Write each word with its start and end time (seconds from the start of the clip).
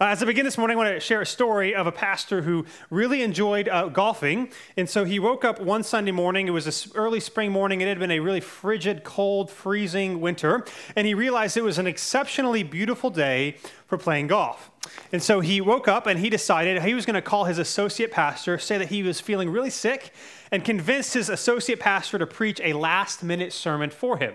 Uh, 0.00 0.06
as 0.06 0.22
I 0.22 0.24
begin 0.24 0.46
this 0.46 0.56
morning, 0.56 0.78
I 0.78 0.82
want 0.82 0.94
to 0.94 1.00
share 1.00 1.20
a 1.20 1.26
story 1.26 1.74
of 1.74 1.86
a 1.86 1.92
pastor 1.92 2.40
who 2.40 2.64
really 2.88 3.22
enjoyed 3.22 3.68
uh, 3.68 3.88
golfing. 3.88 4.50
And 4.78 4.88
so 4.88 5.04
he 5.04 5.18
woke 5.18 5.44
up 5.44 5.60
one 5.60 5.82
Sunday 5.82 6.10
morning. 6.10 6.48
It 6.48 6.52
was 6.52 6.86
an 6.86 6.92
early 6.94 7.20
spring 7.20 7.52
morning. 7.52 7.82
It 7.82 7.88
had 7.88 7.98
been 7.98 8.10
a 8.10 8.20
really 8.20 8.40
frigid, 8.40 9.04
cold, 9.04 9.50
freezing 9.50 10.22
winter. 10.22 10.64
And 10.96 11.06
he 11.06 11.12
realized 11.12 11.58
it 11.58 11.64
was 11.64 11.76
an 11.76 11.86
exceptionally 11.86 12.62
beautiful 12.62 13.10
day 13.10 13.58
for 13.88 13.98
playing 13.98 14.28
golf. 14.28 14.70
And 15.12 15.22
so 15.22 15.40
he 15.40 15.60
woke 15.60 15.86
up 15.86 16.06
and 16.06 16.18
he 16.18 16.30
decided 16.30 16.80
he 16.80 16.94
was 16.94 17.04
going 17.04 17.12
to 17.12 17.20
call 17.20 17.44
his 17.44 17.58
associate 17.58 18.10
pastor, 18.10 18.56
say 18.58 18.78
that 18.78 18.88
he 18.88 19.02
was 19.02 19.20
feeling 19.20 19.50
really 19.50 19.68
sick, 19.68 20.14
and 20.50 20.64
convinced 20.64 21.12
his 21.12 21.28
associate 21.28 21.78
pastor 21.78 22.18
to 22.18 22.26
preach 22.26 22.58
a 22.64 22.72
last 22.72 23.22
minute 23.22 23.52
sermon 23.52 23.90
for 23.90 24.16
him. 24.16 24.32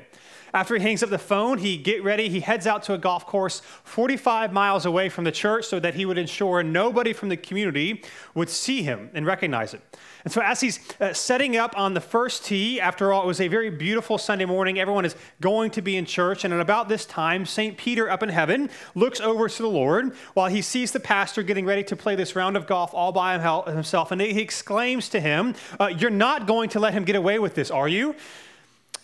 After 0.55 0.77
he 0.77 0.81
hangs 0.81 1.03
up 1.03 1.09
the 1.09 1.17
phone, 1.17 1.57
he 1.57 1.75
get 1.75 2.01
ready. 2.01 2.29
He 2.29 2.39
heads 2.39 2.65
out 2.65 2.81
to 2.83 2.93
a 2.93 2.97
golf 2.97 3.25
course 3.25 3.61
45 3.83 4.53
miles 4.53 4.85
away 4.85 5.09
from 5.09 5.25
the 5.25 5.31
church 5.31 5.65
so 5.65 5.81
that 5.81 5.95
he 5.95 6.05
would 6.05 6.17
ensure 6.17 6.63
nobody 6.63 7.11
from 7.11 7.27
the 7.27 7.35
community 7.35 8.01
would 8.35 8.49
see 8.49 8.81
him 8.81 9.09
and 9.13 9.25
recognize 9.25 9.73
him. 9.73 9.81
And 10.23 10.31
so, 10.31 10.41
as 10.41 10.61
he's 10.61 10.79
uh, 11.01 11.11
setting 11.11 11.57
up 11.57 11.77
on 11.77 11.93
the 11.93 11.99
first 11.99 12.45
tee, 12.45 12.79
after 12.79 13.11
all, 13.11 13.23
it 13.23 13.27
was 13.27 13.41
a 13.41 13.49
very 13.49 13.69
beautiful 13.69 14.17
Sunday 14.17 14.45
morning. 14.45 14.79
Everyone 14.79 15.03
is 15.03 15.17
going 15.41 15.71
to 15.71 15.81
be 15.81 15.97
in 15.97 16.05
church. 16.05 16.45
And 16.45 16.53
at 16.53 16.61
about 16.61 16.87
this 16.87 17.05
time, 17.05 17.45
St. 17.45 17.77
Peter 17.77 18.09
up 18.09 18.23
in 18.23 18.29
heaven 18.29 18.69
looks 18.95 19.19
over 19.19 19.49
to 19.49 19.61
the 19.61 19.69
Lord 19.69 20.15
while 20.35 20.47
he 20.47 20.61
sees 20.61 20.93
the 20.93 21.01
pastor 21.01 21.43
getting 21.43 21.65
ready 21.65 21.83
to 21.83 21.97
play 21.97 22.15
this 22.15 22.33
round 22.33 22.55
of 22.55 22.65
golf 22.65 22.93
all 22.93 23.11
by 23.11 23.37
himself. 23.69 24.13
And 24.13 24.21
he 24.21 24.39
exclaims 24.39 25.09
to 25.09 25.19
him, 25.19 25.53
uh, 25.81 25.87
You're 25.87 26.11
not 26.11 26.47
going 26.47 26.69
to 26.69 26.79
let 26.79 26.93
him 26.93 27.03
get 27.03 27.17
away 27.17 27.39
with 27.39 27.55
this, 27.55 27.69
are 27.69 27.89
you? 27.89 28.15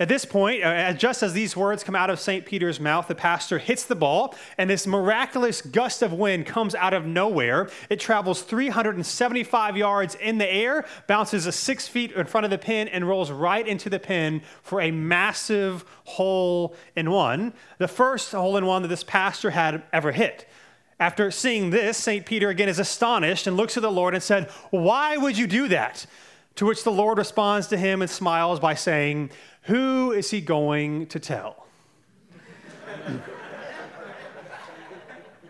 At 0.02 0.08
this 0.08 0.26
point, 0.26 0.64
uh, 0.64 0.94
just 0.94 1.22
as 1.22 1.34
these 1.34 1.56
words 1.56 1.84
come 1.84 1.94
out 1.94 2.10
of 2.10 2.20
St. 2.20 2.44
Peter's 2.44 2.80
mouth, 2.80 3.08
the 3.08 3.14
pastor 3.14 3.60
hits 3.60 3.84
the 3.84 3.94
ball, 3.94 4.34
and 4.58 4.68
this 4.68 4.88
miraculous 4.88 5.62
gust 5.62 6.02
of 6.02 6.12
wind 6.12 6.48
comes 6.48 6.74
out 6.74 6.96
of 6.96 7.06
nowhere. 7.06 7.70
It 7.88 8.00
travels 8.00 8.42
375 8.42 9.78
yards 9.78 10.16
in 10.16 10.40
the 10.40 10.52
air, 10.52 10.86
bounces 11.06 11.46
a 11.46 11.52
six 11.52 11.88
feet 11.88 12.14
in 12.14 12.26
front 12.26 12.46
of 12.46 12.50
the 12.50 12.58
pin, 12.58 12.88
and 12.88 13.08
rolls 13.08 13.30
right 13.30 13.68
into 13.68 13.92
the 13.92 14.00
pin 14.00 14.42
for 14.64 14.82
a 14.82 14.90
massive 14.90 15.86
hole 16.06 16.76
in 16.96 17.12
one. 17.12 17.54
The 17.78 17.88
first 17.88 18.32
hole 18.32 18.58
in 18.58 18.66
one 18.66 18.82
that 18.82 18.88
this 18.88 19.04
pastor 19.04 19.52
had 19.52 19.84
ever 19.94 20.14
hit. 20.14 20.50
After 21.00 21.30
seeing 21.30 21.70
this, 21.70 21.96
St. 21.96 22.26
Peter 22.26 22.50
again 22.50 22.70
is 22.70 22.80
astonished 22.80 23.46
and 23.46 23.56
looks 23.56 23.78
at 23.78 23.84
the 23.84 23.92
Lord 23.92 24.16
and 24.16 24.24
said, 24.24 24.50
Why 24.72 25.16
would 25.18 25.38
you 25.38 25.46
do 25.46 25.68
that? 25.68 26.08
To 26.56 26.66
which 26.66 26.84
the 26.84 26.92
Lord 26.92 27.18
responds 27.18 27.68
to 27.68 27.78
him 27.78 28.02
and 28.02 28.12
smiles 28.12 28.60
by 28.60 28.76
saying, 28.76 29.30
who 29.64 30.12
is 30.12 30.32
he 30.32 30.42
going 30.42 31.08
to 31.08 31.20
tell? 31.20 31.68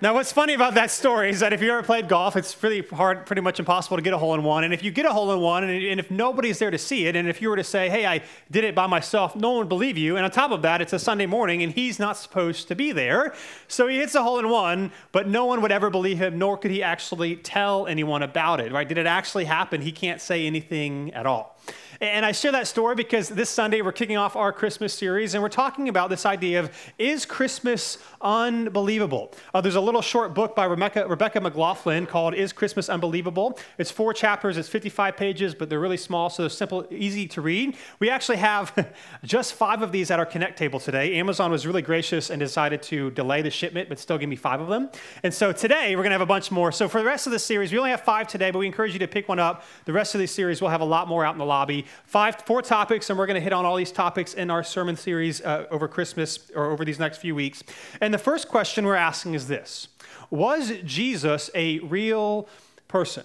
Now, 0.04 0.16
what's 0.16 0.32
funny 0.32 0.56
about 0.56 0.74
that 0.74 0.90
story 0.90 1.30
is 1.30 1.42
that 1.42 1.54
if 1.54 1.62
you 1.62 1.72
ever 1.72 1.84
played 1.84 2.10
golf, 2.10 2.36
it's 2.36 2.64
really 2.64 2.82
hard, 2.82 3.28
pretty 3.28 3.44
much 3.44 3.60
impossible 3.60 3.98
to 3.98 4.02
get 4.02 4.16
a 4.16 4.18
hole 4.18 4.34
in 4.34 4.42
one. 4.42 4.64
And 4.64 4.74
if 4.74 4.84
you 4.84 4.90
get 4.90 5.06
a 5.06 5.14
hole 5.14 5.32
in 5.32 5.40
one, 5.40 5.64
and, 5.64 5.72
and, 5.72 6.00
if 6.00 6.10
nobody's 6.10 6.58
there 6.58 6.72
to 6.72 6.78
see 6.80 7.06
it, 7.06 7.16
and 7.16 7.30
if 7.30 7.40
you 7.40 7.50
were 7.50 7.56
to 7.56 7.64
say, 7.64 7.88
hey, 7.88 8.08
I 8.08 8.24
did 8.50 8.64
it 8.64 8.74
by 8.74 8.88
myself, 8.88 9.36
no 9.36 9.52
one 9.52 9.60
would 9.60 9.70
believe 9.70 10.00
you. 10.00 10.16
And 10.16 10.26
on 10.26 10.32
top 10.32 10.50
of 10.50 10.64
that, 10.64 10.82
it's 10.82 10.94
a 10.94 10.98
Sunday 10.98 11.28
morning, 11.28 11.62
and 11.62 11.72
he's 11.72 12.00
not 12.00 12.18
supposed 12.18 12.68
to 12.70 12.76
be 12.76 12.92
there. 12.92 13.36
So 13.68 13.86
he 13.86 13.98
hits 13.98 14.16
a 14.16 14.24
hole 14.24 14.40
in 14.40 14.50
one, 14.50 14.92
but 15.12 15.28
no 15.28 15.46
one 15.46 15.62
would 15.62 15.72
ever 15.72 15.92
believe 15.92 16.18
him, 16.18 16.40
nor 16.40 16.58
could 16.58 16.72
he 16.72 16.82
actually 16.82 17.36
tell 17.36 17.86
anyone 17.86 18.24
about 18.24 18.60
it, 18.60 18.72
right? 18.72 18.88
Did 18.88 18.98
it 18.98 19.06
actually 19.06 19.46
happen? 19.46 19.82
He 19.82 19.92
can't 19.92 20.20
say 20.20 20.48
anything 20.48 21.14
at 21.14 21.28
all. 21.28 21.60
And 22.02 22.26
I 22.26 22.32
share 22.32 22.52
that 22.54 22.68
story 22.68 22.96
because 22.96 23.30
this 23.30 23.48
Sunday 23.48 23.84
we're 23.84 23.92
kicking 23.92 24.18
off 24.18 24.36
our 24.36 24.52
Christmas 24.52 24.92
series 24.92 25.36
and 25.36 25.44
we're 25.44 25.50
talking 25.50 25.88
about 25.88 26.10
this 26.10 26.26
idea 26.26 26.60
of 26.60 26.72
is 26.98 27.28
Christmas 27.28 28.00
unbelievable? 28.22 29.32
Uh, 29.54 29.62
there's 29.62 29.76
a 29.76 29.82
little 29.82 30.02
short 30.02 30.34
book 30.34 30.56
by 30.56 30.66
Rebecca, 30.66 31.08
Rebecca 31.08 31.40
McLaughlin 31.40 32.08
called 32.08 32.34
Is 32.34 32.54
Christmas 32.54 32.90
Unbelievable? 32.90 33.60
It's 33.78 33.92
four 33.92 34.16
chapters, 34.16 34.58
it's 34.58 34.68
55 34.68 35.16
pages, 35.16 35.54
but 35.54 35.70
they're 35.70 35.80
really 35.80 35.96
small, 35.96 36.32
so 36.32 36.42
they're 36.42 36.50
simple, 36.50 36.88
easy 36.90 37.28
to 37.28 37.42
read. 37.42 37.78
We 38.00 38.10
actually 38.10 38.38
have 38.38 38.92
just 39.24 39.54
five 39.54 39.84
of 39.84 39.92
these 39.92 40.10
at 40.10 40.18
our 40.18 40.26
Connect 40.26 40.58
table 40.58 40.80
today. 40.80 41.20
Amazon 41.20 41.52
was 41.52 41.68
really 41.68 41.84
gracious 41.84 42.32
and 42.32 42.40
decided 42.40 42.82
to 42.84 43.12
delay 43.12 43.44
the 43.44 43.52
shipment, 43.52 43.90
but 43.90 44.00
still 44.00 44.18
give 44.18 44.28
me 44.28 44.36
five 44.36 44.60
of 44.60 44.70
them. 44.70 44.90
And 45.22 45.32
so 45.32 45.52
today 45.52 45.96
we're 45.96 46.02
going 46.02 46.10
to 46.10 46.16
have 46.16 46.22
a 46.22 46.26
bunch 46.26 46.50
more. 46.50 46.72
So 46.72 46.88
for 46.88 46.98
the 46.98 47.06
rest 47.06 47.28
of 47.28 47.32
the 47.32 47.38
series, 47.38 47.72
we 47.72 47.78
only 47.78 47.92
have 47.92 48.02
five 48.02 48.28
today, 48.28 48.50
but 48.50 48.58
we 48.58 48.66
encourage 48.66 48.94
you 48.94 49.00
to 49.00 49.08
pick 49.08 49.30
one 49.30 49.38
up. 49.38 49.66
The 49.86 49.94
rest 49.94 50.16
of 50.16 50.20
the 50.20 50.26
series, 50.26 50.62
we'll 50.62 50.72
have 50.72 50.82
a 50.82 50.86
lot 50.86 51.08
more 51.08 51.24
out 51.24 51.36
in 51.36 51.38
the 51.38 51.46
lobby 51.46 51.86
five, 52.06 52.36
four 52.42 52.62
topics, 52.62 53.10
and 53.10 53.18
we're 53.18 53.26
going 53.26 53.36
to 53.36 53.42
hit 53.42 53.54
on 53.54 53.66
all 53.66 53.76
these 53.76 53.92
topics 53.92 54.34
in 54.34 54.50
our 54.50 54.64
sermon 54.64 54.96
series 54.96 55.42
uh, 55.42 55.66
over 55.72 55.88
Christmas 55.88 56.52
or 56.56 56.72
over 56.72 56.86
these 56.86 57.00
next 57.00 57.18
few 57.18 57.36
weeks. 57.36 57.64
And 58.00 58.14
the 58.14 58.18
first 58.18 58.48
question 58.48 58.86
we're 58.86 58.96
asking 58.96 59.34
is 59.34 59.48
this 59.48 59.88
Was 60.30 60.72
Jesus 60.84 61.50
a 61.56 61.80
real 61.80 62.48
person? 62.88 63.24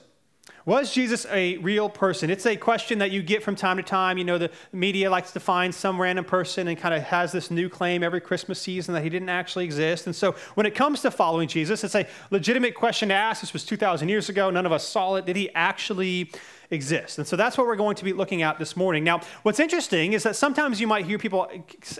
Was 0.66 0.93
Jesus 0.93 1.27
a 1.31 1.59
real 1.59 1.88
person? 1.88 2.28
It's 2.28 2.44
a 2.44 2.56
question 2.56 2.99
that 2.99 3.12
you 3.12 3.22
get 3.22 3.41
from 3.41 3.54
time 3.54 3.77
to 3.77 3.84
time. 3.84 4.19
You 4.19 4.25
know, 4.25 4.37
the 4.37 4.50
media 4.72 5.09
likes 5.09 5.31
to 5.33 5.41
find 5.41 5.72
some 5.72 6.00
random 6.00 6.25
person 6.25 6.66
and 6.66 6.77
kind 6.77 6.93
of 6.93 7.04
has 7.04 7.31
this 7.31 7.53
new 7.53 7.69
claim 7.69 8.03
every 8.03 8.21
Christmas 8.21 8.60
season 8.60 8.93
that 8.94 9.04
he 9.04 9.09
didn't 9.09 9.28
actually 9.28 9.65
exist. 9.65 10.06
And 10.06 10.16
so 10.16 10.33
when 10.54 10.66
it 10.66 10.75
comes 10.75 11.03
to 11.03 11.12
following 11.12 11.47
Jesus, 11.47 11.84
it's 11.84 11.94
a 11.94 12.04
legitimate 12.33 12.75
question 12.75 13.10
to 13.10 13.15
ask. 13.15 13.43
This 13.43 13.53
was 13.53 13.65
2,000 13.65 14.09
years 14.09 14.28
ago. 14.28 14.50
None 14.50 14.66
of 14.66 14.72
us 14.72 14.87
saw 14.87 15.15
it. 15.15 15.25
Did 15.25 15.37
he 15.37 15.50
actually 15.54 16.33
exist. 16.71 17.19
And 17.19 17.27
so 17.27 17.37
that's 17.37 17.56
what 17.56 17.66
we're 17.66 17.77
going 17.77 17.97
to 17.97 18.04
be 18.04 18.12
looking 18.12 18.43
at 18.43 18.59
this 18.59 18.77
morning. 18.77 19.04
Now, 19.04 19.21
what's 19.43 19.60
interesting 19.60 20.12
is 20.12 20.22
that 20.22 20.37
sometimes 20.37 20.81
you 20.81 20.87
might 20.87 21.06
hear 21.06 21.19
people 21.19 21.49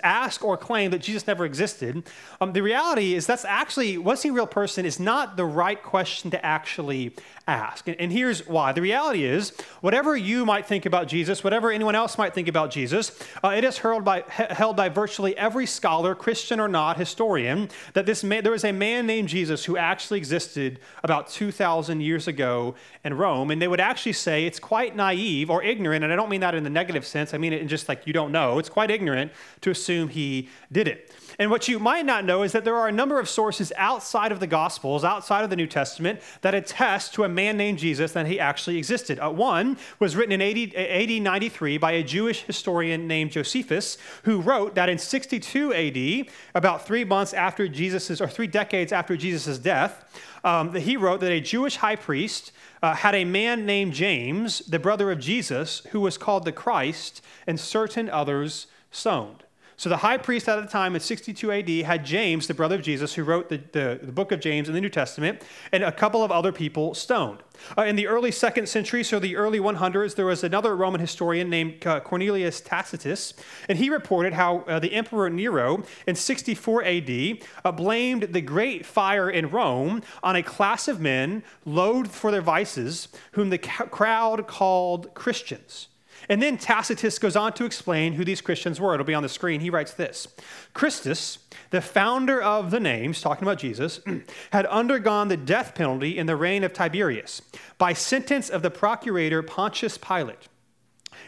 ask 0.03 0.45
or 0.45 0.57
claim 0.57 0.91
that 0.91 1.01
Jesus 1.01 1.27
never 1.27 1.45
existed. 1.45 2.03
Um, 2.41 2.53
the 2.53 2.63
reality 2.63 3.15
is 3.15 3.27
that's 3.27 3.45
actually, 3.45 3.99
was 3.99 4.23
he 4.23 4.31
a 4.31 4.33
real 4.33 4.47
person, 4.47 4.85
is 4.85 4.99
not 4.99 5.37
the 5.37 5.45
right 5.45 5.83
question 5.83 6.31
to 6.31 6.45
actually 6.45 7.15
ask. 7.47 7.87
And, 7.87 7.99
and 8.01 8.13
here's 8.13 8.47
why. 8.47 8.73
The 8.73 8.83
reality 8.83 9.25
is, 9.25 9.53
whatever 9.81 10.17
you 10.17 10.45
might 10.45 10.67
think 10.67 10.87
about 10.87 11.07
Jesus, 11.09 11.45
whatever 11.45 11.71
anyone 11.71 11.95
else 11.95 12.19
might 12.19 12.35
think 12.35 12.49
about 12.49 12.71
Jesus, 12.71 13.19
uh, 13.45 13.49
it 13.49 13.65
is 13.65 13.79
held 13.79 14.05
by, 14.05 14.25
held 14.29 14.77
by 14.77 14.89
virtually 14.89 15.37
every 15.39 15.67
scholar, 15.67 16.15
Christian 16.15 16.59
or 16.59 16.69
not, 16.69 16.97
historian, 16.97 17.69
that 17.93 18.07
this 18.07 18.25
man, 18.25 18.43
there 18.43 18.53
was 18.53 18.65
a 18.65 18.73
man 18.73 19.07
named 19.07 19.29
Jesus 19.29 19.65
who 19.65 19.77
actually 19.77 20.19
existed 20.19 20.81
about 21.05 21.29
2,000 21.29 22.01
years 22.01 22.27
ago 22.27 22.75
in 23.05 23.15
Rome. 23.15 23.51
And 23.51 23.63
they 23.63 23.69
would 23.69 23.81
actually 23.81 24.15
say 24.15 24.47
it's 24.47 24.59
quite 24.59 24.97
naive 24.97 25.51
or 25.51 25.63
ignorant, 25.63 26.05
and 26.05 26.13
I 26.13 26.17
don't 26.17 26.29
mean 26.29 26.41
that 26.41 26.55
in 26.55 26.65
the 26.65 26.71
negative 26.71 27.07
sense, 27.07 27.33
I 27.33 27.39
mean 27.39 27.53
it 27.53 27.61
in 27.61 27.69
just 27.69 27.89
like 27.89 28.07
you 28.07 28.13
don't 28.13 28.33
know. 28.33 28.59
It's 28.59 28.69
quite 28.69 28.91
ignorant 28.91 29.33
to 29.61 29.71
assume 29.71 30.09
he 30.09 30.49
did 30.73 30.89
it. 30.89 31.13
And 31.39 31.51
what 31.51 31.69
you 31.69 31.79
might 31.79 32.07
not 32.07 32.25
know 32.25 32.43
is 32.43 32.53
that 32.53 32.65
there 32.65 32.77
are 32.77 32.89
a 32.89 32.93
number 32.93 33.19
of 33.19 33.29
sources 33.29 33.73
outside 33.77 34.33
of 34.33 34.41
the 34.41 34.47
Gospels, 34.47 35.05
outside 35.05 35.45
of 35.45 35.51
the 35.51 35.57
New 35.57 35.67
Testament, 35.67 36.21
that 36.41 36.55
attest 36.55 37.13
to 37.15 37.25
a 37.25 37.29
man 37.29 37.57
named 37.57 37.79
Jesus 37.79 38.13
that 38.13 38.27
he 38.27 38.41
actually 38.41 38.79
existed. 38.79 39.19
Uh, 39.19 39.31
one 39.31 39.77
was 39.99 40.17
written 40.17 40.41
in 40.41 40.41
AD, 40.41 40.75
AD 40.75 41.23
93 41.23 41.77
by 41.79 41.93
a 41.93 42.03
Jewish 42.03 42.43
historian 42.43 43.07
named 43.07 43.33
Josephus, 43.33 43.99
who 44.23 44.41
wrote 44.41 44.75
that 44.77 44.89
in 44.89 44.99
62 44.99 45.75
AD, 45.75 46.33
about 46.55 46.87
three 46.87 47.05
months 47.05 47.35
after 47.35 47.69
Jesus' 47.69 48.21
or 48.21 48.29
three 48.29 48.47
decades 48.47 48.93
after 48.93 49.17
Jesus' 49.17 49.59
death, 49.59 50.05
um, 50.43 50.75
he 50.75 50.97
wrote 50.97 51.21
that 51.21 51.33
a 51.33 51.41
Jewish 51.41 51.77
high 51.77 51.97
priest 51.97 52.53
uh, 52.83 52.95
had 52.95 53.15
a 53.15 53.25
man 53.25 53.67
named 53.67 53.93
James, 53.93 54.61
the 54.61 54.79
brother 54.79 55.11
of 55.11 55.19
Jesus, 55.19 55.83
who 55.91 56.01
was 56.01 56.17
called 56.17 56.45
the 56.45 56.53
Christ, 56.53 57.21
and 57.47 57.59
certain 57.59 58.09
others 58.09 58.69
stoned. 58.91 59.46
So 59.79 59.91
the 59.91 59.99
high 59.99 60.17
priest 60.17 60.49
at 60.49 60.59
the 60.63 60.67
time 60.67 60.95
in 60.95 61.03
62 61.03 61.53
AD 61.53 61.69
had 61.87 62.05
James, 62.05 62.47
the 62.47 62.55
brother 62.55 62.77
of 62.77 62.83
Jesus, 62.83 63.13
who 63.13 63.25
wrote 63.25 63.51
the, 63.51 63.61
the, 63.73 64.01
the 64.03 64.13
book 64.13 64.33
of 64.33 64.41
James 64.41 64.69
in 64.69 64.75
the 64.75 64.81
New 64.81 64.89
Testament, 64.89 65.43
and 65.71 65.85
a 65.85 65.93
couple 65.93 66.25
of 66.25 66.33
other 66.33 66.51
people 66.51 66.95
stoned. 66.95 67.43
Uh, 67.77 67.83
in 67.83 67.95
the 67.95 68.07
early 68.07 68.31
second 68.31 68.69
century, 68.69 69.05
so 69.05 69.19
the 69.19 69.37
early 69.37 69.61
100s, 69.61 70.15
there 70.15 70.25
was 70.25 70.43
another 70.43 70.75
Roman 70.75 70.99
historian 70.99 71.51
named 71.51 71.87
uh, 71.87 72.01
Cornelius 72.01 72.63
Tacitus, 72.63 73.35
and 73.69 73.77
he 73.77 73.91
reported 73.91 74.33
how 74.33 74.61
uh, 74.61 74.79
the 74.79 74.95
Emperor 74.95 75.29
Nero 75.29 75.85
in 76.07 76.15
64 76.15 76.83
AD 76.83 77.39
uh, 77.63 77.73
blamed 77.73 78.23
the 78.33 78.41
great 78.41 78.87
fire 78.87 79.29
in 79.29 79.51
Rome 79.51 80.03
on 80.23 80.37
a 80.37 80.43
class 80.43 80.89
of 80.89 81.03
men 81.03 81.43
loathed 81.67 82.11
for 82.11 82.31
their 82.31 82.41
vices, 82.41 83.09
whom 83.33 83.51
the 83.51 83.59
ca- 83.59 83.87
crowd 83.87 84.47
called 84.47 85.13
Christians. 85.13 85.89
And 86.29 86.43
then 86.43 86.59
Tacitus 86.59 87.19
goes 87.19 87.37
on 87.37 87.53
to 87.55 87.65
explain 87.65 88.15
who 88.15 88.25
these 88.25 88.41
Christians 88.41 88.81
were. 88.81 88.95
It'll 88.95 89.07
be 89.07 89.15
on 89.15 89.23
the 89.23 89.29
screen. 89.29 89.61
He 89.61 89.71
writes 89.71 89.93
this 89.93 90.29
Christus, 90.75 91.39
the 91.71 91.81
founder 91.81 92.43
of 92.43 92.71
the 92.71 92.81
names, 92.81 93.21
talking 93.21 93.45
about 93.45 93.59
Jesus, 93.59 94.01
had 94.51 94.67
undergone 94.67 95.29
the 95.29 95.37
death 95.37 95.75
penalty 95.75 96.19
in 96.19 96.27
the 96.27 96.37
reign 96.37 96.65
of 96.65 96.73
Tiberius 96.73 97.43
by 97.79 97.93
sentence 97.93 98.49
of 98.49 98.63
the 98.63 98.71
procurator 98.71 99.43
Pontius 99.43 99.99
Pilate. 99.99 100.49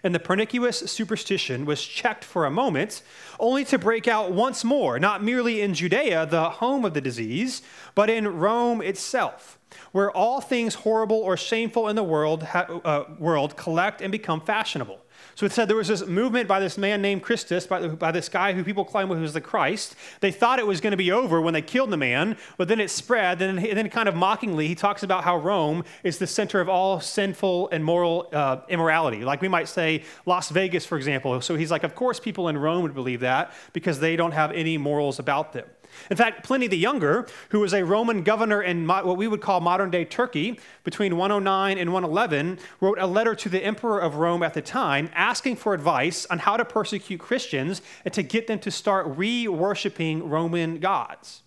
And 0.02 0.14
the 0.14 0.20
pernicious 0.20 0.90
superstition 0.90 1.64
was 1.64 1.84
checked 1.84 2.24
for 2.24 2.44
a 2.44 2.50
moment, 2.50 3.02
only 3.38 3.64
to 3.66 3.78
break 3.78 4.08
out 4.08 4.32
once 4.32 4.64
more, 4.64 4.98
not 4.98 5.22
merely 5.22 5.60
in 5.60 5.74
Judea, 5.74 6.26
the 6.26 6.50
home 6.50 6.84
of 6.84 6.94
the 6.94 7.00
disease, 7.00 7.62
but 7.94 8.10
in 8.10 8.26
Rome 8.28 8.82
itself 8.82 9.58
where 9.92 10.10
all 10.10 10.40
things 10.40 10.76
horrible 10.76 11.18
or 11.18 11.36
shameful 11.36 11.88
in 11.88 11.96
the 11.96 12.02
world, 12.02 12.46
uh, 12.54 13.04
world 13.18 13.56
collect 13.56 14.00
and 14.00 14.10
become 14.10 14.40
fashionable. 14.40 14.98
So 15.34 15.46
it 15.46 15.52
said 15.52 15.68
there 15.68 15.76
was 15.76 15.88
this 15.88 16.06
movement 16.06 16.48
by 16.48 16.60
this 16.60 16.76
man 16.76 17.00
named 17.00 17.22
Christus, 17.22 17.66
by, 17.66 17.86
by 17.88 18.10
this 18.10 18.28
guy 18.28 18.52
who 18.52 18.64
people 18.64 18.84
claim 18.84 19.08
was 19.08 19.32
the 19.32 19.40
Christ. 19.40 19.94
They 20.20 20.32
thought 20.32 20.58
it 20.58 20.66
was 20.66 20.80
going 20.80 20.90
to 20.90 20.96
be 20.96 21.12
over 21.12 21.40
when 21.40 21.54
they 21.54 21.62
killed 21.62 21.90
the 21.90 21.96
man, 21.96 22.36
but 22.56 22.68
then 22.68 22.80
it 22.80 22.90
spread. 22.90 23.40
And 23.40 23.58
then, 23.58 23.88
kind 23.90 24.08
of 24.08 24.16
mockingly, 24.16 24.66
he 24.66 24.74
talks 24.74 25.02
about 25.02 25.24
how 25.24 25.38
Rome 25.38 25.84
is 26.02 26.18
the 26.18 26.26
center 26.26 26.60
of 26.60 26.68
all 26.68 27.00
sinful 27.00 27.68
and 27.70 27.84
moral 27.84 28.28
uh, 28.32 28.60
immorality. 28.68 29.24
Like 29.24 29.40
we 29.40 29.48
might 29.48 29.68
say 29.68 30.02
Las 30.26 30.50
Vegas, 30.50 30.84
for 30.84 30.96
example. 30.96 31.40
So 31.40 31.56
he's 31.56 31.70
like, 31.70 31.84
of 31.84 31.94
course, 31.94 32.18
people 32.18 32.48
in 32.48 32.58
Rome 32.58 32.82
would 32.82 32.94
believe 32.94 33.20
that 33.20 33.52
because 33.72 34.00
they 34.00 34.16
don't 34.16 34.32
have 34.32 34.52
any 34.52 34.76
morals 34.76 35.18
about 35.18 35.52
them. 35.52 35.66
In 36.10 36.16
fact, 36.16 36.44
Pliny 36.44 36.66
the 36.66 36.76
Younger, 36.76 37.26
who 37.50 37.60
was 37.60 37.74
a 37.74 37.84
Roman 37.84 38.22
governor 38.22 38.62
in 38.62 38.86
what 38.86 39.16
we 39.16 39.28
would 39.28 39.40
call 39.40 39.60
modern 39.60 39.90
day 39.90 40.04
Turkey 40.04 40.58
between 40.84 41.16
109 41.16 41.78
and 41.78 41.92
111, 41.92 42.58
wrote 42.80 42.98
a 42.98 43.06
letter 43.06 43.34
to 43.34 43.48
the 43.48 43.64
emperor 43.64 44.00
of 44.00 44.16
Rome 44.16 44.42
at 44.42 44.54
the 44.54 44.62
time 44.62 45.10
asking 45.14 45.56
for 45.56 45.74
advice 45.74 46.26
on 46.26 46.38
how 46.40 46.56
to 46.56 46.64
persecute 46.64 47.18
Christians 47.18 47.82
and 48.04 48.14
to 48.14 48.22
get 48.22 48.46
them 48.46 48.58
to 48.60 48.70
start 48.70 49.06
re 49.16 49.48
worshiping 49.48 50.28
Roman 50.28 50.78
gods. 50.78 51.42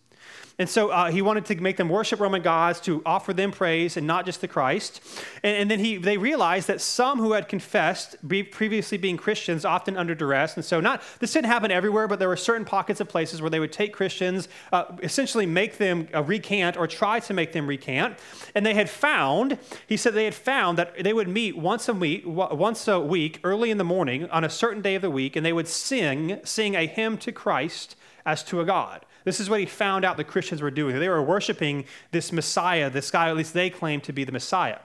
And 0.60 0.70
so 0.70 0.90
uh, 0.90 1.12
he 1.12 1.22
wanted 1.22 1.46
to 1.46 1.56
make 1.56 1.78
them 1.78 1.90
worship 1.90 2.20
Roman 2.20 2.42
gods, 2.42 2.80
to 2.82 3.02
offer 3.06 3.34
them 3.34 3.52
praise 3.52 3.98
and 3.98 4.06
not 4.06 4.26
just 4.26 4.42
the 4.42 4.48
Christ. 4.48 5.02
And, 5.44 5.58
and 5.58 5.72
then 5.72 5.80
he, 5.80 5.98
they 5.98 6.18
realized 6.18 6.68
that 6.68 6.82
some 6.82 7.20
who 7.20 7.34
had 7.34 7.48
confessed, 7.48 8.16
previously 8.52 8.98
being 8.98 9.18
Christians, 9.18 9.66
often 9.66 9.98
under 9.98 10.14
duress. 10.14 10.56
And 10.56 10.66
so, 10.66 10.80
not 10.80 11.02
this 11.20 11.34
didn't 11.34 11.48
happen 11.48 11.72
everywhere, 11.72 12.08
but 12.08 12.20
there 12.20 12.28
were 12.28 12.38
certain 12.38 12.66
pockets 12.66 13.00
of 13.00 13.08
places 13.08 13.42
where 13.42 13.50
they 13.50 13.60
would 13.60 13.72
take 13.72 13.94
Christians, 13.94 14.48
uh, 14.72 14.86
essentially 15.02 15.46
make 15.46 15.78
them 15.78 16.08
uh, 16.14 16.24
recant 16.24 16.78
or 16.78 16.88
try 16.88 17.20
to 17.22 17.34
make 17.34 17.54
them 17.54 17.68
recant. 17.68 18.18
And 18.54 18.66
they 18.66 18.74
had 18.74 18.90
found, 18.90 19.58
he 19.88 19.98
said, 19.98 20.14
they 20.14 20.26
had 20.26 20.36
found 20.36 20.78
that 20.78 21.04
they 21.04 21.14
would 21.14 21.28
meet 21.28 21.58
once 21.58 21.88
a 21.88 21.94
week, 21.94 22.24
once 22.26 22.88
a 22.88 23.00
week, 23.00 23.40
early 23.44 23.72
in 23.72 23.78
the 23.78 23.84
morning, 23.84 24.30
on 24.30 24.44
a 24.44 24.50
certain 24.50 24.82
day 24.82 24.96
of 24.96 25.02
the 25.02 25.12
week, 25.12 25.36
and 25.36 25.46
they 25.46 25.54
would 25.54 25.68
sing, 25.68 26.40
sing 26.44 26.76
a 26.76 26.86
hymn 26.86 27.18
to 27.20 27.32
Christ 27.32 27.96
as 28.26 28.44
to 28.44 28.62
a 28.62 28.66
God. 28.66 29.06
This 29.24 29.40
is 29.40 29.50
what 29.50 29.60
he 29.60 29.66
found 29.66 30.04
out 30.06 30.18
the 30.18 30.24
Christians 30.24 30.62
were 30.62 30.72
doing. 30.72 31.00
They 31.00 31.10
were 31.10 31.22
worshiping 31.22 31.86
this 32.12 32.32
Messiah, 32.32 32.90
this 32.90 33.12
guy, 33.12 33.30
at 33.30 33.38
least 33.38 33.54
they 33.54 33.70
claimed 33.70 34.04
to 34.06 34.14
be 34.14 34.24
the 34.24 34.32
Messiah. 34.32 34.80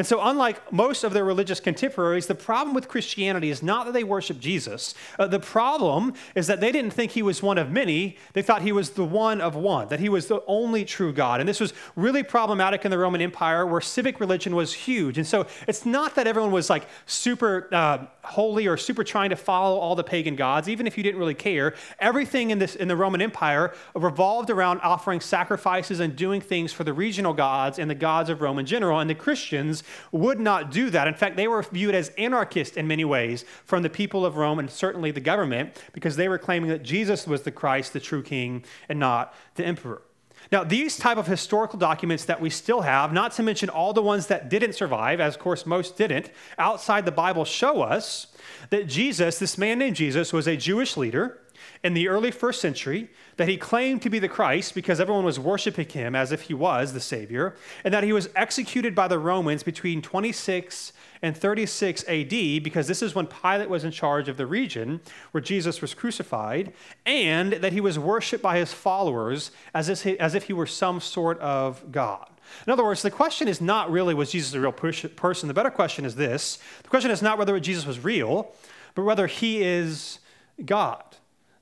And 0.00 0.06
so, 0.06 0.18
unlike 0.22 0.72
most 0.72 1.04
of 1.04 1.12
their 1.12 1.26
religious 1.26 1.60
contemporaries, 1.60 2.26
the 2.26 2.34
problem 2.34 2.74
with 2.74 2.88
Christianity 2.88 3.50
is 3.50 3.62
not 3.62 3.84
that 3.84 3.92
they 3.92 4.02
worship 4.02 4.40
Jesus. 4.40 4.94
Uh, 5.18 5.26
the 5.26 5.38
problem 5.38 6.14
is 6.34 6.46
that 6.46 6.58
they 6.58 6.72
didn't 6.72 6.92
think 6.92 7.12
he 7.12 7.20
was 7.20 7.42
one 7.42 7.58
of 7.58 7.70
many. 7.70 8.16
They 8.32 8.40
thought 8.40 8.62
he 8.62 8.72
was 8.72 8.92
the 8.92 9.04
one 9.04 9.42
of 9.42 9.54
one, 9.54 9.88
that 9.88 10.00
he 10.00 10.08
was 10.08 10.26
the 10.26 10.42
only 10.46 10.86
true 10.86 11.12
God. 11.12 11.40
And 11.40 11.46
this 11.46 11.60
was 11.60 11.74
really 11.96 12.22
problematic 12.22 12.86
in 12.86 12.90
the 12.90 12.96
Roman 12.96 13.20
Empire 13.20 13.66
where 13.66 13.82
civic 13.82 14.20
religion 14.20 14.56
was 14.56 14.72
huge. 14.72 15.18
And 15.18 15.26
so, 15.26 15.46
it's 15.68 15.84
not 15.84 16.14
that 16.14 16.26
everyone 16.26 16.50
was 16.50 16.70
like 16.70 16.86
super 17.04 17.68
uh, 17.70 18.06
holy 18.24 18.66
or 18.66 18.78
super 18.78 19.04
trying 19.04 19.28
to 19.28 19.36
follow 19.36 19.78
all 19.78 19.94
the 19.94 20.02
pagan 20.02 20.34
gods, 20.34 20.66
even 20.66 20.86
if 20.86 20.96
you 20.96 21.02
didn't 21.02 21.20
really 21.20 21.34
care. 21.34 21.74
Everything 21.98 22.52
in, 22.52 22.58
this, 22.58 22.74
in 22.74 22.88
the 22.88 22.96
Roman 22.96 23.20
Empire 23.20 23.74
revolved 23.94 24.48
around 24.48 24.80
offering 24.80 25.20
sacrifices 25.20 26.00
and 26.00 26.16
doing 26.16 26.40
things 26.40 26.72
for 26.72 26.84
the 26.84 26.94
regional 26.94 27.34
gods 27.34 27.78
and 27.78 27.90
the 27.90 27.94
gods 27.94 28.30
of 28.30 28.40
Rome 28.40 28.58
in 28.58 28.64
general. 28.64 28.98
And 28.98 29.10
the 29.10 29.14
Christians 29.14 29.82
would 30.12 30.40
not 30.40 30.70
do 30.70 30.90
that. 30.90 31.08
In 31.08 31.14
fact, 31.14 31.36
they 31.36 31.48
were 31.48 31.62
viewed 31.62 31.94
as 31.94 32.10
anarchists 32.10 32.76
in 32.76 32.86
many 32.86 33.04
ways 33.04 33.44
from 33.64 33.82
the 33.82 33.90
people 33.90 34.24
of 34.26 34.36
Rome 34.36 34.58
and 34.58 34.70
certainly 34.70 35.10
the 35.10 35.20
government 35.20 35.82
because 35.92 36.16
they 36.16 36.28
were 36.28 36.38
claiming 36.38 36.70
that 36.70 36.82
Jesus 36.82 37.26
was 37.26 37.42
the 37.42 37.50
Christ, 37.50 37.92
the 37.92 38.00
true 38.00 38.22
king, 38.22 38.64
and 38.88 38.98
not 38.98 39.34
the 39.54 39.64
emperor. 39.64 40.02
Now, 40.50 40.64
these 40.64 40.96
type 40.96 41.16
of 41.16 41.26
historical 41.26 41.78
documents 41.78 42.24
that 42.24 42.40
we 42.40 42.50
still 42.50 42.80
have, 42.80 43.12
not 43.12 43.32
to 43.32 43.42
mention 43.42 43.68
all 43.68 43.92
the 43.92 44.02
ones 44.02 44.26
that 44.28 44.48
didn't 44.48 44.74
survive, 44.74 45.20
as 45.20 45.34
of 45.34 45.40
course 45.40 45.66
most 45.66 45.96
didn't, 45.96 46.30
outside 46.58 47.04
the 47.04 47.12
Bible 47.12 47.44
show 47.44 47.82
us 47.82 48.28
that 48.70 48.86
Jesus, 48.86 49.38
this 49.38 49.58
man 49.58 49.78
named 49.78 49.96
Jesus, 49.96 50.32
was 50.32 50.48
a 50.48 50.56
Jewish 50.56 50.96
leader 50.96 51.39
in 51.82 51.94
the 51.94 52.08
early 52.08 52.30
first 52.30 52.60
century 52.60 53.08
that 53.36 53.48
he 53.48 53.56
claimed 53.56 54.02
to 54.02 54.10
be 54.10 54.18
the 54.18 54.28
Christ 54.28 54.74
because 54.74 55.00
everyone 55.00 55.24
was 55.24 55.40
worshiping 55.40 55.88
him 55.88 56.14
as 56.14 56.30
if 56.30 56.42
he 56.42 56.54
was 56.54 56.92
the 56.92 57.00
Savior, 57.00 57.56
and 57.84 57.94
that 57.94 58.04
he 58.04 58.12
was 58.12 58.28
executed 58.36 58.94
by 58.94 59.08
the 59.08 59.18
Romans 59.18 59.62
between 59.62 60.02
26 60.02 60.92
and 61.22 61.36
36 61.36 62.04
AD 62.06 62.28
because 62.62 62.86
this 62.86 63.02
is 63.02 63.14
when 63.14 63.26
Pilate 63.26 63.70
was 63.70 63.84
in 63.84 63.90
charge 63.90 64.28
of 64.28 64.36
the 64.36 64.46
region 64.46 65.00
where 65.30 65.40
Jesus 65.40 65.80
was 65.80 65.94
crucified, 65.94 66.72
and 67.06 67.54
that 67.54 67.72
he 67.72 67.80
was 67.80 67.98
worshiped 67.98 68.42
by 68.42 68.58
his 68.58 68.72
followers 68.72 69.50
as 69.72 69.88
if 69.88 70.02
he, 70.02 70.18
as 70.18 70.34
if 70.34 70.44
he 70.44 70.52
were 70.52 70.66
some 70.66 71.00
sort 71.00 71.38
of 71.38 71.90
God. 71.90 72.28
In 72.66 72.72
other 72.72 72.84
words, 72.84 73.02
the 73.02 73.10
question 73.10 73.48
is 73.48 73.60
not 73.60 73.90
really 73.90 74.12
was 74.12 74.32
Jesus 74.32 74.52
a 74.54 74.60
real 74.60 74.72
person. 74.72 75.48
The 75.48 75.54
better 75.54 75.70
question 75.70 76.04
is 76.04 76.16
this 76.16 76.58
the 76.82 76.88
question 76.88 77.10
is 77.10 77.22
not 77.22 77.38
whether 77.38 77.58
Jesus 77.58 77.86
was 77.86 78.00
real, 78.00 78.52
but 78.94 79.04
whether 79.04 79.26
he 79.26 79.62
is 79.62 80.18
God. 80.64 81.09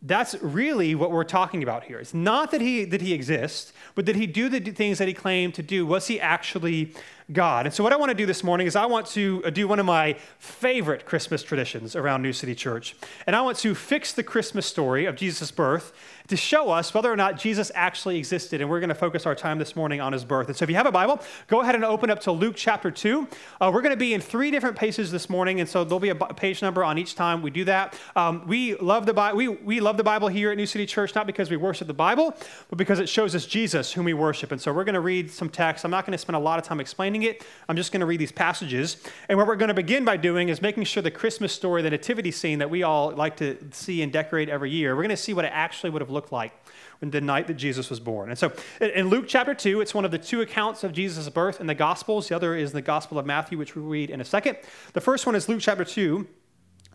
That's 0.00 0.36
really 0.40 0.94
what 0.94 1.10
we're 1.10 1.24
talking 1.24 1.64
about 1.64 1.82
here. 1.82 1.98
It's 1.98 2.14
not 2.14 2.52
that 2.52 2.60
he, 2.60 2.84
that 2.84 3.00
he 3.00 3.12
exists, 3.12 3.72
but 3.96 4.04
did 4.04 4.14
he 4.14 4.28
do 4.28 4.48
the 4.48 4.60
things 4.60 4.98
that 4.98 5.08
he 5.08 5.14
claimed 5.14 5.54
to 5.54 5.62
do? 5.62 5.84
Was 5.84 6.06
he 6.06 6.20
actually 6.20 6.94
God? 7.32 7.66
And 7.66 7.74
so, 7.74 7.82
what 7.82 7.92
I 7.92 7.96
want 7.96 8.10
to 8.10 8.16
do 8.16 8.24
this 8.24 8.44
morning 8.44 8.68
is 8.68 8.76
I 8.76 8.86
want 8.86 9.08
to 9.08 9.42
uh, 9.44 9.50
do 9.50 9.66
one 9.66 9.80
of 9.80 9.86
my 9.86 10.16
favorite 10.38 11.04
Christmas 11.04 11.42
traditions 11.42 11.96
around 11.96 12.22
New 12.22 12.32
City 12.32 12.54
Church. 12.54 12.94
And 13.26 13.34
I 13.34 13.40
want 13.40 13.58
to 13.58 13.74
fix 13.74 14.12
the 14.12 14.22
Christmas 14.22 14.66
story 14.66 15.04
of 15.04 15.16
Jesus' 15.16 15.50
birth 15.50 15.92
to 16.28 16.36
show 16.36 16.70
us 16.70 16.92
whether 16.92 17.10
or 17.10 17.16
not 17.16 17.38
Jesus 17.38 17.72
actually 17.74 18.18
existed. 18.18 18.60
And 18.60 18.68
we're 18.70 18.80
going 18.80 18.88
to 18.88 18.94
focus 18.94 19.26
our 19.26 19.34
time 19.34 19.58
this 19.58 19.74
morning 19.74 20.00
on 20.00 20.12
his 20.12 20.24
birth. 20.24 20.48
And 20.48 20.56
so 20.56 20.62
if 20.62 20.70
you 20.70 20.76
have 20.76 20.86
a 20.86 20.92
Bible, 20.92 21.20
go 21.46 21.62
ahead 21.62 21.74
and 21.74 21.84
open 21.84 22.10
up 22.10 22.20
to 22.20 22.32
Luke 22.32 22.54
chapter 22.56 22.90
2. 22.90 23.26
Uh, 23.60 23.70
we're 23.72 23.80
going 23.80 23.94
to 23.94 23.96
be 23.96 24.12
in 24.12 24.20
three 24.20 24.50
different 24.50 24.76
pages 24.76 25.10
this 25.10 25.30
morning. 25.30 25.60
And 25.60 25.68
so 25.68 25.84
there'll 25.84 26.00
be 26.00 26.10
a 26.10 26.14
page 26.14 26.60
number 26.60 26.84
on 26.84 26.98
each 26.98 27.14
time 27.14 27.40
we 27.40 27.50
do 27.50 27.64
that. 27.64 27.98
Um, 28.14 28.46
we, 28.46 28.76
love 28.76 29.06
the 29.06 29.14
Bi- 29.14 29.32
we, 29.32 29.48
we 29.48 29.80
love 29.80 29.96
the 29.96 30.04
Bible 30.04 30.28
here 30.28 30.50
at 30.50 30.56
New 30.56 30.66
City 30.66 30.84
Church, 30.84 31.14
not 31.14 31.26
because 31.26 31.50
we 31.50 31.56
worship 31.56 31.86
the 31.86 31.94
Bible, 31.94 32.36
but 32.68 32.76
because 32.76 32.98
it 32.98 33.08
shows 33.08 33.34
us 33.34 33.46
Jesus, 33.46 33.92
whom 33.92 34.04
we 34.04 34.14
worship. 34.14 34.52
And 34.52 34.60
so 34.60 34.72
we're 34.72 34.84
going 34.84 34.94
to 34.94 35.00
read 35.00 35.30
some 35.30 35.48
text. 35.48 35.84
I'm 35.84 35.90
not 35.90 36.04
going 36.04 36.12
to 36.12 36.18
spend 36.18 36.36
a 36.36 36.40
lot 36.40 36.58
of 36.58 36.64
time 36.64 36.78
explaining 36.78 37.22
it. 37.22 37.44
I'm 37.68 37.76
just 37.76 37.90
going 37.90 38.00
to 38.00 38.06
read 38.06 38.20
these 38.20 38.32
passages. 38.32 38.98
And 39.30 39.38
what 39.38 39.46
we're 39.46 39.56
going 39.56 39.68
to 39.68 39.74
begin 39.74 40.04
by 40.04 40.18
doing 40.18 40.50
is 40.50 40.60
making 40.60 40.84
sure 40.84 41.02
the 41.02 41.10
Christmas 41.10 41.54
story, 41.54 41.80
the 41.80 41.90
nativity 41.90 42.30
scene 42.30 42.58
that 42.58 42.68
we 42.68 42.82
all 42.82 43.12
like 43.12 43.36
to 43.38 43.56
see 43.72 44.02
and 44.02 44.12
decorate 44.12 44.50
every 44.50 44.70
year, 44.70 44.94
we're 44.94 45.02
going 45.02 45.08
to 45.10 45.16
see 45.16 45.32
what 45.32 45.46
it 45.46 45.52
actually 45.54 45.90
would 45.90 46.02
have 46.02 46.10
looked 46.10 46.17
like 46.32 46.52
when 47.00 47.10
the 47.10 47.20
night 47.20 47.46
that 47.46 47.54
Jesus 47.54 47.90
was 47.90 48.00
born. 48.00 48.30
And 48.30 48.38
so 48.38 48.52
in 48.80 49.08
Luke 49.08 49.26
chapter 49.28 49.54
2, 49.54 49.80
it's 49.80 49.94
one 49.94 50.04
of 50.04 50.10
the 50.10 50.18
two 50.18 50.40
accounts 50.40 50.84
of 50.84 50.92
Jesus' 50.92 51.28
birth 51.28 51.60
in 51.60 51.66
the 51.66 51.74
Gospels. 51.74 52.28
The 52.28 52.36
other 52.36 52.54
is 52.54 52.72
the 52.72 52.82
Gospel 52.82 53.18
of 53.18 53.26
Matthew, 53.26 53.58
which 53.58 53.74
we'll 53.76 53.86
read 53.86 54.10
in 54.10 54.20
a 54.20 54.24
second. 54.24 54.58
The 54.92 55.00
first 55.00 55.26
one 55.26 55.34
is 55.34 55.48
Luke 55.48 55.60
chapter 55.60 55.84
2, 55.84 56.26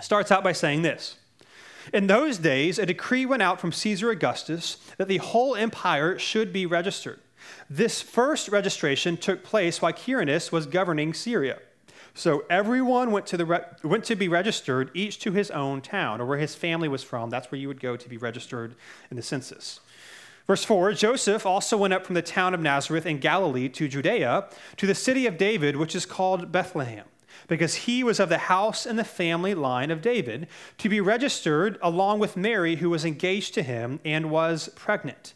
starts 0.01 0.31
out 0.31 0.43
by 0.43 0.51
saying 0.51 0.81
this. 0.81 1.17
In 1.91 2.07
those 2.07 2.37
days, 2.37 2.79
a 2.79 2.85
decree 2.85 3.25
went 3.25 3.41
out 3.41 3.59
from 3.59 3.71
Caesar 3.71 4.09
Augustus 4.09 4.77
that 4.97 5.07
the 5.07 5.17
whole 5.17 5.55
empire 5.55 6.17
should 6.17 6.53
be 6.53 6.65
registered. 6.65 7.19
This 7.69 8.01
first 8.01 8.47
registration 8.49 9.17
took 9.17 9.43
place 9.43 9.81
while 9.81 9.91
Quirinus 9.91 10.51
was 10.51 10.65
governing 10.65 11.13
Syria. 11.13 11.59
So 12.15 12.45
everyone 12.49 13.11
went 13.11 13.25
to, 13.27 13.37
the 13.37 13.45
re- 13.45 13.65
went 13.83 14.03
to 14.05 14.15
be 14.15 14.27
registered, 14.27 14.91
each 14.93 15.19
to 15.19 15.31
his 15.31 15.49
own 15.49 15.81
town, 15.81 16.21
or 16.21 16.25
where 16.25 16.37
his 16.37 16.53
family 16.53 16.87
was 16.87 17.03
from. 17.03 17.29
That's 17.29 17.51
where 17.51 17.59
you 17.59 17.67
would 17.67 17.79
go 17.79 17.95
to 17.95 18.09
be 18.09 18.17
registered 18.17 18.75
in 19.09 19.17
the 19.17 19.23
census. 19.23 19.79
Verse 20.45 20.63
4 20.63 20.93
Joseph 20.93 21.45
also 21.45 21.77
went 21.77 21.93
up 21.93 22.05
from 22.05 22.15
the 22.15 22.21
town 22.21 22.53
of 22.53 22.59
Nazareth 22.59 23.05
in 23.05 23.19
Galilee 23.19 23.69
to 23.69 23.87
Judea, 23.87 24.47
to 24.77 24.85
the 24.85 24.95
city 24.95 25.25
of 25.25 25.37
David, 25.37 25.75
which 25.75 25.95
is 25.95 26.05
called 26.05 26.51
Bethlehem, 26.51 27.05
because 27.47 27.75
he 27.75 28.03
was 28.03 28.19
of 28.19 28.29
the 28.29 28.37
house 28.37 28.85
and 28.85 28.99
the 28.99 29.03
family 29.03 29.55
line 29.55 29.89
of 29.89 30.01
David, 30.01 30.47
to 30.77 30.89
be 30.89 31.01
registered 31.01 31.79
along 31.81 32.19
with 32.19 32.37
Mary, 32.37 32.75
who 32.75 32.89
was 32.89 33.05
engaged 33.05 33.53
to 33.55 33.63
him 33.63 33.99
and 34.05 34.29
was 34.29 34.69
pregnant. 34.75 35.33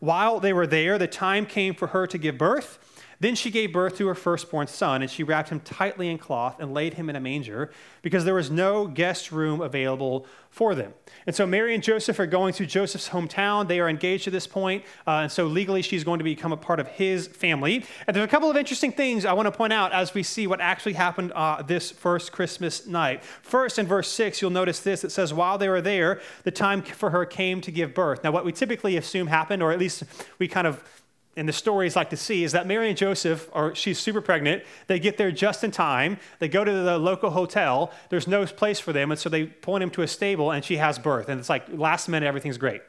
While 0.00 0.40
they 0.40 0.52
were 0.52 0.66
there, 0.66 0.98
the 0.98 1.06
time 1.06 1.46
came 1.46 1.74
for 1.74 1.88
her 1.88 2.06
to 2.06 2.18
give 2.18 2.36
birth. 2.36 2.78
Then 3.20 3.34
she 3.34 3.50
gave 3.50 3.72
birth 3.72 3.96
to 3.98 4.06
her 4.08 4.14
firstborn 4.14 4.66
son, 4.66 5.02
and 5.02 5.10
she 5.10 5.22
wrapped 5.22 5.48
him 5.48 5.60
tightly 5.60 6.08
in 6.08 6.18
cloth 6.18 6.56
and 6.60 6.74
laid 6.74 6.94
him 6.94 7.08
in 7.08 7.16
a 7.16 7.20
manger 7.20 7.70
because 8.02 8.24
there 8.24 8.34
was 8.34 8.50
no 8.50 8.86
guest 8.86 9.32
room 9.32 9.60
available 9.60 10.26
for 10.50 10.74
them. 10.74 10.94
And 11.26 11.34
so 11.34 11.46
Mary 11.46 11.74
and 11.74 11.82
Joseph 11.82 12.18
are 12.18 12.26
going 12.26 12.54
to 12.54 12.66
Joseph's 12.66 13.10
hometown. 13.10 13.68
They 13.68 13.80
are 13.80 13.88
engaged 13.88 14.26
at 14.26 14.32
this 14.32 14.46
point, 14.46 14.84
uh, 15.06 15.22
and 15.22 15.32
so 15.32 15.46
legally 15.46 15.82
she's 15.82 16.04
going 16.04 16.18
to 16.18 16.24
become 16.24 16.52
a 16.52 16.56
part 16.56 16.80
of 16.80 16.88
his 16.88 17.26
family. 17.26 17.84
And 18.06 18.16
there's 18.16 18.24
a 18.24 18.28
couple 18.28 18.50
of 18.50 18.56
interesting 18.56 18.92
things 18.92 19.24
I 19.24 19.32
want 19.32 19.46
to 19.46 19.52
point 19.52 19.72
out 19.72 19.92
as 19.92 20.14
we 20.14 20.22
see 20.22 20.46
what 20.46 20.60
actually 20.60 20.94
happened 20.94 21.32
uh, 21.32 21.62
this 21.62 21.90
first 21.90 22.32
Christmas 22.32 22.86
night. 22.86 23.24
First, 23.24 23.78
in 23.78 23.86
verse 23.86 24.10
6, 24.10 24.40
you'll 24.40 24.50
notice 24.50 24.80
this 24.80 25.04
it 25.04 25.12
says, 25.12 25.32
While 25.32 25.58
they 25.58 25.68
were 25.68 25.82
there, 25.82 26.20
the 26.44 26.50
time 26.50 26.82
for 26.82 27.10
her 27.10 27.24
came 27.24 27.60
to 27.62 27.70
give 27.70 27.94
birth. 27.94 28.24
Now, 28.24 28.30
what 28.30 28.44
we 28.44 28.52
typically 28.52 28.96
assume 28.96 29.26
happened, 29.26 29.62
or 29.62 29.72
at 29.72 29.78
least 29.78 30.04
we 30.38 30.48
kind 30.48 30.66
of 30.66 30.82
and 31.36 31.48
the 31.48 31.52
stories 31.52 31.94
like 31.96 32.10
to 32.10 32.16
see 32.16 32.44
is 32.44 32.52
that 32.52 32.66
Mary 32.66 32.88
and 32.88 32.96
Joseph 32.96 33.48
are 33.52 33.74
she's 33.74 33.98
super 33.98 34.20
pregnant. 34.20 34.64
They 34.86 34.98
get 34.98 35.18
there 35.18 35.30
just 35.30 35.62
in 35.62 35.70
time. 35.70 36.18
They 36.38 36.48
go 36.48 36.64
to 36.64 36.72
the 36.72 36.98
local 36.98 37.30
hotel. 37.30 37.92
There's 38.08 38.26
no 38.26 38.46
place 38.46 38.80
for 38.80 38.92
them, 38.92 39.10
and 39.10 39.20
so 39.20 39.28
they 39.28 39.46
point 39.46 39.82
him 39.82 39.90
to 39.90 40.02
a 40.02 40.08
stable, 40.08 40.50
and 40.50 40.64
she 40.64 40.78
has 40.78 40.98
birth. 40.98 41.28
And 41.28 41.38
it's 41.38 41.50
like 41.50 41.66
last 41.68 42.08
minute, 42.08 42.26
everything's 42.26 42.58
great. 42.58 42.80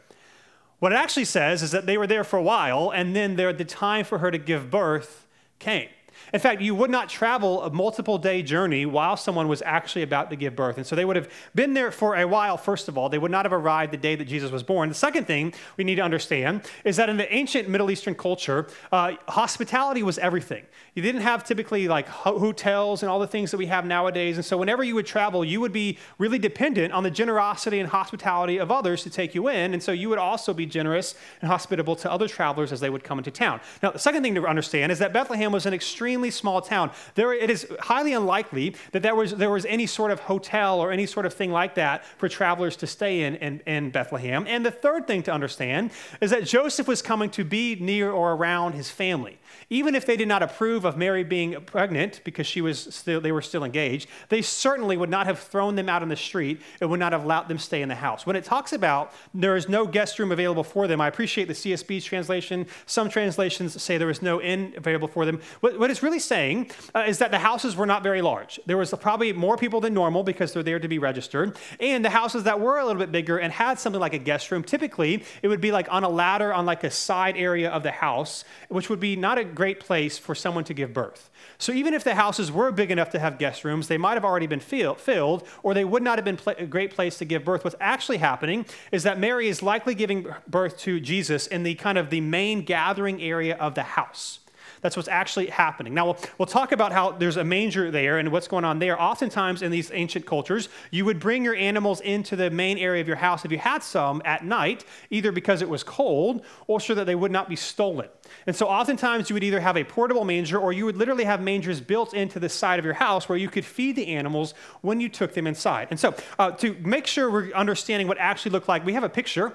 What 0.80 0.94
it 0.94 0.96
actually 0.96 1.26
says 1.26 1.64
is 1.64 1.72
that 1.72 1.86
they 1.86 1.98
were 1.98 2.08
there 2.08 2.24
for 2.24 2.38
a 2.38 2.44
while, 2.44 2.92
and 2.92 3.16
then 3.16 3.36
there, 3.36 3.52
the 3.52 3.66
time 3.66 4.06
for 4.06 4.20
her 4.20 4.32
to 4.32 4.38
give 4.38 4.70
birth 4.70 5.28
came. 5.60 5.90
In 6.34 6.40
fact, 6.40 6.62
you 6.62 6.76
would 6.76 6.90
not 6.90 7.10
travel 7.10 7.64
a 7.64 7.72
multiple 7.72 8.18
day 8.18 8.42
journey 8.42 8.86
while 8.86 9.18
someone 9.18 9.48
was 9.48 9.62
actually 9.62 10.04
about 10.04 10.30
to 10.30 10.36
give 10.36 10.56
birth. 10.56 10.78
And 10.78 10.86
so 10.86 10.96
they 10.96 11.06
would 11.06 11.16
have 11.16 11.30
been 11.56 11.74
there 11.74 11.92
for 11.92 12.16
a 12.16 12.28
while, 12.28 12.58
first 12.58 12.88
of 12.88 12.98
all. 12.98 13.10
They 13.10 13.18
would 13.18 13.32
not 13.32 13.46
have 13.46 13.54
arrived 13.54 13.94
the 13.94 13.98
day 13.98 14.16
that 14.16 14.26
Jesus 14.26 14.52
was 14.52 14.64
born. 14.64 14.90
The 14.90 14.96
second 14.96 15.26
thing 15.26 15.54
we 15.78 15.84
need 15.84 15.96
to 15.96 16.02
understand 16.02 16.62
is 16.84 16.98
that 16.98 17.10
in 17.10 17.18
the 17.18 17.34
ancient 17.34 17.70
Middle 17.70 17.90
Eastern 17.92 18.16
culture, 18.16 18.68
uh, 18.92 19.14
hospitality 19.28 20.04
was 20.04 20.18
everything. 20.18 20.66
You 20.96 21.02
didn't 21.04 21.22
have 21.22 21.44
typically 21.44 21.88
like 21.88 22.08
hotels 22.08 23.04
and 23.04 23.10
all 23.10 23.20
the 23.20 23.28
things 23.28 23.52
that 23.52 23.58
we 23.58 23.68
have 23.68 23.86
nowadays. 23.86 24.38
And 24.38 24.46
so 24.46 24.58
whenever 24.58 24.84
you 24.84 24.96
would 24.96 25.06
travel, 25.06 25.46
you 25.46 25.62
would 25.62 25.74
be 25.74 25.98
really 26.18 26.40
dependent 26.40 26.94
on 26.94 27.04
the 27.04 27.12
generosity 27.12 27.80
and 27.80 27.90
hospitality 27.90 28.58
of 28.58 28.72
others 28.72 29.04
to 29.04 29.10
take 29.10 29.36
you 29.36 29.48
in. 29.48 29.74
And 29.74 29.82
so 29.82 29.92
you 29.92 30.10
would 30.10 30.18
also 30.18 30.54
be 30.54 30.66
generous 30.66 31.16
and 31.42 31.50
hospitable 31.50 31.96
to 31.98 32.12
other 32.12 32.28
travelers 32.28 32.72
as 32.72 32.80
they 32.80 32.90
would 32.90 33.04
come 33.04 33.18
into 33.18 33.32
town. 33.32 33.62
Now, 33.84 33.92
the 33.92 34.00
second 34.00 34.24
thing 34.24 34.36
to 34.36 34.48
understand 34.48 34.92
is 34.92 35.00
that 35.00 35.14
Bethlehem 35.14 35.52
was 35.52 35.66
an 35.66 35.74
extremely 36.08 36.32
small 36.32 36.62
town. 36.62 36.90
There, 37.16 37.34
it 37.34 37.50
is 37.50 37.68
highly 37.82 38.14
unlikely 38.14 38.76
that 38.94 39.04
there 39.04 39.14
was, 39.14 39.32
there 39.32 39.50
was 39.50 39.66
any 39.66 39.86
sort 39.86 40.10
of 40.10 40.22
hotel 40.22 40.80
or 40.80 40.90
any 40.94 41.06
sort 41.06 41.26
of 41.26 41.34
thing 41.34 41.52
like 41.52 41.76
that 41.76 42.06
for 42.18 42.30
travelers 42.30 42.78
to 42.78 42.88
stay 42.88 43.24
in, 43.24 43.36
in 43.36 43.62
in 43.66 43.90
Bethlehem. 43.90 44.46
And 44.48 44.66
the 44.66 44.72
third 44.72 45.06
thing 45.06 45.22
to 45.24 45.34
understand 45.34 45.92
is 46.22 46.32
that 46.32 46.46
Joseph 46.46 46.88
was 46.88 47.02
coming 47.02 47.30
to 47.32 47.44
be 47.44 47.76
near 47.76 48.10
or 48.10 48.32
around 48.32 48.72
his 48.72 48.90
family. 48.90 49.38
Even 49.70 49.96
if 49.96 50.06
they 50.06 50.16
did 50.16 50.30
not 50.30 50.42
approve 50.42 50.86
of 50.86 50.96
Mary 50.96 51.26
being 51.26 51.60
pregnant 51.66 52.22
because 52.24 52.48
she 52.48 52.62
was 52.62 52.94
still, 52.96 53.20
they 53.20 53.34
were 53.34 53.42
still 53.42 53.66
engaged, 53.66 54.08
they 54.30 54.42
certainly 54.42 54.96
would 54.96 55.10
not 55.10 55.28
have 55.28 55.40
thrown 55.40 55.76
them 55.76 55.90
out 55.90 56.02
in 56.02 56.08
the 56.08 56.16
street 56.16 56.62
and 56.80 56.90
would 56.90 57.02
not 57.02 57.12
have 57.12 57.26
allowed 57.26 57.50
them 57.50 57.60
stay 57.60 57.82
in 57.82 57.90
the 57.90 57.96
house. 57.96 58.26
When 58.26 58.38
it 58.38 58.46
talks 58.46 58.72
about 58.72 59.12
there 59.34 59.58
is 59.58 59.68
no 59.68 59.86
guest 59.86 60.20
room 60.20 60.32
available 60.32 60.64
for 60.64 60.88
them, 60.88 61.02
I 61.02 61.08
appreciate 61.08 61.50
the 61.50 61.54
CSB's 61.54 62.06
translation. 62.06 62.66
Some 62.86 63.10
translations 63.10 63.82
say 63.82 63.98
there 63.98 64.08
was 64.08 64.22
no 64.22 64.42
inn 64.42 64.74
available 64.78 65.10
for 65.10 65.26
them. 65.26 65.42
What, 65.60 65.78
what 65.78 65.92
it's 65.92 66.02
really 66.02 66.20
saying 66.20 66.72
uh, 66.96 67.04
is 67.06 67.18
that 67.18 67.32
the 67.32 67.40
houses 67.40 67.76
were 67.76 67.86
not 67.86 68.04
very 68.04 68.22
large. 68.22 68.62
There 68.68 68.78
was 68.78 68.94
probably 69.02 69.34
more 69.34 69.58
people 69.58 69.82
than 69.82 69.94
normal 69.94 70.24
because 70.24 70.54
they're 70.54 70.64
there 70.64 70.80
to 70.80 70.88
be 70.88 70.98
registered. 70.98 71.58
And 71.82 72.06
the 72.06 72.10
houses 72.10 72.44
that 72.44 72.62
were 72.62 72.78
a 72.78 72.86
little 72.86 73.02
bit 73.02 73.12
bigger 73.12 73.38
and 73.38 73.52
had 73.52 73.80
something 73.80 74.00
like 74.00 74.14
a 74.14 74.18
guest 74.18 74.50
room, 74.50 74.64
typically 74.64 75.26
it 75.42 75.50
would 75.50 75.60
be 75.60 75.74
like 75.74 75.92
on 75.92 76.06
a 76.06 76.10
ladder 76.10 76.54
on 76.54 76.66
like 76.66 76.86
a 76.86 76.92
side 76.92 77.36
area 77.36 77.70
of 77.70 77.84
the 77.84 77.92
house, 77.92 78.46
which 78.70 78.90
would 78.90 79.02
be 79.02 79.18
not 79.18 79.38
a 79.38 79.57
great 79.58 79.80
place 79.80 80.20
for 80.20 80.36
someone 80.36 80.64
to 80.66 80.74
give 80.74 80.94
birth. 80.94 81.32
So 81.58 81.72
even 81.72 81.96
if 81.96 82.04
the 82.04 82.14
houses 82.14 82.52
were 82.52 82.72
big 82.72 82.92
enough 82.92 83.10
to 83.10 83.20
have 83.20 83.40
guest 83.40 83.64
rooms, 83.64 83.88
they 83.88 83.98
might 83.98 84.14
have 84.14 84.24
already 84.24 84.46
been 84.46 84.60
filled, 84.60 85.48
or 85.64 85.74
they 85.74 85.84
would 85.84 86.04
not 86.04 86.20
have 86.20 86.26
been 86.26 86.40
a 86.60 86.68
great 86.68 86.92
place 86.92 87.18
to 87.18 87.26
give 87.26 87.44
birth. 87.44 87.64
What's 87.64 87.76
actually 87.80 88.18
happening 88.18 88.68
is 88.92 89.02
that 89.02 89.20
Mary 89.20 89.48
is 89.48 89.64
likely 89.64 89.96
giving 89.96 90.28
birth 90.48 90.78
to 90.82 91.00
Jesus 91.00 91.48
in 91.48 91.64
the 91.64 91.74
kind 91.74 91.98
of 91.98 92.12
the 92.12 92.22
main 92.22 92.62
gathering 92.62 93.20
area 93.20 93.58
of 93.58 93.74
the 93.74 93.82
house. 93.84 94.40
That's 94.82 94.96
what's 94.96 95.10
actually 95.10 95.48
happening. 95.48 95.94
Now, 95.94 96.06
we'll, 96.06 96.18
we'll 96.38 96.46
talk 96.46 96.72
about 96.72 96.92
how 96.92 97.12
there's 97.12 97.38
a 97.38 97.44
manger 97.44 97.92
there 97.92 98.18
and 98.18 98.32
what's 98.32 98.48
going 98.48 98.66
on 98.66 98.80
there. 98.80 99.02
Oftentimes 99.02 99.62
in 99.62 99.72
these 99.72 99.92
ancient 99.94 100.26
cultures, 100.26 100.70
you 100.92 101.06
would 101.06 101.20
bring 101.20 101.44
your 101.44 101.56
animals 101.56 102.02
into 102.02 102.36
the 102.36 102.50
main 102.50 102.78
area 102.78 103.02
of 103.02 103.08
your 103.08 103.18
house 103.18 103.46
if 103.46 103.52
you 103.52 103.58
had 103.58 103.84
some 103.84 104.22
at 104.26 104.46
night, 104.46 104.86
either 105.10 105.32
because 105.32 105.62
it 105.62 105.70
was 105.70 105.84
cold 105.84 106.44
or 106.68 106.80
so 106.80 106.94
that 106.96 107.06
they 107.06 107.16
would 107.16 107.32
not 107.32 107.50
be 107.50 107.56
stolen. 107.56 108.08
And 108.46 108.56
so 108.56 108.68
oftentimes 108.68 109.30
you 109.30 109.34
would 109.34 109.44
either 109.44 109.60
have 109.60 109.78
a 109.78 109.84
portable 109.84 110.26
manger 110.26 110.58
or 110.58 110.74
you 110.74 110.86
would 110.86 110.98
literally 110.98 111.24
have 111.24 111.42
mangers 111.42 111.82
built 111.82 112.14
into 112.14 112.40
the 112.40 112.50
side 112.50 112.80
of 112.80 112.86
your 112.86 112.94
house 112.94 113.28
where 113.28 113.38
you 113.38 113.50
could 113.50 113.66
feed 113.66 113.96
the 113.96 114.08
animals 114.08 114.54
when 114.82 115.00
you 115.00 115.10
took 115.10 115.34
them 115.34 115.48
inside. 115.48 115.88
And 115.92 116.00
so 116.00 116.16
uh, 116.38 116.52
to 116.52 116.76
make 116.82 117.08
sure 117.08 117.32
we're 117.32 117.52
understanding 117.54 118.08
what 118.08 118.18
actually 118.18 118.52
looked 118.52 118.68
like, 118.68 118.86
we 118.86 118.94
have 118.94 119.04
a 119.04 119.10
picture. 119.10 119.54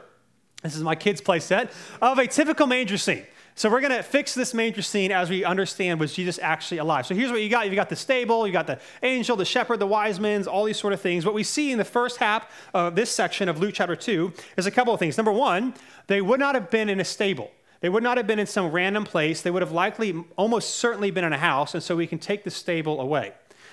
This 0.63 0.77
is 0.77 0.83
my 0.83 0.95
kids' 0.95 1.21
play 1.21 1.41
set 1.41 1.73
of 2.01 2.19
a 2.19 2.27
typical 2.27 2.67
manger 2.67 2.99
scene. 2.99 3.27
So 3.55 3.71
we're 3.71 3.81
going 3.81 3.93
to 3.93 4.03
fix 4.03 4.35
this 4.35 4.55
manger 4.55 4.81
scene 4.81 5.13
as 5.13 5.29
we 5.29 5.45
understand 5.45 6.01
was 6.01 6.15
Jesus 6.15 6.39
actually 6.41 6.79
alive. 6.79 7.05
So 7.07 7.15
here's 7.15 7.31
what 7.31 7.43
you 7.43 7.51
got. 7.51 7.69
You 7.69 7.77
got 7.77 7.91
the 7.91 7.97
stable, 7.97 8.47
you 8.47 8.53
got 8.53 8.67
the 8.67 8.81
angel, 9.03 9.37
the 9.37 9.45
shepherd, 9.45 9.79
the 9.79 9.87
wise 9.87 10.19
men, 10.19 10.47
all 10.47 10.65
these 10.65 10.79
sort 10.79 10.95
of 10.95 11.01
things. 11.01 11.27
What 11.27 11.35
we 11.35 11.43
see 11.43 11.71
in 11.71 11.79
the 11.79 11.85
first 11.85 12.17
half 12.17 12.51
of 12.73 12.95
this 12.97 13.11
section 13.11 13.49
of 13.49 13.61
Luke 13.61 13.75
chapter 13.75 13.95
2 13.95 14.33
is 14.57 14.67
a 14.67 14.71
couple 14.71 14.95
of 14.95 14.99
things. 14.99 15.19
Number 15.19 15.33
one, 15.33 15.75
they 16.07 16.23
would 16.23 16.41
not 16.41 16.55
have 16.55 16.71
been 16.71 16.89
in 16.89 16.99
a 16.99 17.05
stable. 17.05 17.51
They 17.81 17.89
would 17.89 18.03
not 18.03 18.17
have 18.17 18.27
been 18.29 18.39
in 18.39 18.47
some 18.47 18.71
random 18.71 19.05
place. 19.05 19.43
They 19.43 19.51
would 19.51 19.63
have 19.63 19.73
likely, 19.73 20.25
almost 20.37 20.77
certainly, 20.77 21.11
been 21.11 21.25
in 21.25 21.33
a 21.33 21.39
house, 21.39 21.75
and 21.75 21.83
so 21.83 21.97
we 21.97 22.07
can 22.07 22.19
take 22.19 22.45
the 22.45 22.51
stable 22.51 23.01
away. 23.01 23.33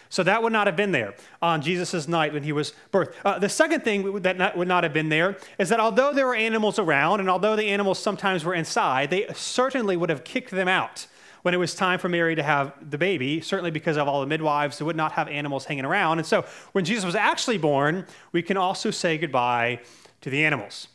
So 0.10 0.24
that 0.24 0.42
would 0.42 0.52
not 0.52 0.66
have 0.66 0.76
been 0.76 0.92
there 0.92 1.14
on 1.42 1.62
Jesus' 1.62 2.08
night 2.08 2.34
when 2.34 2.42
he 2.42 2.52
was 2.52 2.74
birthed. 2.92 3.14
Uh, 3.24 3.38
the 3.38 3.48
second 3.48 3.84
thing 3.84 4.22
that 4.22 4.38
not, 4.38 4.58
would 4.58 4.68
not 4.68 4.84
have 4.84 4.92
been 4.92 5.10
there 5.10 5.38
is 5.60 5.70
that 5.70 5.80
although 5.80 6.12
there 6.12 6.26
were 6.26 6.36
animals 6.36 6.80
around, 6.80 7.20
and 7.20 7.30
although 7.30 7.56
the 7.56 7.66
animals 7.66 8.00
sometimes 8.00 8.44
were 8.44 8.56
inside, 8.56 9.12
they 9.12 9.28
certainly 9.34 9.96
would 9.96 10.10
have 10.10 10.24
kicked 10.24 10.50
them 10.50 10.68
out 10.68 11.06
when 11.44 11.54
it 11.54 11.58
was 11.58 11.76
time 11.76 12.00
for 12.00 12.10
Mary 12.10 12.36
to 12.36 12.44
have 12.44 12.74
the 12.90 12.98
baby, 12.98 13.40
certainly 13.40 13.72
because 13.72 13.98
of 13.98 14.08
all 14.08 14.20
the 14.20 14.28
midwives 14.28 14.80
who 14.80 14.86
would 14.86 14.96
not 14.96 15.14
have 15.14 15.28
animals 15.28 15.66
hanging 15.66 15.86
around. 15.86 16.18
And 16.18 16.28
so 16.28 16.44
when 16.74 16.84
Jesus 16.84 17.06
was 17.06 17.16
actually 17.16 17.58
born, 17.58 18.06
we 18.32 18.42
can 18.42 18.58
also 18.58 18.92
say 18.92 19.18
goodbye 19.18 19.80
to 20.22 20.30
the 20.30 20.44
animals. 20.44 20.88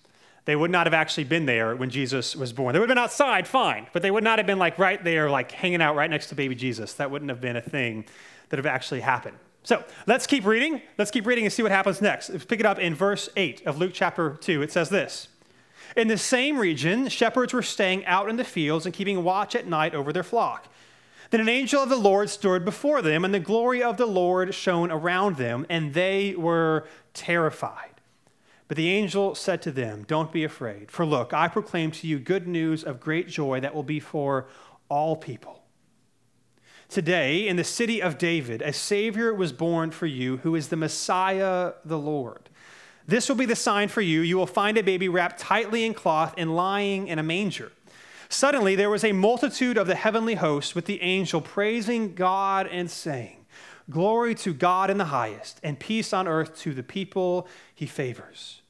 They 0.44 0.56
would 0.56 0.70
not 0.70 0.86
have 0.86 0.92
actually 0.92 1.24
been 1.24 1.46
there 1.46 1.74
when 1.74 1.88
Jesus 1.88 2.36
was 2.36 2.52
born. 2.52 2.74
They 2.74 2.78
would 2.78 2.90
have 2.90 2.94
been 2.94 3.02
outside, 3.02 3.48
fine, 3.48 3.86
but 3.94 4.02
they 4.02 4.10
would 4.10 4.24
not 4.24 4.38
have 4.38 4.46
been 4.46 4.58
like 4.58 4.78
right 4.78 5.02
there, 5.02 5.30
like 5.30 5.52
hanging 5.52 5.80
out 5.80 5.96
right 5.96 6.10
next 6.10 6.26
to 6.26 6.34
baby 6.34 6.54
Jesus. 6.54 6.92
That 6.94 7.10
wouldn't 7.10 7.30
have 7.30 7.40
been 7.40 7.56
a 7.56 7.62
thing 7.62 8.04
that 8.48 8.58
have 8.58 8.66
actually 8.66 9.00
happened. 9.00 9.36
So 9.62 9.82
let's 10.06 10.26
keep 10.26 10.44
reading. 10.44 10.82
Let's 10.98 11.10
keep 11.10 11.26
reading 11.26 11.44
and 11.44 11.52
see 11.52 11.62
what 11.62 11.72
happens 11.72 12.02
next. 12.02 12.28
Let's 12.28 12.44
pick 12.44 12.60
it 12.60 12.66
up 12.66 12.78
in 12.78 12.94
verse 12.94 13.30
8 13.34 13.66
of 13.66 13.78
Luke 13.78 13.92
chapter 13.94 14.36
2. 14.40 14.62
It 14.62 14.70
says 14.70 14.90
this 14.90 15.28
In 15.96 16.08
the 16.08 16.18
same 16.18 16.58
region, 16.58 17.08
shepherds 17.08 17.54
were 17.54 17.62
staying 17.62 18.04
out 18.04 18.28
in 18.28 18.36
the 18.36 18.44
fields 18.44 18.84
and 18.84 18.94
keeping 18.94 19.24
watch 19.24 19.54
at 19.54 19.66
night 19.66 19.94
over 19.94 20.12
their 20.12 20.22
flock. 20.22 20.68
Then 21.30 21.40
an 21.40 21.48
angel 21.48 21.82
of 21.82 21.88
the 21.88 21.96
Lord 21.96 22.28
stood 22.30 22.64
before 22.64 23.02
them, 23.02 23.24
and 23.24 23.32
the 23.32 23.40
glory 23.40 23.82
of 23.82 23.96
the 23.96 24.06
Lord 24.06 24.54
shone 24.54 24.90
around 24.90 25.36
them, 25.36 25.66
and 25.68 25.94
they 25.94 26.34
were 26.36 26.86
terrified. 27.14 27.94
But 28.68 28.76
the 28.76 28.90
angel 28.90 29.34
said 29.34 29.62
to 29.62 29.72
them, 29.72 30.04
Don't 30.06 30.30
be 30.30 30.44
afraid, 30.44 30.90
for 30.90 31.06
look, 31.06 31.32
I 31.32 31.48
proclaim 31.48 31.90
to 31.92 32.06
you 32.06 32.18
good 32.18 32.46
news 32.46 32.84
of 32.84 33.00
great 33.00 33.28
joy 33.28 33.60
that 33.60 33.74
will 33.74 33.82
be 33.82 33.98
for 33.98 34.46
all 34.88 35.16
people. 35.16 35.63
Today, 36.94 37.48
in 37.48 37.56
the 37.56 37.64
city 37.64 38.00
of 38.00 38.18
David, 38.18 38.62
a 38.62 38.72
Savior 38.72 39.34
was 39.34 39.52
born 39.52 39.90
for 39.90 40.06
you 40.06 40.36
who 40.36 40.54
is 40.54 40.68
the 40.68 40.76
Messiah, 40.76 41.72
the 41.84 41.98
Lord. 41.98 42.48
This 43.04 43.28
will 43.28 43.34
be 43.34 43.46
the 43.46 43.56
sign 43.56 43.88
for 43.88 44.00
you. 44.00 44.20
You 44.20 44.36
will 44.36 44.46
find 44.46 44.78
a 44.78 44.82
baby 44.84 45.08
wrapped 45.08 45.40
tightly 45.40 45.84
in 45.84 45.92
cloth 45.92 46.34
and 46.38 46.54
lying 46.54 47.08
in 47.08 47.18
a 47.18 47.22
manger. 47.24 47.72
Suddenly, 48.28 48.76
there 48.76 48.90
was 48.90 49.02
a 49.02 49.10
multitude 49.10 49.76
of 49.76 49.88
the 49.88 49.96
heavenly 49.96 50.36
host 50.36 50.76
with 50.76 50.84
the 50.84 51.02
angel 51.02 51.40
praising 51.40 52.14
God 52.14 52.68
and 52.68 52.88
saying, 52.88 53.44
Glory 53.90 54.36
to 54.36 54.54
God 54.54 54.88
in 54.88 54.98
the 54.98 55.06
highest, 55.06 55.58
and 55.64 55.80
peace 55.80 56.12
on 56.12 56.28
earth 56.28 56.56
to 56.60 56.72
the 56.72 56.84
people 56.84 57.48
he 57.74 57.86
favors. 57.86 58.62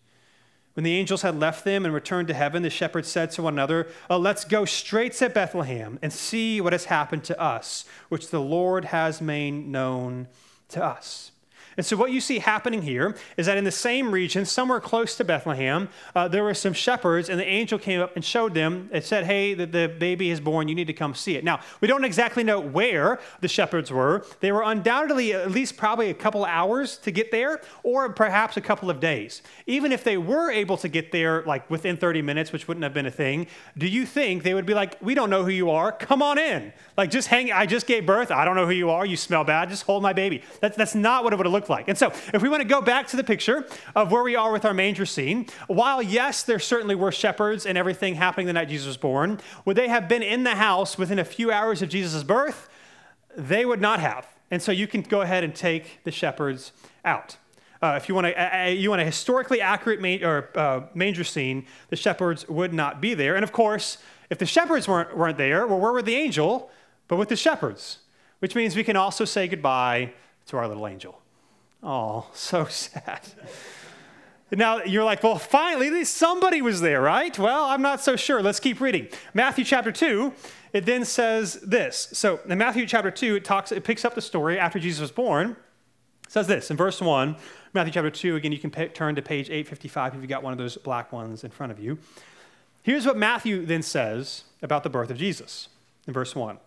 When 0.75 0.85
the 0.85 0.97
angels 0.97 1.23
had 1.23 1.39
left 1.39 1.65
them 1.65 1.85
and 1.85 1.95
returned 1.95 2.29
to 2.29 2.35
heaven, 2.35 2.63
the 2.63 2.71
shepherds 2.71 3.09
said 3.09 3.31
to 3.33 3.43
one 3.43 3.55
another, 3.55 3.87
oh, 4.11 4.19
Let's 4.19 4.45
go 4.45 4.65
straight 4.65 5.13
to 5.15 5.31
Bethlehem 5.31 5.99
and 6.03 6.13
see 6.13 6.61
what 6.61 6.73
has 6.73 6.87
happened 6.87 7.25
to 7.25 7.41
us, 7.41 7.85
which 8.09 8.31
the 8.31 8.41
Lord 8.41 8.87
has 8.87 9.21
made 9.21 9.53
known 9.53 10.27
to 10.71 10.85
us. 10.85 11.31
And 11.77 11.85
so, 11.85 11.97
what 11.97 12.11
you 12.11 12.21
see 12.21 12.39
happening 12.39 12.83
here 12.83 13.17
is 13.37 13.47
that 13.47 13.57
in 13.57 13.65
the 13.65 13.71
same 13.71 14.11
region, 14.11 14.45
somewhere 14.45 14.81
close 14.81 15.17
to 15.17 15.25
Bethlehem, 15.25 15.89
uh, 16.15 16.29
there 16.29 16.45
were 16.45 16.55
some 16.55 16.73
shepherds, 16.73 17.29
and 17.29 17.39
the 17.39 17.47
angel 17.47 17.79
came 17.79 18.01
up 18.01 18.15
and 18.15 18.25
showed 18.25 18.55
them. 18.55 18.89
It 18.93 19.05
said, 19.05 19.25
Hey, 19.25 19.55
the, 19.55 19.67
the 19.67 19.89
baby 19.89 20.31
is 20.31 20.41
born. 20.41 20.69
You 20.69 20.75
need 20.75 20.87
to 20.87 20.93
come 20.93 21.15
see 21.15 21.37
it. 21.37 21.45
Now, 21.45 21.61
we 21.81 21.89
don't 21.89 22.05
exactly 22.05 22.45
know 22.45 22.61
where 22.61 23.21
the 23.41 23.49
shepherds 23.49 23.91
were. 23.91 24.25
They 24.41 24.53
were 24.53 24.63
undoubtedly 24.63 25.33
at 25.33 25.51
least 25.51 25.77
probably 25.77 26.11
a 26.11 26.15
couple 26.15 26.45
hours 26.45 26.97
to 26.99 27.11
get 27.11 27.31
there, 27.31 27.61
or 27.83 28.13
perhaps 28.13 28.57
a 28.57 28.61
couple 28.61 28.91
of 28.91 29.01
days. 29.01 29.43
Even 29.67 29.93
if 29.93 30.05
they 30.05 30.17
were 30.17 30.51
able 30.51 30.77
to 30.79 30.89
get 30.89 31.13
there 31.13 31.43
like 31.43 31.69
within 31.71 31.97
30 31.97 32.23
minutes, 32.23 32.53
which 32.53 32.69
wouldn't 32.69 32.85
have 32.85 32.95
been 32.95 33.07
a 33.07 33.11
thing, 33.11 33.47
do 33.77 33.87
you 33.87 34.07
think 34.07 34.43
they 34.43 34.55
would 34.55 34.67
be 34.67 34.75
like, 34.75 34.97
We 35.01 35.15
don't 35.15 35.31
know 35.31 35.45
who 35.45 35.51
you 35.51 35.71
are. 35.71 35.93
Come 35.93 36.23
on 36.23 36.39
in. 36.39 36.73
Like, 36.97 37.11
just 37.11 37.29
hang. 37.29 37.51
I 37.51 37.67
just 37.67 37.87
gave 37.87 38.07
birth. 38.07 38.31
I 38.31 38.45
don't 38.45 38.57
know 38.57 38.67
who 38.67 38.73
you 38.73 38.91
are. 38.91 39.05
You 39.05 39.17
smell 39.17 39.45
bad. 39.45 39.69
Just 39.69 39.85
hold 39.85 40.03
my 40.03 40.13
baby. 40.13 40.43
That, 40.61 40.77
that's 40.77 40.95
not 40.95 41.25
what 41.25 41.33
it 41.33 41.37
would 41.37 41.47
have 41.47 41.53
looked 41.53 41.64
like. 41.69 41.89
And 41.89 41.97
so, 41.97 42.13
if 42.33 42.43
we 42.43 42.49
want 42.49 42.63
to 42.63 42.69
go 42.69 42.81
back 42.81 43.07
to 43.09 43.17
the 43.17 43.25
picture 43.25 43.67
of 43.95 44.11
where 44.11 44.23
we 44.23 44.37
are 44.37 44.53
with 44.53 44.65
our 44.65 44.75
manger 44.75 45.07
scene, 45.07 45.47
while 45.67 46.03
yes, 46.03 46.43
there 46.43 46.59
certainly 46.59 46.95
were 46.95 47.13
shepherds 47.13 47.67
and 47.67 47.77
everything 47.77 48.15
happening 48.15 48.47
the 48.47 48.53
night 48.53 48.69
Jesus 48.69 48.87
was 48.87 48.97
born, 48.97 49.41
would 49.65 49.77
they 49.77 49.89
have 49.89 50.09
been 50.09 50.23
in 50.23 50.45
the 50.45 50.57
house 50.57 50.99
within 50.99 51.19
a 51.19 51.25
few 51.25 51.51
hours 51.51 51.83
of 51.83 51.89
Jesus' 51.89 52.23
birth? 52.23 52.69
They 53.37 53.65
would 53.65 53.81
not 53.81 54.01
have. 54.01 54.27
And 54.51 54.63
so 54.63 54.73
you 54.73 54.87
can 54.87 55.03
go 55.03 55.23
ahead 55.23 55.43
and 55.43 55.55
take 55.55 56.05
the 56.05 56.11
shepherds 56.11 56.73
out. 57.05 57.37
Uh, 57.83 57.95
if 57.97 58.09
you 58.09 58.15
want, 58.15 58.27
a, 58.27 58.75
you 58.75 58.89
want 58.89 59.03
a 59.03 59.05
historically 59.05 59.61
accurate 59.61 60.23
or, 60.23 60.49
uh, 60.55 60.87
manger 60.95 61.25
scene, 61.25 61.67
the 61.91 61.97
shepherds 61.97 62.49
would 62.49 62.73
not 62.73 63.01
be 63.01 63.15
there. 63.15 63.35
And 63.35 63.45
of 63.45 63.53
course, 63.53 63.99
if 64.31 64.39
the 64.39 64.47
shepherds 64.47 64.89
weren't, 64.89 65.17
weren't 65.17 65.37
there, 65.37 65.67
well, 65.67 65.79
where 65.79 65.93
were 65.93 66.03
the 66.03 66.15
angel? 66.15 66.71
But 67.09 67.17
with 67.17 67.29
the 67.29 67.37
shepherds, 67.37 67.99
which 68.39 68.55
means 68.55 68.75
we 68.75 68.85
can 68.85 68.97
also 68.97 69.25
say 69.25 69.49
goodbye 69.49 70.13
to 70.47 70.57
our 70.57 70.67
little 70.67 70.87
angel. 70.87 71.21
Oh, 71.85 72.27
so 72.33 72.65
sad. 72.71 73.21
Now 74.51 74.83
you're 74.83 75.05
like, 75.05 75.23
well, 75.23 75.39
finally, 75.39 76.05
somebody 76.05 76.63
was 76.63 76.81
there, 76.81 77.01
right? 77.01 77.37
Well, 77.39 77.65
I'm 77.65 77.83
not 77.83 78.01
so 78.01 78.17
sure. 78.17 78.43
Let's 78.43 78.61
keep 78.61 78.81
reading. 78.81 79.09
Matthew 79.33 79.65
chapter 79.65 79.93
2, 79.93 80.33
it 80.73 80.87
then 80.87 81.05
says 81.05 81.55
this. 81.55 82.09
So 82.13 82.41
in 82.49 82.59
Matthew 82.59 82.87
chapter 82.87 83.11
2, 83.11 83.37
it 83.37 83.45
talks, 83.45 83.73
it 83.73 83.85
picks 83.85 84.05
up 84.05 84.15
the 84.15 84.21
story 84.21 84.59
after 84.59 84.79
Jesus 84.79 85.01
was 85.01 85.11
born. 85.11 85.57
It 86.25 86.31
says 86.31 86.47
this 86.47 86.71
in 86.71 86.77
verse 86.77 87.01
1, 87.01 87.37
Matthew 87.75 87.93
chapter 87.93 88.11
2, 88.11 88.37
again, 88.37 88.53
you 88.53 88.59
can 88.59 88.71
turn 88.71 89.15
to 89.17 89.23
page 89.23 89.51
855 89.51 90.15
if 90.15 90.21
you've 90.21 90.29
got 90.29 90.43
one 90.43 90.53
of 90.53 90.59
those 90.59 90.77
black 90.77 91.13
ones 91.13 91.45
in 91.45 91.51
front 91.51 91.73
of 91.73 91.81
you. 91.81 91.99
Here's 92.83 93.07
what 93.07 93.17
Matthew 93.17 93.67
then 93.67 93.83
says 93.83 94.45
about 94.63 94.85
the 94.85 94.91
birth 94.91 95.11
of 95.11 95.19
Jesus 95.19 95.69
in 96.07 96.13
verse 96.13 96.37
1. 96.37 96.59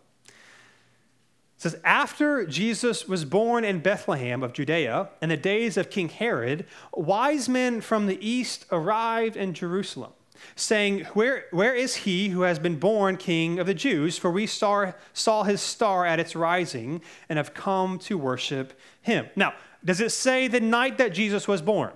It 1.57 1.61
says, 1.61 1.77
After 1.83 2.45
Jesus 2.45 3.07
was 3.07 3.25
born 3.25 3.63
in 3.63 3.79
Bethlehem 3.79 4.43
of 4.43 4.53
Judea 4.53 5.09
in 5.23 5.29
the 5.29 5.37
days 5.37 5.75
of 5.75 5.89
King 5.89 6.09
Herod, 6.09 6.67
wise 6.93 7.49
men 7.49 7.81
from 7.81 8.05
the 8.05 8.23
east 8.25 8.65
arrived 8.71 9.35
in 9.35 9.55
Jerusalem, 9.55 10.11
saying, 10.55 11.05
Where, 11.13 11.45
where 11.49 11.73
is 11.73 11.95
he 11.95 12.29
who 12.29 12.41
has 12.41 12.59
been 12.59 12.77
born 12.77 13.17
king 13.17 13.57
of 13.57 13.65
the 13.65 13.73
Jews? 13.73 14.19
For 14.19 14.29
we 14.29 14.45
saw, 14.45 14.91
saw 15.13 15.43
his 15.43 15.59
star 15.59 16.05
at 16.05 16.19
its 16.19 16.35
rising 16.35 17.01
and 17.27 17.37
have 17.37 17.55
come 17.55 17.97
to 17.99 18.19
worship 18.19 18.79
him. 19.01 19.27
Now, 19.35 19.53
does 19.83 19.99
it 19.99 20.11
say 20.11 20.47
the 20.47 20.59
night 20.59 20.99
that 20.99 21.11
Jesus 21.11 21.47
was 21.47 21.63
born? 21.63 21.91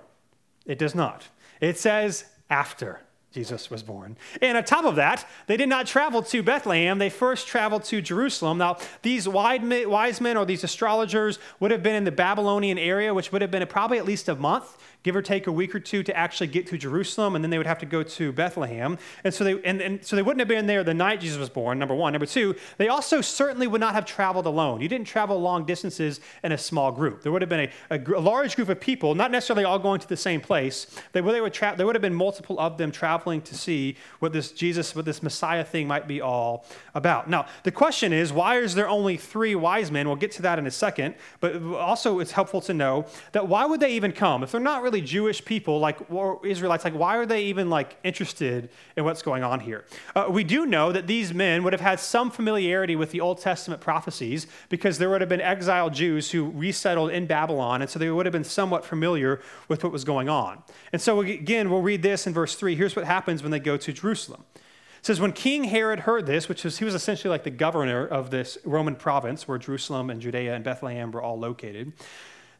It 0.66 0.78
does 0.78 0.94
not. 0.94 1.28
It 1.60 1.78
says 1.78 2.24
after. 2.50 3.00
Jesus 3.32 3.70
was 3.70 3.82
born. 3.82 4.16
And 4.40 4.58
on 4.58 4.64
top 4.64 4.84
of 4.84 4.96
that, 4.96 5.26
they 5.46 5.56
did 5.56 5.68
not 5.68 5.86
travel 5.86 6.22
to 6.22 6.42
Bethlehem. 6.42 6.98
They 6.98 7.08
first 7.08 7.46
traveled 7.46 7.84
to 7.84 8.02
Jerusalem. 8.02 8.58
Now, 8.58 8.76
these 9.00 9.26
wise 9.26 10.20
men 10.20 10.36
or 10.36 10.44
these 10.44 10.64
astrologers 10.64 11.38
would 11.58 11.70
have 11.70 11.82
been 11.82 11.94
in 11.94 12.04
the 12.04 12.12
Babylonian 12.12 12.78
area, 12.78 13.14
which 13.14 13.32
would 13.32 13.40
have 13.40 13.50
been 13.50 13.66
probably 13.66 13.98
at 13.98 14.04
least 14.04 14.28
a 14.28 14.34
month 14.34 14.76
give 15.02 15.16
or 15.16 15.22
take 15.22 15.46
a 15.46 15.52
week 15.52 15.74
or 15.74 15.80
two 15.80 16.02
to 16.02 16.16
actually 16.16 16.46
get 16.46 16.66
to 16.68 16.78
Jerusalem, 16.78 17.34
and 17.34 17.44
then 17.44 17.50
they 17.50 17.58
would 17.58 17.66
have 17.66 17.78
to 17.78 17.86
go 17.86 18.02
to 18.02 18.32
Bethlehem. 18.32 18.98
And 19.24 19.32
so 19.32 19.44
they 19.44 19.60
and, 19.62 19.80
and 19.80 20.04
so 20.04 20.16
they 20.16 20.22
wouldn't 20.22 20.40
have 20.40 20.48
been 20.48 20.66
there 20.66 20.84
the 20.84 20.94
night 20.94 21.20
Jesus 21.20 21.38
was 21.38 21.48
born, 21.48 21.78
number 21.78 21.94
one. 21.94 22.12
Number 22.12 22.26
two, 22.26 22.54
they 22.78 22.88
also 22.88 23.20
certainly 23.20 23.66
would 23.66 23.80
not 23.80 23.94
have 23.94 24.04
traveled 24.04 24.46
alone. 24.46 24.80
You 24.80 24.88
didn't 24.88 25.06
travel 25.06 25.40
long 25.40 25.64
distances 25.64 26.20
in 26.42 26.52
a 26.52 26.58
small 26.58 26.92
group. 26.92 27.22
There 27.22 27.32
would 27.32 27.42
have 27.42 27.48
been 27.48 27.70
a, 27.90 27.96
a, 27.96 28.18
a 28.18 28.20
large 28.20 28.56
group 28.56 28.68
of 28.68 28.80
people, 28.80 29.14
not 29.14 29.30
necessarily 29.30 29.64
all 29.64 29.78
going 29.78 30.00
to 30.00 30.08
the 30.08 30.16
same 30.16 30.40
place. 30.40 30.86
They, 31.12 31.20
they 31.20 31.40
would 31.40 31.52
tra- 31.52 31.74
there 31.76 31.86
would 31.86 31.94
have 31.94 32.02
been 32.02 32.14
multiple 32.14 32.58
of 32.60 32.78
them 32.78 32.92
traveling 32.92 33.42
to 33.42 33.54
see 33.54 33.96
what 34.18 34.32
this 34.32 34.52
Jesus, 34.52 34.94
what 34.94 35.04
this 35.04 35.22
Messiah 35.22 35.64
thing 35.64 35.88
might 35.88 36.06
be 36.06 36.20
all 36.20 36.64
about. 36.94 37.28
Now, 37.28 37.46
the 37.64 37.72
question 37.72 38.12
is, 38.12 38.32
why 38.32 38.58
is 38.58 38.74
there 38.74 38.88
only 38.88 39.16
three 39.16 39.54
wise 39.54 39.90
men? 39.90 40.06
We'll 40.06 40.16
get 40.16 40.32
to 40.32 40.42
that 40.42 40.58
in 40.58 40.66
a 40.66 40.70
second, 40.70 41.14
but 41.40 41.60
also 41.74 42.20
it's 42.20 42.32
helpful 42.32 42.60
to 42.62 42.74
know 42.74 43.06
that 43.32 43.48
why 43.48 43.64
would 43.64 43.80
they 43.80 43.92
even 43.92 44.12
come? 44.12 44.42
If 44.42 44.52
they're 44.52 44.60
not 44.60 44.82
really 44.82 44.91
really 44.92 45.04
Jewish 45.04 45.44
people, 45.44 45.78
like 45.78 45.98
Israelites, 46.44 46.84
like 46.84 46.94
why 46.94 47.16
are 47.16 47.24
they 47.24 47.44
even 47.44 47.70
like 47.70 47.96
interested 48.04 48.68
in 48.96 49.04
what's 49.04 49.22
going 49.22 49.42
on 49.42 49.60
here? 49.60 49.84
Uh, 50.14 50.26
we 50.28 50.44
do 50.44 50.66
know 50.66 50.92
that 50.92 51.06
these 51.06 51.32
men 51.32 51.64
would 51.64 51.72
have 51.72 51.80
had 51.80 51.98
some 51.98 52.30
familiarity 52.30 52.94
with 52.94 53.10
the 53.10 53.20
Old 53.20 53.40
Testament 53.40 53.80
prophecies 53.80 54.46
because 54.68 54.98
there 54.98 55.08
would 55.08 55.22
have 55.22 55.30
been 55.30 55.40
exiled 55.40 55.94
Jews 55.94 56.30
who 56.30 56.50
resettled 56.50 57.10
in 57.10 57.26
Babylon, 57.26 57.80
and 57.80 57.90
so 57.90 57.98
they 57.98 58.10
would 58.10 58.26
have 58.26 58.32
been 58.32 58.44
somewhat 58.44 58.84
familiar 58.84 59.40
with 59.68 59.82
what 59.82 59.92
was 59.92 60.04
going 60.04 60.28
on. 60.28 60.62
And 60.92 61.00
so 61.00 61.20
again, 61.20 61.70
we'll 61.70 61.82
read 61.82 62.02
this 62.02 62.26
in 62.26 62.34
verse 62.34 62.54
three. 62.54 62.76
Here's 62.76 62.94
what 62.94 63.06
happens 63.06 63.42
when 63.42 63.50
they 63.50 63.60
go 63.60 63.76
to 63.78 63.92
Jerusalem. 63.92 64.44
It 64.54 65.06
says, 65.06 65.20
when 65.20 65.32
King 65.32 65.64
Herod 65.64 66.00
heard 66.00 66.26
this, 66.26 66.48
which 66.48 66.62
was, 66.62 66.78
he 66.78 66.84
was 66.84 66.94
essentially 66.94 67.30
like 67.30 67.42
the 67.42 67.50
governor 67.50 68.06
of 68.06 68.30
this 68.30 68.56
Roman 68.64 68.94
province 68.94 69.48
where 69.48 69.58
Jerusalem 69.58 70.10
and 70.10 70.20
Judea 70.20 70.54
and 70.54 70.62
Bethlehem 70.62 71.10
were 71.10 71.20
all 71.20 71.36
located, 71.36 71.92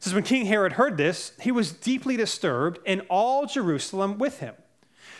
says, 0.03 0.13
When 0.13 0.23
King 0.23 0.45
Herod 0.45 0.73
heard 0.73 0.97
this, 0.97 1.31
he 1.39 1.51
was 1.51 1.71
deeply 1.71 2.17
disturbed, 2.17 2.79
and 2.85 3.01
all 3.09 3.45
Jerusalem 3.45 4.17
with 4.17 4.39
him. 4.39 4.55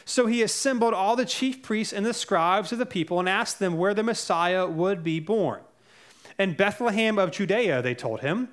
So 0.06 0.28
he 0.28 0.42
assembled 0.42 0.94
all 0.94 1.16
the 1.16 1.26
chief 1.26 1.62
priests 1.64 1.94
and 1.94 2.06
the 2.06 2.14
scribes 2.14 2.72
of 2.72 2.80
the 2.80 2.86
people 2.86 3.20
and 3.20 3.30
asked 3.30 3.60
them 3.60 3.78
where 3.78 3.94
the 3.94 4.04
Messiah 4.04 4.68
would 4.68 5.04
be 5.04 5.20
born. 5.20 5.62
In 6.38 6.54
Bethlehem 6.54 7.18
of 7.18 7.32
Judea, 7.32 7.82
they 7.82 7.96
told 7.96 8.20
him, 8.20 8.50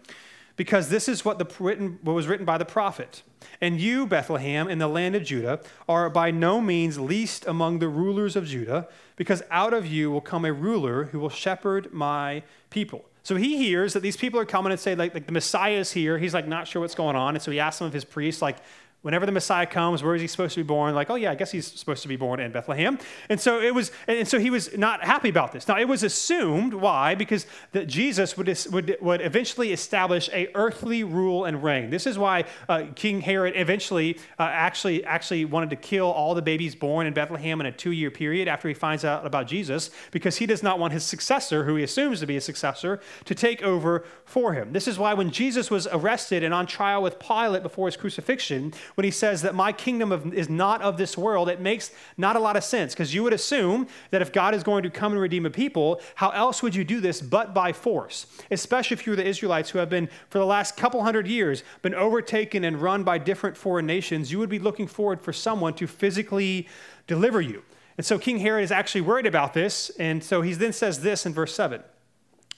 because 0.56 0.90
this 0.90 1.08
is 1.08 1.24
what, 1.24 1.38
the 1.38 1.50
written, 1.58 1.98
what 2.02 2.12
was 2.12 2.28
written 2.28 2.44
by 2.44 2.58
the 2.58 2.64
prophet. 2.64 3.22
And 3.60 3.80
you, 3.80 4.06
Bethlehem, 4.06 4.68
in 4.68 4.78
the 4.78 4.88
land 4.88 5.16
of 5.16 5.24
Judah, 5.24 5.60
are 5.88 6.10
by 6.10 6.30
no 6.30 6.60
means 6.60 7.00
least 7.00 7.46
among 7.46 7.78
the 7.78 7.88
rulers 7.88 8.36
of 8.36 8.46
Judah, 8.46 8.86
because 9.16 9.42
out 9.50 9.72
of 9.72 9.86
you 9.86 10.10
will 10.10 10.20
come 10.20 10.44
a 10.44 10.52
ruler 10.52 11.04
who 11.04 11.18
will 11.18 11.30
shepherd 11.30 11.92
my 11.92 12.42
people. 12.68 13.06
So 13.22 13.36
he 13.36 13.56
hears 13.58 13.92
that 13.92 14.00
these 14.00 14.16
people 14.16 14.40
are 14.40 14.44
coming 14.44 14.72
and 14.72 14.80
say, 14.80 14.94
like, 14.94 15.14
like 15.14 15.26
the 15.26 15.32
Messiah 15.32 15.76
is 15.76 15.92
here. 15.92 16.18
He's 16.18 16.34
like 16.34 16.48
not 16.48 16.66
sure 16.66 16.80
what's 16.80 16.94
going 16.94 17.16
on. 17.16 17.36
And 17.36 17.42
so 17.42 17.50
he 17.50 17.60
asks 17.60 17.78
some 17.78 17.86
of 17.86 17.92
his 17.92 18.04
priests, 18.04 18.40
like, 18.40 18.56
whenever 19.02 19.24
the 19.24 19.32
Messiah 19.32 19.66
comes, 19.66 20.02
where 20.02 20.14
is 20.14 20.20
he 20.20 20.26
supposed 20.26 20.54
to 20.54 20.60
be 20.60 20.66
born? 20.66 20.94
Like, 20.94 21.08
oh 21.10 21.14
yeah, 21.14 21.30
I 21.30 21.34
guess 21.34 21.50
he's 21.50 21.66
supposed 21.66 22.02
to 22.02 22.08
be 22.08 22.16
born 22.16 22.40
in 22.40 22.52
Bethlehem. 22.52 22.98
And 23.28 23.40
so 23.40 23.60
it 23.60 23.74
was, 23.74 23.92
and 24.06 24.28
so 24.28 24.38
he 24.38 24.50
was 24.50 24.76
not 24.76 25.02
happy 25.02 25.30
about 25.30 25.52
this. 25.52 25.66
Now 25.66 25.78
it 25.78 25.88
was 25.88 26.02
assumed 26.02 26.74
why 26.74 27.14
because 27.14 27.46
that 27.72 27.86
Jesus 27.86 28.36
would 28.36 28.48
would 28.70 28.96
would 29.00 29.20
eventually 29.20 29.72
establish 29.72 30.28
a 30.32 30.48
earthly 30.54 31.04
rule 31.04 31.44
and 31.44 31.62
reign. 31.62 31.90
This 31.90 32.06
is 32.06 32.18
why 32.18 32.44
uh, 32.68 32.86
King 32.94 33.20
Herod 33.20 33.54
eventually 33.56 34.18
uh, 34.38 34.42
actually 34.42 35.04
actually 35.04 35.44
wanted 35.44 35.70
to 35.70 35.76
kill 35.76 36.06
all 36.06 36.34
the 36.34 36.42
babies 36.42 36.74
born 36.74 37.06
in 37.06 37.14
Bethlehem 37.14 37.60
in 37.60 37.66
a 37.66 37.72
two 37.72 37.92
year 37.92 38.10
period 38.10 38.48
after 38.48 38.68
he 38.68 38.74
finds 38.74 39.04
out 39.04 39.24
about 39.24 39.46
Jesus 39.46 39.90
because 40.10 40.36
he 40.36 40.46
does 40.46 40.62
not 40.62 40.78
want 40.78 40.92
his 40.92 41.04
successor, 41.04 41.64
who 41.64 41.76
he 41.76 41.84
assumes 41.84 42.20
to 42.20 42.26
be 42.26 42.36
a 42.36 42.40
successor, 42.40 43.00
to 43.24 43.34
take 43.34 43.62
over 43.62 44.04
for 44.24 44.52
him. 44.52 44.72
This 44.72 44.86
is 44.86 44.98
why 44.98 45.14
when 45.14 45.30
Jesus 45.30 45.70
was 45.70 45.86
arrested 45.86 46.42
and 46.42 46.52
on 46.52 46.66
trial 46.66 47.02
with 47.02 47.18
Pilate 47.18 47.62
before 47.62 47.86
his 47.86 47.96
crucifixion 47.96 48.72
when 48.94 49.04
he 49.04 49.10
says 49.10 49.42
that 49.42 49.54
my 49.54 49.72
kingdom 49.72 50.12
of, 50.12 50.32
is 50.34 50.48
not 50.48 50.82
of 50.82 50.96
this 50.96 51.16
world, 51.16 51.48
it 51.48 51.60
makes 51.60 51.90
not 52.16 52.36
a 52.36 52.40
lot 52.40 52.56
of 52.56 52.64
sense 52.64 52.92
because 52.92 53.14
you 53.14 53.22
would 53.22 53.32
assume 53.32 53.86
that 54.10 54.22
if 54.22 54.32
God 54.32 54.54
is 54.54 54.62
going 54.62 54.82
to 54.82 54.90
come 54.90 55.12
and 55.12 55.20
redeem 55.20 55.46
a 55.46 55.50
people, 55.50 56.00
how 56.16 56.30
else 56.30 56.62
would 56.62 56.74
you 56.74 56.84
do 56.84 57.00
this 57.00 57.20
but 57.20 57.54
by 57.54 57.72
force? 57.72 58.26
Especially 58.50 58.94
if 58.94 59.06
you're 59.06 59.16
the 59.16 59.26
Israelites 59.26 59.70
who 59.70 59.78
have 59.78 59.90
been, 59.90 60.08
for 60.28 60.38
the 60.38 60.46
last 60.46 60.76
couple 60.76 61.02
hundred 61.02 61.26
years, 61.26 61.62
been 61.82 61.94
overtaken 61.94 62.64
and 62.64 62.80
run 62.80 63.02
by 63.02 63.18
different 63.18 63.56
foreign 63.56 63.86
nations, 63.86 64.32
you 64.32 64.38
would 64.38 64.50
be 64.50 64.58
looking 64.58 64.86
forward 64.86 65.20
for 65.20 65.32
someone 65.32 65.74
to 65.74 65.86
physically 65.86 66.68
deliver 67.06 67.40
you. 67.40 67.62
And 67.96 68.06
so 68.06 68.18
King 68.18 68.38
Herod 68.38 68.64
is 68.64 68.72
actually 68.72 69.02
worried 69.02 69.26
about 69.26 69.52
this. 69.52 69.90
And 69.98 70.24
so 70.24 70.40
he 70.42 70.54
then 70.54 70.72
says 70.72 71.02
this 71.02 71.26
in 71.26 71.34
verse 71.34 71.54
7. 71.54 71.82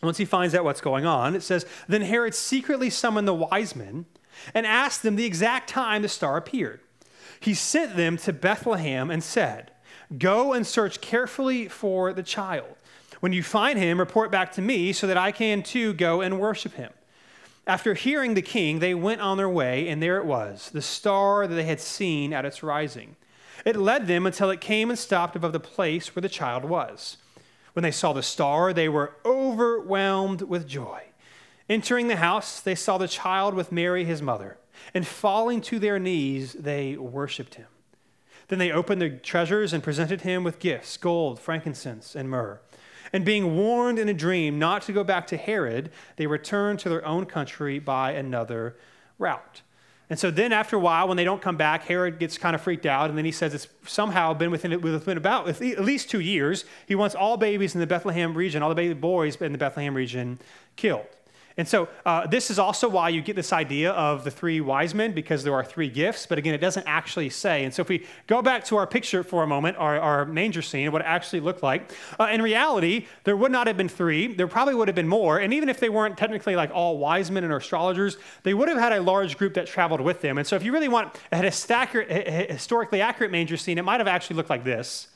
Once 0.02 0.18
he 0.18 0.24
finds 0.24 0.54
out 0.54 0.64
what's 0.64 0.80
going 0.80 1.06
on, 1.06 1.34
it 1.34 1.42
says, 1.42 1.64
Then 1.88 2.02
Herod 2.02 2.34
secretly 2.34 2.90
summoned 2.90 3.26
the 3.26 3.34
wise 3.34 3.76
men 3.76 4.06
and 4.54 4.66
asked 4.66 5.02
them 5.02 5.16
the 5.16 5.24
exact 5.24 5.68
time 5.68 6.02
the 6.02 6.08
star 6.08 6.36
appeared. 6.36 6.80
He 7.40 7.54
sent 7.54 7.96
them 7.96 8.16
to 8.18 8.32
Bethlehem 8.32 9.10
and 9.10 9.22
said, 9.22 9.72
Go 10.18 10.52
and 10.52 10.66
search 10.66 11.00
carefully 11.00 11.68
for 11.68 12.12
the 12.12 12.22
child. 12.22 12.76
When 13.20 13.32
you 13.32 13.42
find 13.42 13.78
him, 13.78 13.98
report 13.98 14.30
back 14.30 14.52
to 14.52 14.62
me 14.62 14.92
so 14.92 15.06
that 15.06 15.16
I 15.16 15.32
can 15.32 15.62
too 15.62 15.92
go 15.92 16.20
and 16.20 16.40
worship 16.40 16.74
him. 16.74 16.92
After 17.66 17.94
hearing 17.94 18.34
the 18.34 18.42
king, 18.42 18.80
they 18.80 18.94
went 18.94 19.20
on 19.20 19.36
their 19.36 19.48
way, 19.48 19.88
and 19.88 20.02
there 20.02 20.18
it 20.18 20.24
was, 20.24 20.70
the 20.70 20.82
star 20.82 21.46
that 21.46 21.54
they 21.54 21.64
had 21.64 21.80
seen 21.80 22.32
at 22.32 22.44
its 22.44 22.62
rising. 22.62 23.14
It 23.64 23.76
led 23.76 24.08
them 24.08 24.26
until 24.26 24.50
it 24.50 24.60
came 24.60 24.90
and 24.90 24.98
stopped 24.98 25.36
above 25.36 25.52
the 25.52 25.60
place 25.60 26.14
where 26.14 26.20
the 26.20 26.28
child 26.28 26.64
was. 26.64 27.18
When 27.74 27.84
they 27.84 27.92
saw 27.92 28.12
the 28.12 28.22
star, 28.22 28.72
they 28.72 28.88
were 28.88 29.14
overwhelmed 29.24 30.42
with 30.42 30.66
joy. 30.66 31.02
Entering 31.72 32.08
the 32.08 32.16
house, 32.16 32.60
they 32.60 32.74
saw 32.74 32.98
the 32.98 33.08
child 33.08 33.54
with 33.54 33.72
Mary, 33.72 34.04
his 34.04 34.20
mother, 34.20 34.58
and 34.92 35.06
falling 35.06 35.62
to 35.62 35.78
their 35.78 35.98
knees, 35.98 36.52
they 36.52 36.98
worshiped 36.98 37.54
him. 37.54 37.64
Then 38.48 38.58
they 38.58 38.70
opened 38.70 39.00
their 39.00 39.16
treasures 39.16 39.72
and 39.72 39.82
presented 39.82 40.20
him 40.20 40.44
with 40.44 40.58
gifts 40.58 40.98
gold, 40.98 41.40
frankincense, 41.40 42.14
and 42.14 42.28
myrrh. 42.28 42.60
And 43.10 43.24
being 43.24 43.56
warned 43.56 43.98
in 43.98 44.10
a 44.10 44.12
dream 44.12 44.58
not 44.58 44.82
to 44.82 44.92
go 44.92 45.02
back 45.02 45.26
to 45.28 45.38
Herod, 45.38 45.90
they 46.16 46.26
returned 46.26 46.78
to 46.80 46.90
their 46.90 47.06
own 47.06 47.24
country 47.24 47.78
by 47.78 48.12
another 48.12 48.76
route. 49.18 49.62
And 50.10 50.18
so 50.18 50.30
then, 50.30 50.52
after 50.52 50.76
a 50.76 50.78
while, 50.78 51.08
when 51.08 51.16
they 51.16 51.24
don't 51.24 51.40
come 51.40 51.56
back, 51.56 51.84
Herod 51.84 52.18
gets 52.18 52.36
kind 52.36 52.54
of 52.54 52.60
freaked 52.60 52.84
out, 52.84 53.08
and 53.08 53.16
then 53.16 53.24
he 53.24 53.32
says 53.32 53.54
it's 53.54 53.68
somehow 53.86 54.34
been 54.34 54.50
within, 54.50 54.72
it 54.72 54.82
within 54.82 55.16
about 55.16 55.48
at 55.48 55.58
least 55.80 56.10
two 56.10 56.20
years. 56.20 56.66
He 56.86 56.94
wants 56.94 57.14
all 57.14 57.38
babies 57.38 57.74
in 57.74 57.80
the 57.80 57.86
Bethlehem 57.86 58.34
region, 58.34 58.62
all 58.62 58.68
the 58.68 58.74
baby 58.74 58.92
boys 58.92 59.36
in 59.36 59.52
the 59.52 59.58
Bethlehem 59.58 59.94
region, 59.94 60.38
killed. 60.76 61.06
And 61.56 61.68
so, 61.68 61.88
uh, 62.06 62.26
this 62.26 62.50
is 62.50 62.58
also 62.58 62.88
why 62.88 63.10
you 63.10 63.20
get 63.20 63.36
this 63.36 63.52
idea 63.52 63.92
of 63.92 64.24
the 64.24 64.30
three 64.30 64.60
wise 64.60 64.94
men, 64.94 65.12
because 65.12 65.44
there 65.44 65.54
are 65.54 65.64
three 65.64 65.88
gifts, 65.88 66.26
but 66.26 66.38
again, 66.38 66.54
it 66.54 66.58
doesn't 66.58 66.86
actually 66.86 67.28
say. 67.30 67.64
And 67.64 67.74
so, 67.74 67.82
if 67.82 67.88
we 67.88 68.06
go 68.26 68.40
back 68.40 68.64
to 68.66 68.76
our 68.76 68.86
picture 68.86 69.22
for 69.22 69.42
a 69.42 69.46
moment, 69.46 69.76
our, 69.76 69.98
our 70.00 70.24
manger 70.24 70.62
scene, 70.62 70.90
what 70.92 71.02
it 71.02 71.06
actually 71.06 71.40
looked 71.40 71.62
like, 71.62 71.90
uh, 72.18 72.28
in 72.32 72.40
reality, 72.40 73.06
there 73.24 73.36
would 73.36 73.52
not 73.52 73.66
have 73.66 73.76
been 73.76 73.88
three. 73.88 74.34
There 74.34 74.48
probably 74.48 74.74
would 74.74 74.88
have 74.88 74.94
been 74.94 75.08
more. 75.08 75.38
And 75.38 75.52
even 75.52 75.68
if 75.68 75.78
they 75.78 75.88
weren't 75.88 76.16
technically 76.16 76.56
like 76.56 76.70
all 76.72 76.98
wise 76.98 77.30
men 77.30 77.44
and 77.44 77.52
astrologers, 77.52 78.16
they 78.42 78.54
would 78.54 78.68
have 78.68 78.78
had 78.78 78.92
a 78.92 79.02
large 79.02 79.36
group 79.36 79.54
that 79.54 79.66
traveled 79.66 80.00
with 80.00 80.22
them. 80.22 80.38
And 80.38 80.46
so, 80.46 80.56
if 80.56 80.64
you 80.64 80.72
really 80.72 80.88
want 80.88 81.14
a 81.30 81.36
historically 81.36 83.00
accurate 83.00 83.30
manger 83.30 83.56
scene, 83.56 83.78
it 83.78 83.82
might 83.82 84.00
have 84.00 84.08
actually 84.08 84.36
looked 84.36 84.50
like 84.50 84.64
this. 84.64 85.08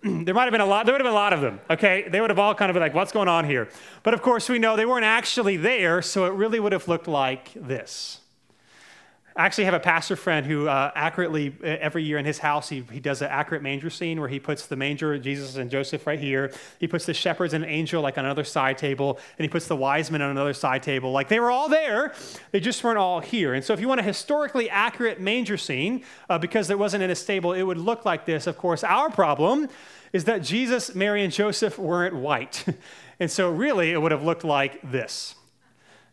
there 0.02 0.34
might 0.34 0.44
have 0.44 0.52
been 0.52 0.60
a 0.60 0.66
lot, 0.66 0.86
there 0.86 0.94
would 0.94 1.00
have 1.00 1.06
been 1.06 1.12
a 1.12 1.14
lot 1.14 1.32
of 1.32 1.40
them, 1.40 1.60
okay? 1.70 2.08
They 2.08 2.20
would 2.20 2.30
have 2.30 2.38
all 2.38 2.54
kind 2.54 2.70
of 2.70 2.74
been 2.74 2.82
like, 2.82 2.94
what's 2.94 3.12
going 3.12 3.28
on 3.28 3.44
here? 3.44 3.68
But 4.02 4.14
of 4.14 4.22
course, 4.22 4.48
we 4.48 4.58
know 4.58 4.76
they 4.76 4.86
weren't 4.86 5.04
actually 5.04 5.56
there, 5.56 6.02
so 6.02 6.24
it 6.26 6.32
really 6.32 6.60
would 6.60 6.72
have 6.72 6.86
looked 6.86 7.08
like 7.08 7.52
this. 7.54 8.20
I 9.38 9.46
actually 9.46 9.66
have 9.66 9.74
a 9.74 9.78
pastor 9.78 10.16
friend 10.16 10.44
who 10.44 10.66
uh, 10.66 10.90
accurately, 10.96 11.54
every 11.62 12.02
year 12.02 12.18
in 12.18 12.24
his 12.24 12.38
house, 12.38 12.68
he, 12.68 12.84
he 12.90 12.98
does 12.98 13.22
an 13.22 13.28
accurate 13.30 13.62
manger 13.62 13.88
scene 13.88 14.18
where 14.18 14.28
he 14.28 14.40
puts 14.40 14.66
the 14.66 14.74
manger, 14.74 15.16
Jesus 15.16 15.54
and 15.54 15.70
Joseph 15.70 16.08
right 16.08 16.18
here. 16.18 16.52
He 16.80 16.88
puts 16.88 17.06
the 17.06 17.14
shepherds 17.14 17.54
and 17.54 17.64
angel 17.64 18.02
like 18.02 18.18
on 18.18 18.24
another 18.24 18.42
side 18.42 18.78
table, 18.78 19.20
and 19.38 19.44
he 19.44 19.48
puts 19.48 19.68
the 19.68 19.76
wise 19.76 20.10
men 20.10 20.22
on 20.22 20.30
another 20.32 20.54
side 20.54 20.82
table. 20.82 21.12
Like 21.12 21.28
they 21.28 21.38
were 21.38 21.52
all 21.52 21.68
there, 21.68 22.14
they 22.50 22.58
just 22.58 22.82
weren't 22.82 22.98
all 22.98 23.20
here. 23.20 23.54
And 23.54 23.64
so 23.64 23.72
if 23.72 23.78
you 23.78 23.86
want 23.86 24.00
a 24.00 24.02
historically 24.02 24.68
accurate 24.68 25.20
manger 25.20 25.56
scene, 25.56 26.02
uh, 26.28 26.36
because 26.36 26.68
it 26.68 26.78
wasn't 26.80 27.04
in 27.04 27.10
a 27.10 27.14
stable, 27.14 27.52
it 27.52 27.62
would 27.62 27.78
look 27.78 28.04
like 28.04 28.26
this. 28.26 28.48
Of 28.48 28.58
course, 28.58 28.82
our 28.82 29.08
problem 29.08 29.68
is 30.12 30.24
that 30.24 30.42
Jesus, 30.42 30.96
Mary, 30.96 31.22
and 31.22 31.32
Joseph 31.32 31.78
weren't 31.78 32.16
white. 32.16 32.64
and 33.20 33.30
so 33.30 33.52
really, 33.52 33.92
it 33.92 34.02
would 34.02 34.10
have 34.10 34.24
looked 34.24 34.42
like 34.42 34.80
this. 34.90 35.36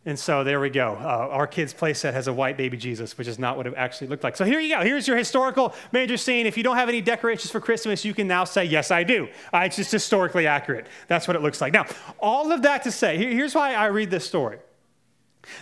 And 0.07 0.19
so 0.19 0.43
there 0.43 0.59
we 0.59 0.69
go. 0.69 0.95
Uh, 1.01 1.29
our 1.31 1.47
kids' 1.47 1.73
playset 1.73 2.13
has 2.13 2.27
a 2.27 2.33
white 2.33 2.57
baby 2.57 2.77
Jesus, 2.77 3.17
which 3.17 3.27
is 3.27 3.39
not 3.39 3.57
what 3.57 3.65
it 3.65 3.73
actually 3.75 4.05
looked 4.05 4.23
like. 4.23 4.35
So 4.35 4.45
here 4.45 4.59
you 4.59 4.75
go. 4.75 4.83
Here's 4.83 5.07
your 5.07 5.17
historical 5.17 5.73
major 5.91 6.15
scene. 6.15 6.45
If 6.45 6.57
you 6.57 6.63
don't 6.63 6.75
have 6.75 6.89
any 6.89 7.01
decorations 7.01 7.51
for 7.51 7.59
Christmas, 7.59 8.05
you 8.05 8.13
can 8.13 8.27
now 8.27 8.43
say, 8.43 8.65
Yes, 8.65 8.91
I 8.91 9.03
do. 9.03 9.27
Uh, 9.51 9.59
it's 9.59 9.77
just 9.77 9.91
historically 9.91 10.45
accurate. 10.45 10.85
That's 11.07 11.27
what 11.27 11.35
it 11.35 11.41
looks 11.41 11.59
like. 11.59 11.73
Now, 11.73 11.85
all 12.19 12.51
of 12.51 12.61
that 12.61 12.83
to 12.83 12.91
say, 12.91 13.17
here's 13.17 13.55
why 13.55 13.73
I 13.73 13.87
read 13.87 14.11
this 14.11 14.27
story 14.27 14.59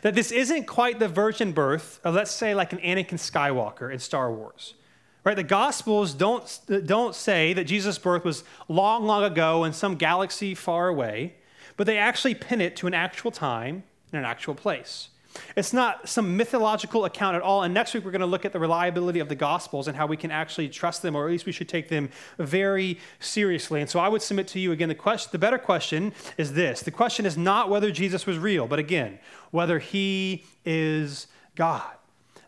that 0.01 0.13
this 0.13 0.31
isn't 0.31 0.65
quite 0.65 0.99
the 0.99 1.07
virgin 1.07 1.51
birth 1.51 1.99
of, 2.03 2.15
let's 2.15 2.31
say, 2.31 2.53
like 2.53 2.73
an 2.73 2.79
Anakin 2.79 3.19
Skywalker 3.19 3.91
in 3.91 3.99
Star 3.99 4.31
Wars. 4.31 4.75
Right? 5.23 5.35
The 5.35 5.43
Gospels 5.43 6.13
don't, 6.13 6.59
don't 6.85 7.15
say 7.15 7.53
that 7.53 7.63
Jesus' 7.63 7.97
birth 7.97 8.25
was 8.25 8.43
long, 8.67 9.05
long 9.05 9.23
ago 9.23 9.63
in 9.63 9.71
some 9.71 9.95
galaxy 9.95 10.53
far 10.53 10.89
away, 10.89 11.35
but 11.77 11.87
they 11.87 11.97
actually 11.97 12.35
pin 12.35 12.59
it 12.59 12.75
to 12.77 12.87
an 12.87 12.93
actual 12.93 13.31
time 13.31 13.83
in 14.13 14.19
an 14.19 14.25
actual 14.25 14.55
place. 14.55 15.09
It's 15.55 15.73
not 15.73 16.07
some 16.07 16.37
mythological 16.37 17.05
account 17.05 17.35
at 17.35 17.41
all. 17.41 17.63
And 17.63 17.73
next 17.73 17.93
week, 17.93 18.05
we're 18.05 18.11
going 18.11 18.21
to 18.21 18.27
look 18.27 18.45
at 18.45 18.53
the 18.53 18.59
reliability 18.59 19.19
of 19.19 19.29
the 19.29 19.35
Gospels 19.35 19.87
and 19.87 19.97
how 19.97 20.05
we 20.05 20.17
can 20.17 20.31
actually 20.31 20.69
trust 20.69 21.01
them, 21.01 21.15
or 21.15 21.25
at 21.25 21.31
least 21.31 21.45
we 21.45 21.51
should 21.51 21.69
take 21.69 21.89
them 21.89 22.09
very 22.37 22.99
seriously. 23.19 23.81
And 23.81 23.89
so 23.89 23.99
I 23.99 24.07
would 24.07 24.21
submit 24.21 24.47
to 24.49 24.59
you 24.59 24.71
again 24.71 24.89
the, 24.89 24.95
question, 24.95 25.29
the 25.31 25.39
better 25.39 25.57
question 25.57 26.13
is 26.37 26.53
this 26.53 26.81
the 26.81 26.91
question 26.91 27.25
is 27.25 27.37
not 27.37 27.69
whether 27.69 27.91
Jesus 27.91 28.25
was 28.25 28.37
real, 28.37 28.67
but 28.67 28.79
again, 28.79 29.19
whether 29.51 29.79
he 29.79 30.45
is 30.65 31.27
God. 31.55 31.91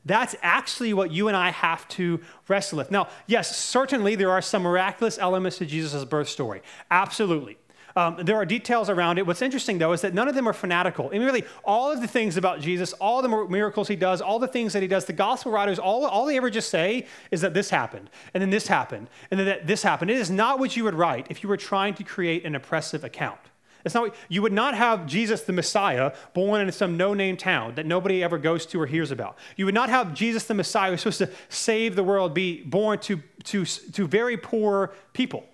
That's 0.08 0.36
actually 0.44 0.94
what 0.94 1.12
you 1.12 1.28
and 1.28 1.36
I 1.36 1.50
have 1.50 1.88
to 1.90 2.22
wrestle 2.48 2.78
with. 2.78 2.92
Now, 2.92 3.08
yes, 3.26 3.58
certainly 3.58 4.14
there 4.14 4.30
are 4.30 4.42
some 4.42 4.62
miraculous 4.62 5.18
elements 5.18 5.58
to 5.58 5.66
Jesus' 5.66 6.06
birth 6.06 6.30
story. 6.30 6.62
Absolutely. 6.92 7.58
Um, 7.98 8.18
there 8.22 8.36
are 8.36 8.46
details 8.46 8.90
around 8.90 9.20
it. 9.20 9.26
What's 9.26 9.42
interesting, 9.42 9.78
though, 9.78 9.94
is 9.94 10.02
that 10.02 10.14
none 10.14 10.28
of 10.28 10.36
them 10.36 10.50
are 10.50 10.54
fanatical. 10.54 11.10
Mean, 11.10 11.22
really, 11.22 11.46
all 11.64 11.94
of 11.94 12.02
the 12.02 12.08
things 12.08 12.36
about 12.36 12.60
Jesus, 12.60 12.92
all 12.94 13.22
the 13.22 13.48
miracles 13.48 13.88
he 13.88 13.96
does, 13.96 14.20
all 14.22 14.38
the 14.38 14.50
things 14.50 14.74
that 14.74 14.82
he 14.82 14.88
does, 14.88 15.06
the 15.06 15.14
gospel 15.14 15.54
writers, 15.54 15.80
all, 15.80 16.06
all 16.06 16.26
they 16.26 16.36
ever 16.36 16.50
just 16.50 16.70
say 16.70 17.06
is 17.32 17.40
that 17.40 17.54
this 17.54 17.70
happened, 17.70 18.10
and 18.34 18.42
then 18.42 18.50
this 18.50 18.68
happened, 18.68 19.08
and 19.32 19.40
then 19.40 19.48
that 19.48 19.66
this 19.66 19.82
happened. 19.82 20.12
It 20.12 20.18
is 20.18 20.30
not 20.30 20.60
what 20.60 20.76
you 20.76 20.84
would 20.84 20.94
write 20.94 21.28
if 21.30 21.42
you 21.42 21.48
were 21.48 21.58
trying 21.58 21.94
to 21.94 22.04
create 22.04 22.46
an 22.46 22.54
oppressive 22.54 23.06
account. 23.06 23.40
It's 23.86 23.96
not, 23.96 24.14
you 24.28 24.42
would 24.42 24.52
not 24.52 24.76
have 24.76 25.06
Jesus 25.06 25.44
the 25.44 25.54
Messiah 25.54 26.12
born 26.34 26.60
in 26.60 26.72
some 26.74 26.98
no 26.98 27.14
name 27.14 27.38
town 27.38 27.76
that 27.76 27.86
nobody 27.86 28.24
ever 28.24 28.38
goes 28.38 28.66
to 28.68 28.82
or 28.82 28.88
hears 28.88 29.12
about. 29.12 29.38
You 29.56 29.66
would 29.66 29.76
not 29.76 29.90
have 29.90 30.14
Jesus 30.14 30.44
the 30.44 30.56
Messiah 30.56 30.92
who's 30.92 31.02
supposed 31.02 31.20
to 31.20 31.30
save 31.48 31.96
the 31.96 32.04
world 32.04 32.34
be 32.34 32.64
born 32.64 33.00
to, 33.00 33.22
to, 33.44 33.64
to 33.64 34.08
very 34.08 34.36
poor 34.36 34.94
people 35.14 35.46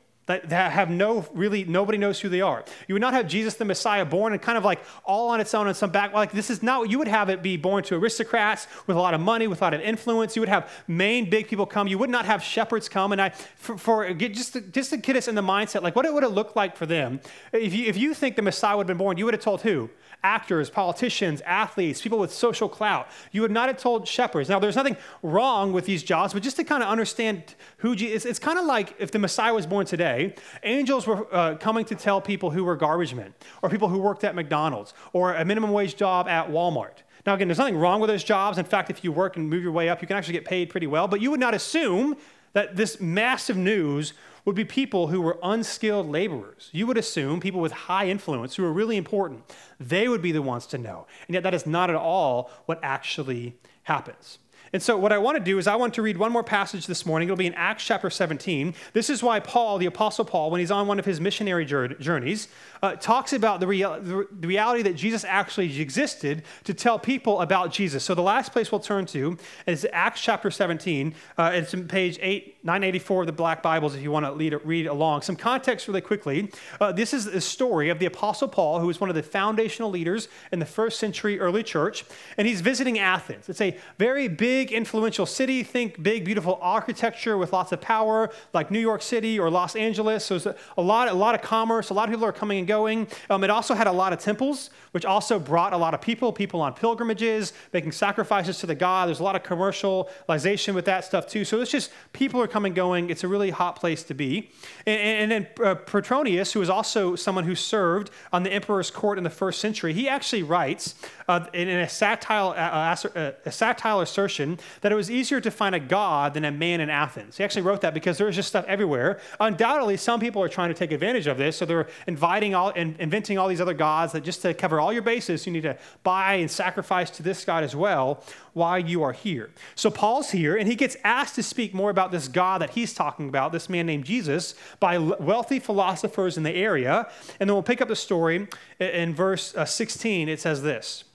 that, 0.49 0.71
have 0.71 0.89
no 0.89 1.25
really 1.33 1.63
nobody 1.63 1.97
knows 1.97 2.19
who 2.19 2.29
they 2.29 2.41
are. 2.41 2.63
You 2.87 2.95
would 2.95 3.01
not 3.01 3.13
have 3.13 3.27
Jesus 3.27 3.55
the 3.55 3.65
Messiah 3.65 4.05
born 4.05 4.33
and 4.33 4.41
kind 4.41 4.57
of 4.57 4.63
like 4.63 4.81
all 5.03 5.29
on 5.29 5.39
its 5.39 5.53
own 5.53 5.67
in 5.67 5.73
some 5.73 5.91
back. 5.91 6.13
Like 6.13 6.31
this 6.31 6.49
is 6.49 6.63
not. 6.63 6.81
what 6.81 6.89
You 6.89 6.99
would 6.99 7.07
have 7.07 7.29
it 7.29 7.41
be 7.41 7.57
born 7.57 7.83
to 7.85 7.95
aristocrats 7.95 8.67
with 8.87 8.97
a 8.97 8.99
lot 8.99 9.13
of 9.13 9.21
money, 9.21 9.47
with 9.47 9.61
a 9.61 9.63
lot 9.63 9.73
of 9.73 9.81
influence. 9.81 10.35
You 10.35 10.41
would 10.41 10.49
have 10.49 10.69
main 10.87 11.29
big 11.29 11.47
people 11.47 11.65
come. 11.65 11.87
You 11.87 11.97
would 11.97 12.09
not 12.09 12.25
have 12.25 12.43
shepherds 12.43 12.89
come. 12.89 13.11
And 13.11 13.21
I 13.21 13.29
for, 13.29 13.77
for 13.77 14.13
just 14.13 14.53
to, 14.53 14.61
just 14.61 14.91
to 14.91 14.97
get 14.97 15.15
us 15.15 15.27
in 15.27 15.35
the 15.35 15.41
mindset, 15.41 15.81
like 15.81 15.95
what 15.95 16.05
it 16.05 16.13
would 16.13 16.23
have 16.23 16.33
looked 16.33 16.55
like 16.55 16.75
for 16.75 16.85
them. 16.85 17.19
If 17.51 17.73
you 17.73 17.85
if 17.85 17.97
you 17.97 18.13
think 18.13 18.35
the 18.35 18.41
Messiah 18.41 18.77
would 18.77 18.83
have 18.83 18.97
been 18.97 19.03
born, 19.03 19.17
you 19.17 19.25
would 19.25 19.33
have 19.33 19.43
told 19.43 19.61
who? 19.61 19.89
Actors, 20.23 20.69
politicians, 20.69 21.41
athletes, 21.41 22.01
people 22.01 22.19
with 22.19 22.33
social 22.33 22.69
clout. 22.69 23.07
You 23.31 23.41
would 23.41 23.51
not 23.51 23.67
have 23.67 23.77
told 23.77 24.07
shepherds. 24.07 24.49
Now, 24.49 24.59
there's 24.59 24.75
nothing 24.75 24.97
wrong 25.23 25.73
with 25.73 25.85
these 25.85 26.03
jobs, 26.03 26.33
but 26.33 26.43
just 26.43 26.57
to 26.57 26.63
kind 26.63 26.83
of 26.83 26.89
understand 26.89 27.55
who 27.77 27.95
Jesus, 27.95 28.17
it's, 28.17 28.25
it's 28.25 28.39
kind 28.39 28.59
of 28.59 28.65
like 28.65 28.95
if 28.99 29.11
the 29.11 29.19
Messiah 29.19 29.53
was 29.53 29.65
born 29.65 29.85
today, 29.85 30.35
angels 30.63 31.07
were 31.07 31.27
uh, 31.33 31.55
coming 31.55 31.85
to 31.85 31.95
tell 31.95 32.21
people 32.21 32.51
who 32.51 32.63
were 32.63 32.75
garbage 32.75 33.13
men, 33.13 33.33
or 33.61 33.69
people 33.69 33.89
who 33.89 33.99
worked 33.99 34.23
at 34.23 34.35
McDonald's, 34.35 34.93
or 35.13 35.33
a 35.33 35.45
minimum 35.45 35.71
wage 35.71 35.95
job 35.95 36.27
at 36.27 36.49
Walmart. 36.49 37.03
Now, 37.25 37.35
again, 37.35 37.47
there's 37.47 37.59
nothing 37.59 37.77
wrong 37.77 38.01
with 38.01 38.09
those 38.09 38.23
jobs. 38.23 38.57
In 38.57 38.65
fact, 38.65 38.89
if 38.89 39.03
you 39.03 39.11
work 39.11 39.37
and 39.37 39.49
move 39.49 39.61
your 39.61 39.71
way 39.71 39.89
up, 39.89 40.01
you 40.01 40.07
can 40.07 40.17
actually 40.17 40.33
get 40.33 40.45
paid 40.45 40.69
pretty 40.69 40.87
well, 40.87 41.07
but 41.07 41.21
you 41.21 41.29
would 41.31 41.39
not 41.39 41.53
assume 41.53 42.15
that 42.53 42.75
this 42.75 42.99
massive 42.99 43.57
news 43.57 44.13
would 44.45 44.55
be 44.55 44.65
people 44.65 45.07
who 45.07 45.21
were 45.21 45.37
unskilled 45.43 46.09
laborers. 46.09 46.69
You 46.71 46.87
would 46.87 46.97
assume 46.97 47.39
people 47.39 47.61
with 47.61 47.71
high 47.71 48.07
influence 48.07 48.55
who 48.55 48.65
are 48.65 48.73
really 48.73 48.97
important. 48.97 49.43
They 49.79 50.07
would 50.07 50.21
be 50.21 50.31
the 50.31 50.41
ones 50.41 50.65
to 50.67 50.77
know. 50.77 51.07
And 51.27 51.33
yet, 51.33 51.43
that 51.43 51.53
is 51.53 51.65
not 51.65 51.89
at 51.89 51.95
all 51.95 52.51
what 52.65 52.79
actually 52.83 53.57
happens. 53.83 54.39
And 54.73 54.81
so, 54.81 54.97
what 54.97 55.11
I 55.11 55.17
want 55.17 55.37
to 55.37 55.43
do 55.43 55.57
is, 55.57 55.67
I 55.67 55.75
want 55.75 55.93
to 55.95 56.01
read 56.01 56.17
one 56.17 56.31
more 56.31 56.43
passage 56.43 56.87
this 56.87 57.05
morning. 57.05 57.27
It'll 57.27 57.37
be 57.37 57.47
in 57.47 57.53
Acts 57.55 57.83
chapter 57.83 58.09
17. 58.09 58.73
This 58.93 59.09
is 59.09 59.21
why 59.21 59.41
Paul, 59.41 59.77
the 59.77 59.85
Apostle 59.85 60.23
Paul, 60.23 60.49
when 60.49 60.59
he's 60.59 60.71
on 60.71 60.87
one 60.87 60.97
of 60.97 61.03
his 61.03 61.19
missionary 61.19 61.65
journeys, 61.65 62.47
uh, 62.81 62.95
talks 62.95 63.33
about 63.33 63.59
the, 63.59 63.65
the, 63.65 64.47
reality 64.47 64.81
that 64.83 64.95
Jesus 64.95 65.25
actually 65.25 65.81
existed 65.81 66.43
to 66.63 66.73
tell 66.73 66.97
people 66.97 67.41
about 67.41 67.71
Jesus. 67.73 68.03
So, 68.05 68.15
the 68.15 68.21
last 68.21 68.53
place 68.53 68.71
we'll 68.71 68.79
turn 68.79 69.05
to 69.07 69.37
is 69.67 69.85
Acts 69.91 70.21
chapter 70.21 70.49
17. 70.49 71.15
Uh, 71.37 71.51
it's 71.53 71.73
on 71.73 71.89
page 71.89 72.17
8, 72.21 72.63
984 72.63 73.23
of 73.23 73.27
the 73.27 73.33
Black 73.33 73.61
Bibles 73.61 73.93
if 73.93 74.01
you 74.01 74.11
want 74.11 74.25
to 74.25 74.57
read 74.59 74.87
along. 74.87 75.23
Some 75.23 75.35
context 75.35 75.89
really 75.89 76.01
quickly. 76.01 76.49
Uh, 76.79 76.93
this 76.93 77.13
is 77.13 77.25
the 77.25 77.41
story 77.41 77.89
of 77.89 77.99
the 77.99 78.05
Apostle 78.05 78.47
Paul, 78.47 78.79
who 78.79 78.87
was 78.87 79.01
one 79.01 79.09
of 79.09 79.17
the 79.17 79.23
foundational 79.23 79.89
leaders 79.89 80.29
in 80.53 80.59
the 80.59 80.65
first 80.65 80.97
century 80.97 81.41
early 81.41 81.63
church, 81.63 82.05
and 82.37 82.47
he's 82.47 82.61
visiting 82.61 82.97
Athens. 82.97 83.49
It's 83.49 83.59
a 83.59 83.77
very 83.97 84.29
big 84.29 84.60
big, 84.65 84.71
influential 84.71 85.25
city. 85.25 85.63
Think 85.63 86.03
big, 86.03 86.23
beautiful 86.23 86.59
architecture 86.61 87.35
with 87.35 87.51
lots 87.51 87.71
of 87.71 87.81
power, 87.81 88.29
like 88.53 88.69
New 88.69 88.79
York 88.79 89.01
City 89.01 89.39
or 89.39 89.49
Los 89.49 89.75
Angeles. 89.75 90.23
So 90.23 90.37
there's 90.37 90.55
a 90.77 90.81
lot, 90.81 91.07
a 91.07 91.13
lot 91.13 91.33
of 91.33 91.41
commerce. 91.41 91.89
A 91.89 91.95
lot 91.95 92.07
of 92.07 92.11
people 92.13 92.27
are 92.27 92.31
coming 92.31 92.59
and 92.59 92.67
going. 92.67 93.07
Um, 93.31 93.43
it 93.43 93.49
also 93.49 93.73
had 93.73 93.87
a 93.87 93.91
lot 93.91 94.13
of 94.13 94.19
temples, 94.19 94.69
which 94.91 95.03
also 95.03 95.39
brought 95.39 95.73
a 95.73 95.77
lot 95.77 95.95
of 95.95 96.01
people, 96.01 96.31
people 96.31 96.61
on 96.61 96.75
pilgrimages, 96.75 97.53
making 97.73 97.91
sacrifices 97.91 98.59
to 98.59 98.67
the 98.67 98.75
god. 98.75 99.07
There's 99.07 99.19
a 99.19 99.23
lot 99.23 99.35
of 99.35 99.41
commercialization 99.41 100.75
with 100.75 100.85
that 100.85 101.05
stuff 101.05 101.25
too. 101.25 101.43
So 101.43 101.59
it's 101.59 101.71
just 101.71 101.91
people 102.13 102.39
are 102.39 102.47
coming 102.47 102.69
and 102.71 102.75
going. 102.75 103.09
It's 103.09 103.23
a 103.23 103.27
really 103.27 103.49
hot 103.49 103.77
place 103.77 104.03
to 104.03 104.13
be. 104.13 104.51
And, 104.85 105.31
and 105.31 105.31
then 105.31 105.47
uh, 105.65 105.73
Petronius, 105.73 106.53
who 106.53 106.59
was 106.59 106.69
also 106.69 107.15
someone 107.15 107.45
who 107.45 107.55
served 107.55 108.11
on 108.31 108.43
the 108.43 108.53
emperor's 108.53 108.91
court 108.91 109.17
in 109.17 109.23
the 109.23 109.31
first 109.31 109.59
century, 109.59 109.93
he 109.93 110.07
actually 110.07 110.43
writes 110.43 110.93
uh, 111.27 111.45
in 111.53 111.67
a 111.67 111.89
satire, 111.89 112.53
uh, 112.55 113.09
uh 113.19 113.31
a 113.45 113.51
satire 113.51 114.03
assertion 114.03 114.50
that 114.81 114.91
it 114.91 114.95
was 114.95 115.09
easier 115.09 115.41
to 115.41 115.51
find 115.51 115.75
a 115.75 115.79
God 115.79 116.33
than 116.33 116.45
a 116.45 116.51
man 116.51 116.81
in 116.81 116.89
Athens. 116.89 117.37
He 117.37 117.43
actually 117.43 117.63
wrote 117.63 117.81
that 117.81 117.93
because 117.93 118.17
there 118.17 118.27
was 118.27 118.35
just 118.35 118.49
stuff 118.49 118.65
everywhere. 118.67 119.19
Undoubtedly, 119.39 119.97
some 119.97 120.19
people 120.19 120.41
are 120.41 120.49
trying 120.49 120.69
to 120.69 120.75
take 120.75 120.91
advantage 120.91 121.27
of 121.27 121.37
this, 121.37 121.57
so 121.57 121.65
they're 121.65 121.87
inviting 122.07 122.55
all 122.55 122.71
and 122.75 122.95
inventing 122.99 123.37
all 123.37 123.47
these 123.47 123.61
other 123.61 123.73
gods 123.73 124.13
that 124.13 124.23
just 124.23 124.41
to 124.41 124.53
cover 124.53 124.79
all 124.79 124.93
your 124.93 125.01
bases, 125.01 125.45
you 125.45 125.51
need 125.51 125.63
to 125.63 125.77
buy 126.03 126.35
and 126.35 126.49
sacrifice 126.49 127.09
to 127.11 127.23
this 127.23 127.43
God 127.45 127.63
as 127.63 127.75
well 127.75 128.23
while 128.53 128.79
you 128.79 129.03
are 129.03 129.13
here. 129.13 129.51
So 129.75 129.89
Paul's 129.89 130.31
here, 130.31 130.55
and 130.55 130.67
he 130.67 130.75
gets 130.75 130.97
asked 131.03 131.35
to 131.35 131.43
speak 131.43 131.73
more 131.73 131.89
about 131.89 132.11
this 132.11 132.27
God 132.27 132.61
that 132.61 132.71
he's 132.71 132.93
talking 132.93 133.29
about, 133.29 133.51
this 133.51 133.69
man 133.69 133.85
named 133.85 134.05
Jesus, 134.05 134.55
by 134.79 134.97
wealthy 134.97 135.59
philosophers 135.59 136.37
in 136.37 136.43
the 136.43 136.53
area. 136.53 137.09
And 137.39 137.49
then 137.49 137.55
we'll 137.55 137.63
pick 137.63 137.81
up 137.81 137.87
the 137.87 137.95
story 137.95 138.47
in 138.79 139.13
verse 139.13 139.55
uh, 139.55 139.65
16. 139.65 140.29
It 140.29 140.39
says 140.39 140.63
this. 140.63 141.05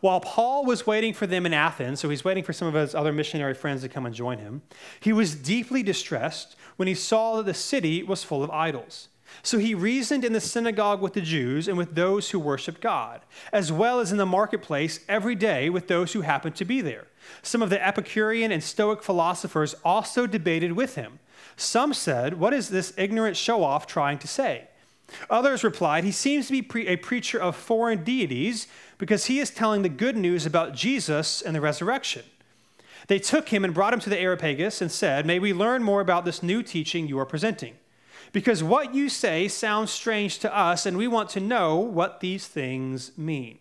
While 0.00 0.20
Paul 0.20 0.64
was 0.64 0.86
waiting 0.86 1.12
for 1.12 1.26
them 1.26 1.46
in 1.46 1.54
Athens, 1.54 2.00
so 2.00 2.08
he's 2.08 2.24
waiting 2.24 2.44
for 2.44 2.52
some 2.52 2.68
of 2.68 2.74
his 2.74 2.94
other 2.94 3.12
missionary 3.12 3.54
friends 3.54 3.82
to 3.82 3.88
come 3.88 4.06
and 4.06 4.14
join 4.14 4.38
him, 4.38 4.62
he 5.00 5.12
was 5.12 5.34
deeply 5.34 5.82
distressed 5.82 6.56
when 6.76 6.88
he 6.88 6.94
saw 6.94 7.36
that 7.36 7.46
the 7.46 7.54
city 7.54 8.02
was 8.02 8.24
full 8.24 8.42
of 8.42 8.50
idols. 8.50 9.08
So 9.42 9.58
he 9.58 9.74
reasoned 9.74 10.24
in 10.24 10.32
the 10.32 10.40
synagogue 10.40 11.00
with 11.00 11.12
the 11.12 11.20
Jews 11.20 11.68
and 11.68 11.76
with 11.76 11.94
those 11.94 12.30
who 12.30 12.38
worshiped 12.38 12.80
God, 12.80 13.20
as 13.52 13.70
well 13.70 14.00
as 14.00 14.10
in 14.10 14.18
the 14.18 14.26
marketplace 14.26 15.00
every 15.08 15.34
day 15.34 15.68
with 15.68 15.88
those 15.88 16.12
who 16.12 16.22
happened 16.22 16.56
to 16.56 16.64
be 16.64 16.80
there. 16.80 17.06
Some 17.42 17.62
of 17.62 17.70
the 17.70 17.84
Epicurean 17.84 18.50
and 18.50 18.62
Stoic 18.62 19.02
philosophers 19.02 19.74
also 19.84 20.26
debated 20.26 20.72
with 20.72 20.94
him. 20.94 21.18
Some 21.56 21.92
said, 21.92 22.40
What 22.40 22.54
is 22.54 22.68
this 22.68 22.94
ignorant 22.96 23.36
show 23.36 23.62
off 23.62 23.86
trying 23.86 24.18
to 24.18 24.28
say? 24.28 24.67
Others 25.30 25.64
replied, 25.64 26.04
He 26.04 26.12
seems 26.12 26.46
to 26.46 26.52
be 26.52 26.62
pre- 26.62 26.86
a 26.86 26.96
preacher 26.96 27.40
of 27.40 27.56
foreign 27.56 28.04
deities 28.04 28.66
because 28.98 29.26
he 29.26 29.40
is 29.40 29.50
telling 29.50 29.82
the 29.82 29.88
good 29.88 30.16
news 30.16 30.46
about 30.46 30.74
Jesus 30.74 31.40
and 31.42 31.54
the 31.54 31.60
resurrection. 31.60 32.24
They 33.06 33.18
took 33.18 33.48
him 33.48 33.64
and 33.64 33.72
brought 33.72 33.94
him 33.94 34.00
to 34.00 34.10
the 34.10 34.18
Areopagus 34.18 34.82
and 34.82 34.90
said, 34.90 35.24
May 35.24 35.38
we 35.38 35.52
learn 35.52 35.82
more 35.82 36.00
about 36.00 36.24
this 36.24 36.42
new 36.42 36.62
teaching 36.62 37.08
you 37.08 37.18
are 37.18 37.26
presenting. 37.26 37.74
Because 38.32 38.62
what 38.62 38.94
you 38.94 39.08
say 39.08 39.48
sounds 39.48 39.90
strange 39.90 40.38
to 40.40 40.56
us, 40.56 40.84
and 40.84 40.98
we 40.98 41.08
want 41.08 41.30
to 41.30 41.40
know 41.40 41.76
what 41.76 42.20
these 42.20 42.46
things 42.46 43.16
mean. 43.16 43.58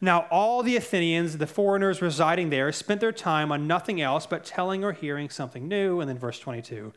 Now, 0.00 0.26
all 0.30 0.62
the 0.62 0.76
Athenians, 0.76 1.38
the 1.38 1.46
foreigners 1.46 2.02
residing 2.02 2.50
there, 2.50 2.72
spent 2.72 3.00
their 3.00 3.12
time 3.12 3.52
on 3.52 3.68
nothing 3.68 4.00
else 4.00 4.26
but 4.26 4.44
telling 4.44 4.84
or 4.84 4.92
hearing 4.92 5.30
something 5.30 5.68
new. 5.68 6.00
And 6.00 6.08
then 6.08 6.18
verse 6.18 6.38
22 6.40 6.92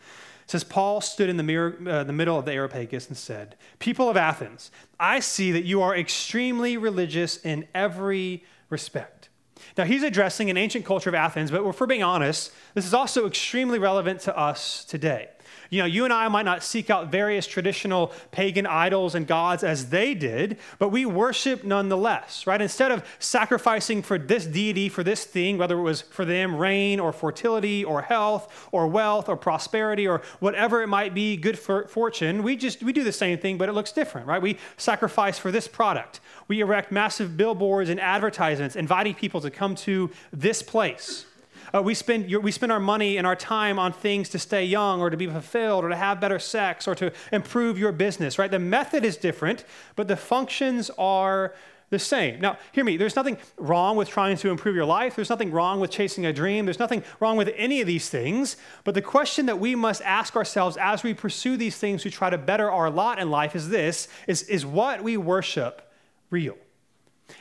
says, 0.47 0.63
Paul 0.63 1.01
stood 1.01 1.29
in 1.29 1.37
the, 1.37 1.43
mirror, 1.43 1.77
uh, 1.87 2.03
the 2.03 2.13
middle 2.13 2.39
of 2.39 2.45
the 2.45 2.53
Areopagus 2.53 3.07
and 3.07 3.17
said, 3.17 3.55
People 3.79 4.09
of 4.09 4.15
Athens, 4.17 4.71
I 4.99 5.19
see 5.19 5.51
that 5.51 5.65
you 5.65 5.81
are 5.81 5.95
extremely 5.95 6.77
religious 6.77 7.37
in 7.37 7.67
every 7.75 8.43
respect. 8.69 9.29
Now, 9.77 9.83
he's 9.83 10.03
addressing 10.03 10.49
an 10.49 10.57
ancient 10.57 10.85
culture 10.85 11.09
of 11.09 11.15
Athens, 11.15 11.51
but 11.51 11.63
if 11.63 11.79
we're 11.79 11.87
being 11.87 12.03
honest, 12.03 12.51
this 12.73 12.85
is 12.85 12.93
also 12.93 13.27
extremely 13.27 13.77
relevant 13.77 14.21
to 14.21 14.37
us 14.37 14.85
today. 14.85 15.29
You 15.69 15.79
know, 15.81 15.85
you 15.85 16.03
and 16.03 16.13
I 16.13 16.27
might 16.27 16.45
not 16.45 16.63
seek 16.63 16.89
out 16.89 17.11
various 17.11 17.45
traditional 17.45 18.11
pagan 18.31 18.65
idols 18.65 19.15
and 19.15 19.27
gods 19.27 19.63
as 19.63 19.89
they 19.89 20.13
did, 20.13 20.57
but 20.79 20.89
we 20.89 21.05
worship 21.05 21.63
nonetheless, 21.63 22.47
right? 22.47 22.61
Instead 22.61 22.91
of 22.91 23.05
sacrificing 23.19 24.01
for 24.01 24.17
this 24.17 24.45
deity, 24.45 24.89
for 24.89 25.03
this 25.03 25.23
thing, 25.23 25.57
whether 25.57 25.77
it 25.77 25.83
was 25.83 26.01
for 26.01 26.25
them 26.25 26.55
rain 26.57 26.99
or 26.99 27.13
fertility 27.13 27.83
or 27.83 28.01
health 28.01 28.67
or 28.71 28.87
wealth 28.87 29.29
or 29.29 29.37
prosperity 29.37 30.07
or 30.07 30.21
whatever 30.39 30.81
it 30.81 30.87
might 30.87 31.13
be, 31.13 31.37
good 31.37 31.59
for 31.59 31.87
fortune, 31.87 32.43
we 32.43 32.55
just 32.55 32.81
we 32.81 32.91
do 32.91 33.03
the 33.03 33.11
same 33.11 33.37
thing, 33.37 33.57
but 33.57 33.69
it 33.69 33.73
looks 33.73 33.91
different, 33.91 34.27
right? 34.27 34.41
We 34.41 34.57
sacrifice 34.77 35.37
for 35.37 35.51
this 35.51 35.67
product. 35.67 36.19
We 36.47 36.61
erect 36.61 36.91
massive 36.91 37.37
billboards 37.37 37.89
and 37.89 37.99
advertisements 37.99 38.75
inviting 38.75 39.13
people 39.13 39.41
to 39.41 39.51
come 39.51 39.75
to 39.75 40.09
this 40.31 40.63
place. 40.63 41.26
Uh, 41.73 41.81
we, 41.81 41.93
spend, 41.93 42.33
we 42.43 42.51
spend 42.51 42.71
our 42.71 42.79
money 42.79 43.17
and 43.17 43.27
our 43.27 43.35
time 43.35 43.79
on 43.79 43.91
things 43.91 44.29
to 44.29 44.39
stay 44.39 44.63
young 44.63 45.01
or 45.01 45.09
to 45.09 45.17
be 45.17 45.27
fulfilled 45.27 45.83
or 45.83 45.89
to 45.89 45.95
have 45.95 46.19
better 46.19 46.39
sex 46.39 46.87
or 46.87 46.95
to 46.95 47.11
improve 47.31 47.77
your 47.77 47.91
business, 47.91 48.39
right? 48.39 48.51
The 48.51 48.59
method 48.59 49.03
is 49.03 49.17
different, 49.17 49.63
but 49.95 50.07
the 50.07 50.17
functions 50.17 50.89
are 50.97 51.53
the 51.89 51.99
same. 51.99 52.41
Now, 52.41 52.57
hear 52.73 52.83
me, 52.83 52.97
there's 52.97 53.15
nothing 53.15 53.37
wrong 53.55 53.95
with 53.95 54.09
trying 54.09 54.35
to 54.37 54.49
improve 54.49 54.75
your 54.75 54.85
life. 54.85 55.15
There's 55.15 55.29
nothing 55.29 55.51
wrong 55.51 55.79
with 55.79 55.89
chasing 55.89 56.25
a 56.25 56.33
dream. 56.33 56.65
There's 56.65 56.79
nothing 56.79 57.03
wrong 57.21 57.37
with 57.37 57.53
any 57.55 57.79
of 57.79 57.87
these 57.87 58.09
things. 58.09 58.57
But 58.83 58.93
the 58.93 59.01
question 59.01 59.45
that 59.45 59.59
we 59.59 59.73
must 59.73 60.01
ask 60.01 60.35
ourselves 60.35 60.75
as 60.75 61.03
we 61.03 61.13
pursue 61.13 61.55
these 61.55 61.77
things 61.77 62.03
to 62.03 62.09
try 62.09 62.29
to 62.29 62.37
better 62.37 62.69
our 62.69 62.89
lot 62.89 63.19
in 63.19 63.29
life 63.31 63.55
is 63.55 63.69
this 63.69 64.09
is, 64.27 64.43
is 64.43 64.65
what 64.65 65.01
we 65.01 65.15
worship 65.15 65.89
real? 66.29 66.57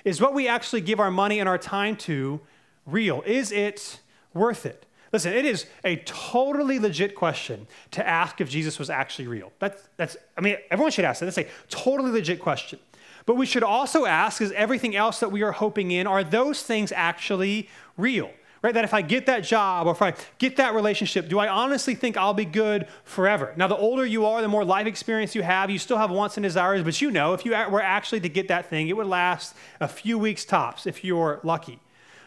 Is 0.05 0.21
what 0.21 0.33
we 0.33 0.47
actually 0.47 0.81
give 0.81 1.01
our 1.01 1.11
money 1.11 1.41
and 1.41 1.49
our 1.49 1.59
time 1.59 1.97
to 1.97 2.41
real? 2.87 3.23
Is 3.27 3.51
it 3.51 4.01
worth 4.37 4.67
it? 4.67 4.87
Listen, 5.13 5.33
it 5.33 5.45
is 5.45 5.67
a 5.85 5.97
totally 5.97 6.79
legit 6.79 7.15
question 7.15 7.67
to 7.93 8.07
ask 8.07 8.41
if 8.41 8.51
Jesus 8.51 8.79
was 8.79 8.91
actually 8.91 9.29
real. 9.29 9.53
That's, 9.59 9.89
that's 9.97 10.17
I 10.37 10.41
mean, 10.41 10.57
everyone 10.71 10.91
should 10.91 11.05
ask 11.05 11.21
that. 11.21 11.27
That's 11.27 11.39
a 11.39 11.47
totally 11.69 12.11
legit 12.11 12.41
question. 12.41 12.79
But 13.25 13.37
we 13.37 13.47
should 13.47 13.63
also 13.63 14.05
ask 14.05 14.41
is 14.41 14.53
everything 14.53 14.95
else 14.95 15.21
that 15.21 15.33
we 15.33 15.43
are 15.43 15.53
hoping 15.53 15.91
in, 15.91 16.07
are 16.07 16.23
those 16.23 16.63
things 16.63 16.93
actually 16.93 17.69
real? 17.97 18.31
Right? 18.63 18.75
That 18.75 18.85
if 18.85 18.95
I 18.95 19.03
get 19.03 19.27
that 19.27 19.41
job 19.41 19.87
or 19.87 19.93
if 19.93 20.03
I 20.03 20.15
get 20.39 20.57
that 20.57 20.75
relationship, 20.75 21.29
do 21.29 21.39
I 21.39 21.49
honestly 21.49 21.95
think 21.95 22.17
I'll 22.17 22.35
be 22.35 22.45
good 22.45 22.89
forever? 23.05 23.53
Now, 23.57 23.69
the 23.69 23.77
older 23.77 24.05
you 24.05 24.27
are, 24.27 24.43
the 24.43 24.49
more 24.49 24.65
life 24.65 24.87
experience 24.87 25.35
you 25.35 25.43
have, 25.43 25.71
you 25.71 25.79
still 25.79 25.99
have 25.99 26.11
wants 26.11 26.37
and 26.37 26.43
desires, 26.43 26.83
but 26.83 27.01
you 27.01 27.11
know 27.11 27.33
if 27.33 27.45
you 27.45 27.53
were 27.53 27.83
actually 27.83 28.21
to 28.21 28.29
get 28.29 28.49
that 28.49 28.69
thing, 28.69 28.89
it 28.89 28.97
would 28.97 29.07
last 29.07 29.55
a 29.81 29.87
few 29.87 30.19
weeks 30.19 30.45
tops 30.45 30.87
if 30.87 31.05
you're 31.05 31.41
lucky 31.45 31.81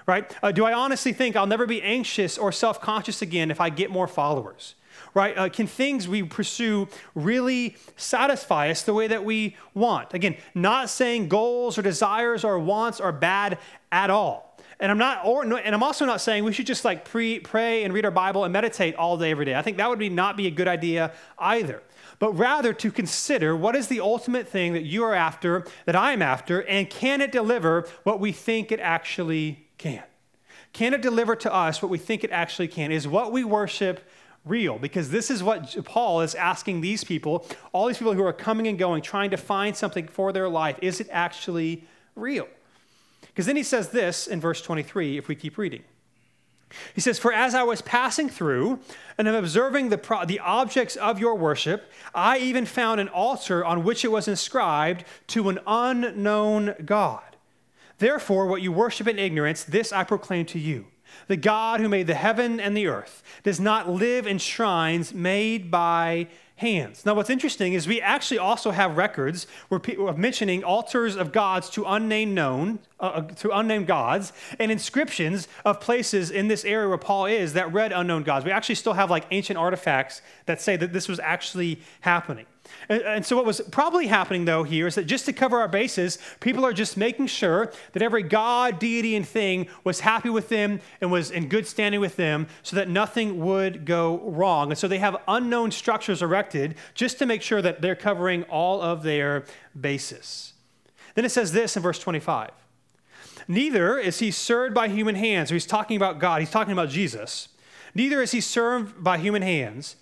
right? 0.10 0.36
Uh, 0.42 0.52
do 0.52 0.66
I 0.66 0.74
honestly 0.74 1.14
think 1.14 1.36
I'll 1.36 1.46
never 1.46 1.68
be 1.68 1.82
anxious 1.84 2.38
or 2.38 2.52
self 2.52 2.82
conscious 2.82 3.22
again 3.22 3.52
if 3.52 3.62
I 3.62 3.70
get 3.70 3.92
more 3.92 4.08
followers? 4.08 4.76
Right? 5.14 5.38
Uh, 5.38 5.50
can 5.50 5.68
things 5.68 6.08
we 6.08 6.24
pursue 6.24 6.88
really 7.16 7.78
satisfy 7.96 8.70
us 8.70 8.82
the 8.82 8.94
way 8.94 9.08
that 9.08 9.24
we 9.24 9.56
want? 9.74 10.14
Again, 10.14 10.36
not 10.54 10.90
saying 10.90 11.30
goals 11.30 11.78
or 11.78 11.84
desires 11.84 12.44
or 12.44 12.60
wants 12.60 13.00
are 13.00 13.12
bad 13.12 13.60
at 13.92 14.10
all. 14.10 14.60
And 14.80 14.92
I'm 14.92 14.98
not, 14.98 15.26
or, 15.26 15.44
and 15.44 15.76
I'm 15.76 15.84
also 15.84 16.06
not 16.06 16.22
saying 16.22 16.44
we 16.44 16.54
should 16.54 16.68
just 16.68 16.86
like 16.86 17.06
pre, 17.06 17.40
pray 17.40 17.84
and 17.84 17.94
read 17.94 18.06
our 18.06 18.12
Bible 18.12 18.44
and 18.46 18.54
meditate 18.54 18.96
all 18.96 19.18
day 19.18 19.32
every 19.32 19.46
day. 19.46 19.56
I 19.56 19.62
think 19.62 19.78
that 19.78 19.90
would 19.90 20.00
be 20.00 20.10
not 20.10 20.38
be 20.38 20.48
a 20.48 20.52
good 20.52 20.68
idea 20.68 21.12
either. 21.38 21.84
But 22.18 22.34
rather 22.34 22.74
to 22.74 22.92
consider 22.92 23.56
what 23.56 23.76
is 23.76 23.88
the 23.88 24.00
ultimate 24.00 24.48
thing 24.48 24.74
that 24.74 24.84
you 24.84 25.04
are 25.04 25.14
after, 25.14 25.66
that 25.86 25.96
I 25.96 26.14
am 26.14 26.22
after, 26.22 26.64
and 26.64 26.90
can 26.90 27.22
it 27.22 27.32
deliver 27.32 27.88
what 28.04 28.20
we 28.20 28.32
think 28.32 28.72
it 28.72 28.80
actually 28.80 29.69
can? 29.80 30.04
Can 30.74 30.94
it 30.94 31.02
deliver 31.02 31.36
to 31.38 31.54
us 31.54 31.82
what 31.82 31.90
we 31.90 31.98
think 31.98 32.24
it 32.24 32.32
actually 32.32 32.68
can? 32.68 32.92
Is 32.92 33.08
what 33.08 33.32
we 33.32 33.44
worship 33.44 34.08
real? 34.46 34.78
Because 34.78 35.10
this 35.10 35.32
is 35.32 35.42
what 35.42 35.76
Paul 35.86 36.22
is 36.22 36.36
asking 36.36 36.82
these 36.82 37.04
people, 37.04 37.48
all 37.72 37.88
these 37.88 37.98
people 37.98 38.14
who 38.14 38.24
are 38.24 38.34
coming 38.34 38.68
and 38.68 38.78
going, 38.78 39.02
trying 39.02 39.32
to 39.32 39.38
find 39.38 39.76
something 39.76 40.08
for 40.08 40.32
their 40.32 40.48
life. 40.48 40.78
Is 40.82 41.00
it 41.00 41.08
actually 41.12 41.86
real? 42.16 42.48
Because 43.22 43.48
then 43.48 43.56
he 43.56 43.64
says 43.64 43.90
this 43.90 44.28
in 44.28 44.40
verse 44.40 44.62
23, 44.62 45.18
if 45.18 45.28
we 45.28 45.36
keep 45.36 45.58
reading. 45.58 45.84
He 46.94 47.02
says, 47.02 47.18
For 47.18 47.34
as 47.34 47.56
I 47.56 47.64
was 47.64 47.82
passing 47.82 48.30
through 48.30 48.80
and 49.18 49.28
am 49.28 49.34
observing 49.34 49.90
the, 49.90 49.98
pro- 49.98 50.26
the 50.26 50.40
objects 50.40 50.96
of 50.96 51.20
your 51.20 51.36
worship, 51.36 51.92
I 52.14 52.38
even 52.38 52.66
found 52.66 53.02
an 53.02 53.08
altar 53.10 53.66
on 53.66 53.84
which 53.84 54.06
it 54.06 54.12
was 54.12 54.28
inscribed 54.28 55.04
to 55.28 55.50
an 55.50 55.60
unknown 55.66 56.76
God. 56.86 57.29
Therefore, 58.00 58.48
what 58.48 58.62
you 58.62 58.72
worship 58.72 59.08
in 59.08 59.20
ignorance, 59.20 59.64
this 59.64 59.94
I 59.94 60.04
proclaim 60.04 60.46
to 60.48 60.60
you. 60.60 60.88
The 61.28 61.38
God 61.38 61.80
who 61.80 61.90
made 61.90 62.08
the 62.08 62.16
heaven 62.16 62.60
and 62.60 62.76
the 62.76 62.88
earth 62.88 63.24
does 63.44 63.60
not 63.60 63.90
live 63.90 64.26
in 64.28 64.38
shrines 64.38 65.14
made 65.14 65.70
by 65.72 66.28
hands. 66.56 67.06
Now, 67.06 67.14
what's 67.14 67.30
interesting 67.30 67.74
is 67.74 67.88
we 67.88 68.02
actually 68.02 68.38
also 68.38 68.72
have 68.72 68.98
records 68.98 69.48
where 69.70 69.80
people 69.80 70.10
are 70.10 70.18
mentioning 70.18 70.64
altars 70.64 71.16
of 71.16 71.32
gods 71.32 71.70
to 71.72 71.86
unnamed 71.86 72.36
known, 72.36 72.80
uh, 73.00 73.04
uh, 73.04 73.22
to 73.22 73.52
unnamed 73.52 73.88
gods, 73.88 74.34
and 74.60 74.72
inscriptions 74.72 75.48
of 75.64 75.80
places 75.80 76.32
in 76.32 76.50
this 76.50 76.66
area 76.66 76.90
where 76.90 76.98
Paul 76.98 77.28
is 77.28 77.54
that 77.54 77.72
read 77.72 77.94
unknown 77.94 78.24
gods. 78.24 78.44
We 78.46 78.52
actually 78.52 78.76
still 78.76 78.94
have 78.94 79.10
like 79.10 79.26
ancient 79.32 79.58
artifacts 79.58 80.22
that 80.48 80.62
say 80.62 80.76
that 80.76 80.92
this 80.92 81.08
was 81.08 81.20
actually 81.20 81.80
happening. 82.02 82.46
And, 82.88 83.02
and, 83.02 83.26
so, 83.26 83.36
what 83.36 83.46
was 83.46 83.62
probably 83.72 84.08
happening 84.08 84.46
though 84.46 84.64
here 84.64 84.88
is 84.88 84.96
that 84.96 85.06
just 85.06 85.26
to 85.26 85.34
cover 85.34 85.60
our 85.60 85.68
bases, 85.68 86.18
people 86.40 86.66
are 86.66 86.74
just 86.74 86.98
making 86.98 87.28
sure 87.28 87.72
that 87.94 88.02
every 88.02 88.24
god, 88.24 88.80
deity, 88.80 89.16
and 89.16 89.28
thing 89.28 89.68
was 89.84 90.00
happy 90.00 90.30
with 90.30 90.50
them 90.50 90.82
and 91.02 91.12
was 91.12 91.32
in 91.32 91.48
good 91.48 91.68
standing 91.68 92.00
with 92.00 92.16
them 92.16 92.48
so 92.64 92.76
that 92.76 92.90
nothing 92.90 93.40
would 93.40 93.86
go 93.86 94.20
wrong. 94.20 94.72
And 94.72 94.78
so, 94.78 94.88
they 94.88 95.00
have 95.00 95.18
unknown 95.28 95.72
structures 95.72 96.22
erected 96.22 96.76
just 96.94 97.20
to 97.20 97.26
make 97.26 97.42
sure 97.42 97.62
that 97.62 97.82
they're 97.82 97.96
covering 97.96 98.44
all 98.44 98.82
of 98.82 99.04
their 99.04 99.46
bases. 99.80 100.54
Then 101.16 101.26
it 101.26 101.32
says 101.32 101.52
this 101.52 101.76
in 101.76 101.84
verse 101.84 102.00
25 102.00 102.52
Neither 103.48 103.98
is 103.98 104.20
he 104.20 104.32
served 104.32 104.74
by 104.76 104.88
human 104.88 105.16
hands. 105.16 105.50
So 105.50 105.56
he's 105.56 105.66
talking 105.66 105.98
about 105.98 106.20
God, 106.20 106.40
he's 106.40 106.52
talking 106.52 106.74
about 106.74 106.90
Jesus. 106.90 107.50
Neither 107.96 108.22
is 108.22 108.32
he 108.32 108.42
served 108.42 109.04
by 109.04 109.18
human 109.18 109.42
hands 109.42 109.96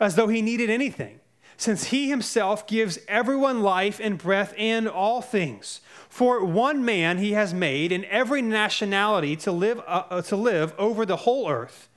as 0.00 0.16
though 0.16 0.28
he 0.28 0.42
needed 0.42 0.68
anything 0.68 1.20
since 1.58 1.84
he 1.86 2.08
himself 2.08 2.66
gives 2.66 2.98
everyone 3.08 3.62
life 3.62 4.00
and 4.02 4.16
breath 4.16 4.54
and 4.56 4.88
all 4.88 5.20
things. 5.20 5.82
For 6.08 6.42
one 6.42 6.84
man 6.84 7.18
he 7.18 7.32
has 7.32 7.52
made 7.52 7.92
in 7.92 8.06
every 8.06 8.40
nationality 8.40 9.36
to 9.36 9.52
live, 9.52 9.80
uh, 9.80 10.04
uh 10.08 10.22
to 10.22 10.36
live 10.36 10.72
over 10.78 11.04
the 11.04 11.16
whole 11.16 11.50
earth 11.50 11.88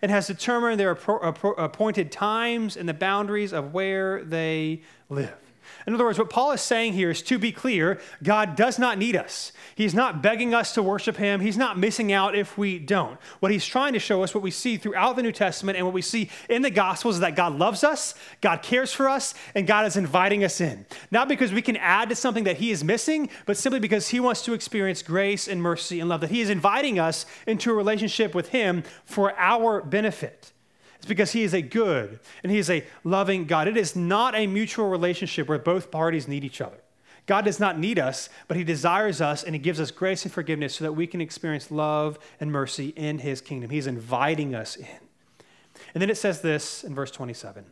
and 0.00 0.10
has 0.10 0.28
determined 0.28 0.78
their 0.78 0.92
appointed 0.92 2.12
times 2.12 2.76
and 2.76 2.88
the 2.88 2.94
boundaries 2.94 3.52
of 3.52 3.74
where 3.74 4.22
they 4.22 4.82
live. 5.10 5.34
In 5.86 5.94
other 5.94 6.04
words, 6.04 6.18
what 6.18 6.30
Paul 6.30 6.52
is 6.52 6.60
saying 6.60 6.92
here 6.92 7.10
is 7.10 7.22
to 7.22 7.38
be 7.38 7.52
clear, 7.52 8.00
God 8.22 8.56
does 8.56 8.78
not 8.78 8.98
need 8.98 9.16
us. 9.16 9.52
He's 9.74 9.94
not 9.94 10.22
begging 10.22 10.54
us 10.54 10.74
to 10.74 10.82
worship 10.82 11.16
him. 11.16 11.40
He's 11.40 11.56
not 11.56 11.78
missing 11.78 12.12
out 12.12 12.34
if 12.36 12.56
we 12.56 12.78
don't. 12.78 13.18
What 13.40 13.52
he's 13.52 13.66
trying 13.66 13.92
to 13.94 13.98
show 13.98 14.22
us, 14.22 14.34
what 14.34 14.42
we 14.42 14.50
see 14.50 14.76
throughout 14.76 15.16
the 15.16 15.22
New 15.22 15.32
Testament 15.32 15.76
and 15.76 15.86
what 15.86 15.94
we 15.94 16.02
see 16.02 16.30
in 16.48 16.62
the 16.62 16.70
Gospels, 16.70 17.16
is 17.16 17.20
that 17.20 17.36
God 17.36 17.58
loves 17.58 17.82
us, 17.82 18.14
God 18.40 18.62
cares 18.62 18.92
for 18.92 19.08
us, 19.08 19.34
and 19.54 19.66
God 19.66 19.86
is 19.86 19.96
inviting 19.96 20.44
us 20.44 20.60
in. 20.60 20.86
Not 21.10 21.28
because 21.28 21.52
we 21.52 21.62
can 21.62 21.76
add 21.76 22.08
to 22.10 22.14
something 22.14 22.44
that 22.44 22.58
he 22.58 22.70
is 22.70 22.84
missing, 22.84 23.28
but 23.46 23.56
simply 23.56 23.80
because 23.80 24.08
he 24.08 24.20
wants 24.20 24.44
to 24.44 24.52
experience 24.52 25.02
grace 25.02 25.48
and 25.48 25.60
mercy 25.60 26.00
and 26.00 26.08
love, 26.08 26.20
that 26.20 26.30
he 26.30 26.40
is 26.40 26.50
inviting 26.50 26.98
us 26.98 27.26
into 27.46 27.70
a 27.70 27.74
relationship 27.74 28.34
with 28.34 28.48
him 28.48 28.84
for 29.04 29.36
our 29.38 29.82
benefit. 29.82 30.51
It's 31.02 31.08
because 31.08 31.32
He 31.32 31.42
is 31.42 31.52
a 31.52 31.60
good 31.60 32.20
and 32.44 32.52
He 32.52 32.58
is 32.58 32.70
a 32.70 32.84
loving 33.02 33.44
God. 33.44 33.66
It 33.66 33.76
is 33.76 33.96
not 33.96 34.36
a 34.36 34.46
mutual 34.46 34.88
relationship 34.88 35.48
where 35.48 35.58
both 35.58 35.90
parties 35.90 36.28
need 36.28 36.44
each 36.44 36.60
other. 36.60 36.78
God 37.26 37.44
does 37.44 37.58
not 37.58 37.76
need 37.76 37.98
us, 37.98 38.28
but 38.46 38.56
He 38.56 38.62
desires 38.62 39.20
us 39.20 39.42
and 39.42 39.52
He 39.52 39.58
gives 39.58 39.80
us 39.80 39.90
grace 39.90 40.24
and 40.24 40.32
forgiveness 40.32 40.76
so 40.76 40.84
that 40.84 40.92
we 40.92 41.08
can 41.08 41.20
experience 41.20 41.72
love 41.72 42.20
and 42.38 42.52
mercy 42.52 42.90
in 42.90 43.18
His 43.18 43.40
kingdom. 43.40 43.70
He's 43.70 43.88
inviting 43.88 44.54
us 44.54 44.76
in. 44.76 44.86
And 45.92 46.00
then 46.00 46.08
it 46.08 46.16
says 46.16 46.40
this 46.40 46.84
in 46.84 46.94
verse 46.94 47.10
27. 47.10 47.64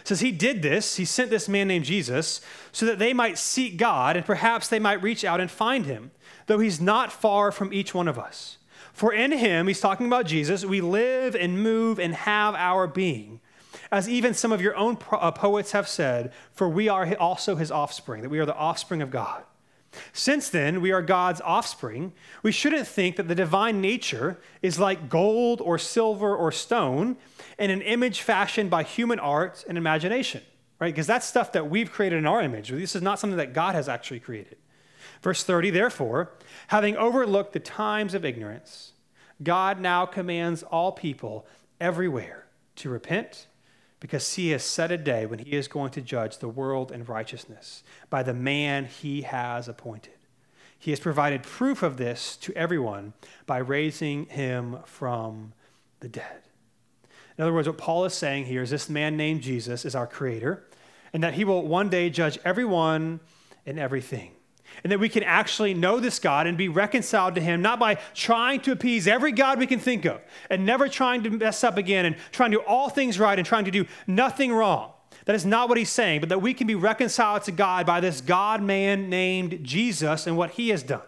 It 0.00 0.08
says 0.08 0.20
he 0.20 0.32
did 0.32 0.62
this, 0.62 0.96
he 0.96 1.04
sent 1.04 1.28
this 1.28 1.46
man 1.46 1.68
named 1.68 1.84
Jesus, 1.84 2.40
so 2.72 2.86
that 2.86 2.98
they 2.98 3.12
might 3.12 3.36
seek 3.36 3.76
God 3.76 4.16
and 4.16 4.24
perhaps 4.24 4.66
they 4.66 4.78
might 4.78 5.02
reach 5.02 5.26
out 5.26 5.42
and 5.42 5.50
find 5.50 5.84
him, 5.84 6.10
though 6.46 6.58
he's 6.58 6.80
not 6.80 7.12
far 7.12 7.52
from 7.52 7.70
each 7.70 7.92
one 7.92 8.08
of 8.08 8.18
us. 8.18 8.56
For 8.92 9.12
in 9.12 9.32
him, 9.32 9.66
he's 9.66 9.80
talking 9.80 10.06
about 10.06 10.26
Jesus, 10.26 10.64
we 10.64 10.80
live 10.80 11.34
and 11.34 11.62
move 11.62 11.98
and 11.98 12.14
have 12.14 12.54
our 12.54 12.86
being. 12.86 13.40
As 13.90 14.08
even 14.08 14.34
some 14.34 14.52
of 14.52 14.60
your 14.60 14.76
own 14.76 14.98
uh, 15.10 15.30
poets 15.32 15.72
have 15.72 15.88
said, 15.88 16.32
for 16.52 16.68
we 16.68 16.88
are 16.88 17.14
also 17.16 17.56
his 17.56 17.70
offspring, 17.70 18.22
that 18.22 18.28
we 18.28 18.38
are 18.38 18.46
the 18.46 18.56
offspring 18.56 19.02
of 19.02 19.10
God. 19.10 19.44
Since 20.12 20.48
then, 20.48 20.80
we 20.80 20.92
are 20.92 21.02
God's 21.02 21.40
offspring, 21.40 22.12
we 22.42 22.52
shouldn't 22.52 22.86
think 22.86 23.16
that 23.16 23.28
the 23.28 23.34
divine 23.34 23.80
nature 23.80 24.38
is 24.62 24.78
like 24.78 25.08
gold 25.08 25.60
or 25.60 25.78
silver 25.78 26.34
or 26.34 26.50
stone 26.50 27.16
in 27.58 27.70
an 27.70 27.82
image 27.82 28.20
fashioned 28.20 28.70
by 28.70 28.82
human 28.82 29.20
art 29.20 29.64
and 29.68 29.78
imagination, 29.78 30.42
right? 30.80 30.92
Because 30.92 31.06
that's 31.06 31.26
stuff 31.26 31.52
that 31.52 31.70
we've 31.70 31.92
created 31.92 32.18
in 32.18 32.26
our 32.26 32.42
image. 32.42 32.70
This 32.70 32.96
is 32.96 33.02
not 33.02 33.18
something 33.18 33.36
that 33.36 33.52
God 33.52 33.74
has 33.74 33.88
actually 33.88 34.20
created. 34.20 34.56
Verse 35.24 35.42
30, 35.42 35.70
therefore, 35.70 36.32
having 36.66 36.98
overlooked 36.98 37.54
the 37.54 37.58
times 37.58 38.12
of 38.12 38.26
ignorance, 38.26 38.92
God 39.42 39.80
now 39.80 40.04
commands 40.04 40.62
all 40.62 40.92
people 40.92 41.46
everywhere 41.80 42.44
to 42.76 42.90
repent 42.90 43.46
because 44.00 44.34
he 44.34 44.50
has 44.50 44.62
set 44.62 44.92
a 44.92 44.98
day 44.98 45.24
when 45.24 45.38
he 45.38 45.52
is 45.52 45.66
going 45.66 45.92
to 45.92 46.02
judge 46.02 46.36
the 46.36 46.48
world 46.48 46.92
in 46.92 47.06
righteousness 47.06 47.82
by 48.10 48.22
the 48.22 48.34
man 48.34 48.84
he 48.84 49.22
has 49.22 49.66
appointed. 49.66 50.12
He 50.78 50.90
has 50.90 51.00
provided 51.00 51.42
proof 51.42 51.82
of 51.82 51.96
this 51.96 52.36
to 52.42 52.52
everyone 52.52 53.14
by 53.46 53.56
raising 53.56 54.26
him 54.26 54.76
from 54.84 55.54
the 56.00 56.08
dead. 56.10 56.42
In 57.38 57.44
other 57.44 57.54
words, 57.54 57.66
what 57.66 57.78
Paul 57.78 58.04
is 58.04 58.12
saying 58.12 58.44
here 58.44 58.60
is 58.60 58.68
this 58.68 58.90
man 58.90 59.16
named 59.16 59.40
Jesus 59.40 59.86
is 59.86 59.94
our 59.94 60.06
creator, 60.06 60.64
and 61.14 61.22
that 61.22 61.32
he 61.32 61.46
will 61.46 61.66
one 61.66 61.88
day 61.88 62.10
judge 62.10 62.38
everyone 62.44 63.20
and 63.64 63.78
everything 63.78 64.33
and 64.82 64.90
that 64.92 65.00
we 65.00 65.08
can 65.08 65.22
actually 65.22 65.74
know 65.74 66.00
this 66.00 66.18
God 66.18 66.46
and 66.46 66.58
be 66.58 66.68
reconciled 66.68 67.34
to 67.36 67.40
Him, 67.40 67.62
not 67.62 67.78
by 67.78 67.96
trying 68.14 68.60
to 68.60 68.72
appease 68.72 69.06
every 69.06 69.32
God 69.32 69.58
we 69.58 69.66
can 69.66 69.78
think 69.78 70.04
of 70.04 70.20
and 70.50 70.66
never 70.66 70.88
trying 70.88 71.22
to 71.22 71.30
mess 71.30 71.62
up 71.62 71.76
again 71.76 72.04
and 72.04 72.16
trying 72.32 72.50
to 72.50 72.58
do 72.58 72.64
all 72.66 72.88
things 72.88 73.18
right 73.18 73.38
and 73.38 73.46
trying 73.46 73.64
to 73.64 73.70
do 73.70 73.86
nothing 74.06 74.52
wrong. 74.52 74.92
That 75.26 75.36
is 75.36 75.46
not 75.46 75.68
what 75.68 75.78
He's 75.78 75.90
saying, 75.90 76.20
but 76.20 76.28
that 76.28 76.42
we 76.42 76.54
can 76.54 76.66
be 76.66 76.74
reconciled 76.74 77.44
to 77.44 77.52
God 77.52 77.86
by 77.86 78.00
this 78.00 78.20
God 78.20 78.62
man 78.62 79.08
named 79.08 79.60
Jesus 79.62 80.26
and 80.26 80.36
what 80.36 80.50
He 80.52 80.70
has 80.70 80.82
done. 80.82 81.02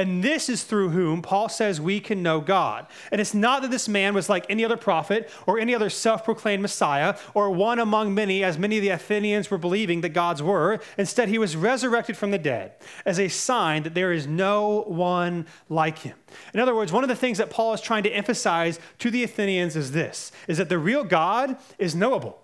And 0.00 0.24
this 0.24 0.48
is 0.48 0.64
through 0.64 0.88
whom 0.88 1.20
Paul 1.20 1.50
says 1.50 1.78
we 1.78 2.00
can 2.00 2.22
know 2.22 2.40
God. 2.40 2.86
And 3.12 3.20
it's 3.20 3.34
not 3.34 3.60
that 3.60 3.70
this 3.70 3.86
man 3.86 4.14
was 4.14 4.30
like 4.30 4.46
any 4.48 4.64
other 4.64 4.78
prophet 4.78 5.28
or 5.46 5.58
any 5.58 5.74
other 5.74 5.90
self 5.90 6.24
proclaimed 6.24 6.62
Messiah 6.62 7.18
or 7.34 7.50
one 7.50 7.78
among 7.78 8.14
many, 8.14 8.42
as 8.42 8.56
many 8.56 8.78
of 8.78 8.82
the 8.82 8.88
Athenians 8.88 9.50
were 9.50 9.58
believing 9.58 10.00
that 10.00 10.14
gods 10.14 10.42
were. 10.42 10.80
Instead, 10.96 11.28
he 11.28 11.36
was 11.36 11.54
resurrected 11.54 12.16
from 12.16 12.30
the 12.30 12.38
dead 12.38 12.72
as 13.04 13.20
a 13.20 13.28
sign 13.28 13.82
that 13.82 13.92
there 13.92 14.10
is 14.10 14.26
no 14.26 14.84
one 14.86 15.44
like 15.68 15.98
him. 15.98 16.16
In 16.54 16.60
other 16.60 16.74
words, 16.74 16.92
one 16.92 17.04
of 17.04 17.10
the 17.10 17.14
things 17.14 17.36
that 17.36 17.50
Paul 17.50 17.74
is 17.74 17.82
trying 17.82 18.04
to 18.04 18.10
emphasize 18.10 18.80
to 19.00 19.10
the 19.10 19.22
Athenians 19.22 19.76
is 19.76 19.92
this 19.92 20.32
is 20.48 20.56
that 20.56 20.70
the 20.70 20.78
real 20.78 21.04
God 21.04 21.58
is 21.78 21.94
knowable. 21.94 22.39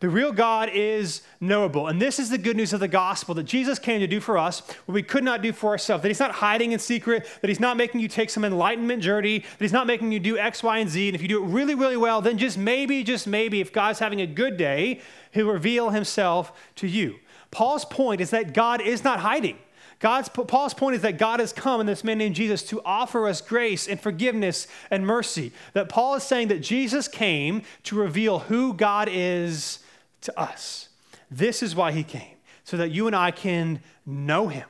The 0.00 0.08
real 0.08 0.30
God 0.32 0.70
is 0.72 1.22
knowable. 1.40 1.88
And 1.88 2.00
this 2.00 2.20
is 2.20 2.30
the 2.30 2.38
good 2.38 2.56
news 2.56 2.72
of 2.72 2.78
the 2.78 2.86
gospel 2.86 3.34
that 3.34 3.44
Jesus 3.44 3.80
came 3.80 3.98
to 3.98 4.06
do 4.06 4.20
for 4.20 4.38
us 4.38 4.60
what 4.84 4.94
we 4.94 5.02
could 5.02 5.24
not 5.24 5.42
do 5.42 5.52
for 5.52 5.70
ourselves. 5.70 6.02
That 6.02 6.08
He's 6.08 6.20
not 6.20 6.32
hiding 6.32 6.70
in 6.70 6.78
secret, 6.78 7.28
that 7.40 7.48
He's 7.48 7.58
not 7.58 7.76
making 7.76 8.00
you 8.00 8.06
take 8.06 8.30
some 8.30 8.44
enlightenment 8.44 9.02
journey, 9.02 9.40
that 9.40 9.58
He's 9.58 9.72
not 9.72 9.88
making 9.88 10.12
you 10.12 10.20
do 10.20 10.38
X, 10.38 10.62
Y, 10.62 10.78
and 10.78 10.88
Z. 10.88 11.08
And 11.08 11.16
if 11.16 11.22
you 11.22 11.26
do 11.26 11.42
it 11.42 11.48
really, 11.48 11.74
really 11.74 11.96
well, 11.96 12.20
then 12.20 12.38
just 12.38 12.56
maybe, 12.56 13.02
just 13.02 13.26
maybe, 13.26 13.60
if 13.60 13.72
God's 13.72 13.98
having 13.98 14.20
a 14.20 14.26
good 14.26 14.56
day, 14.56 15.00
He'll 15.32 15.48
reveal 15.48 15.90
Himself 15.90 16.52
to 16.76 16.86
you. 16.86 17.16
Paul's 17.50 17.84
point 17.84 18.20
is 18.20 18.30
that 18.30 18.54
God 18.54 18.80
is 18.80 19.02
not 19.02 19.20
hiding. 19.20 19.58
God's, 19.98 20.28
Paul's 20.28 20.74
point 20.74 20.94
is 20.94 21.02
that 21.02 21.18
God 21.18 21.40
has 21.40 21.52
come 21.52 21.80
in 21.80 21.86
this 21.86 22.04
man 22.04 22.18
named 22.18 22.36
Jesus 22.36 22.62
to 22.64 22.80
offer 22.84 23.26
us 23.26 23.40
grace 23.40 23.88
and 23.88 24.00
forgiveness 24.00 24.68
and 24.92 25.04
mercy. 25.04 25.50
That 25.72 25.88
Paul 25.88 26.14
is 26.14 26.22
saying 26.22 26.48
that 26.48 26.60
Jesus 26.60 27.08
came 27.08 27.62
to 27.82 27.96
reveal 27.96 28.38
who 28.38 28.74
God 28.74 29.08
is 29.10 29.80
to 30.22 30.40
us. 30.40 30.88
This 31.30 31.62
is 31.62 31.74
why 31.74 31.92
he 31.92 32.02
came, 32.02 32.36
so 32.64 32.76
that 32.76 32.90
you 32.90 33.06
and 33.06 33.14
I 33.14 33.30
can 33.30 33.80
know 34.06 34.48
him. 34.48 34.66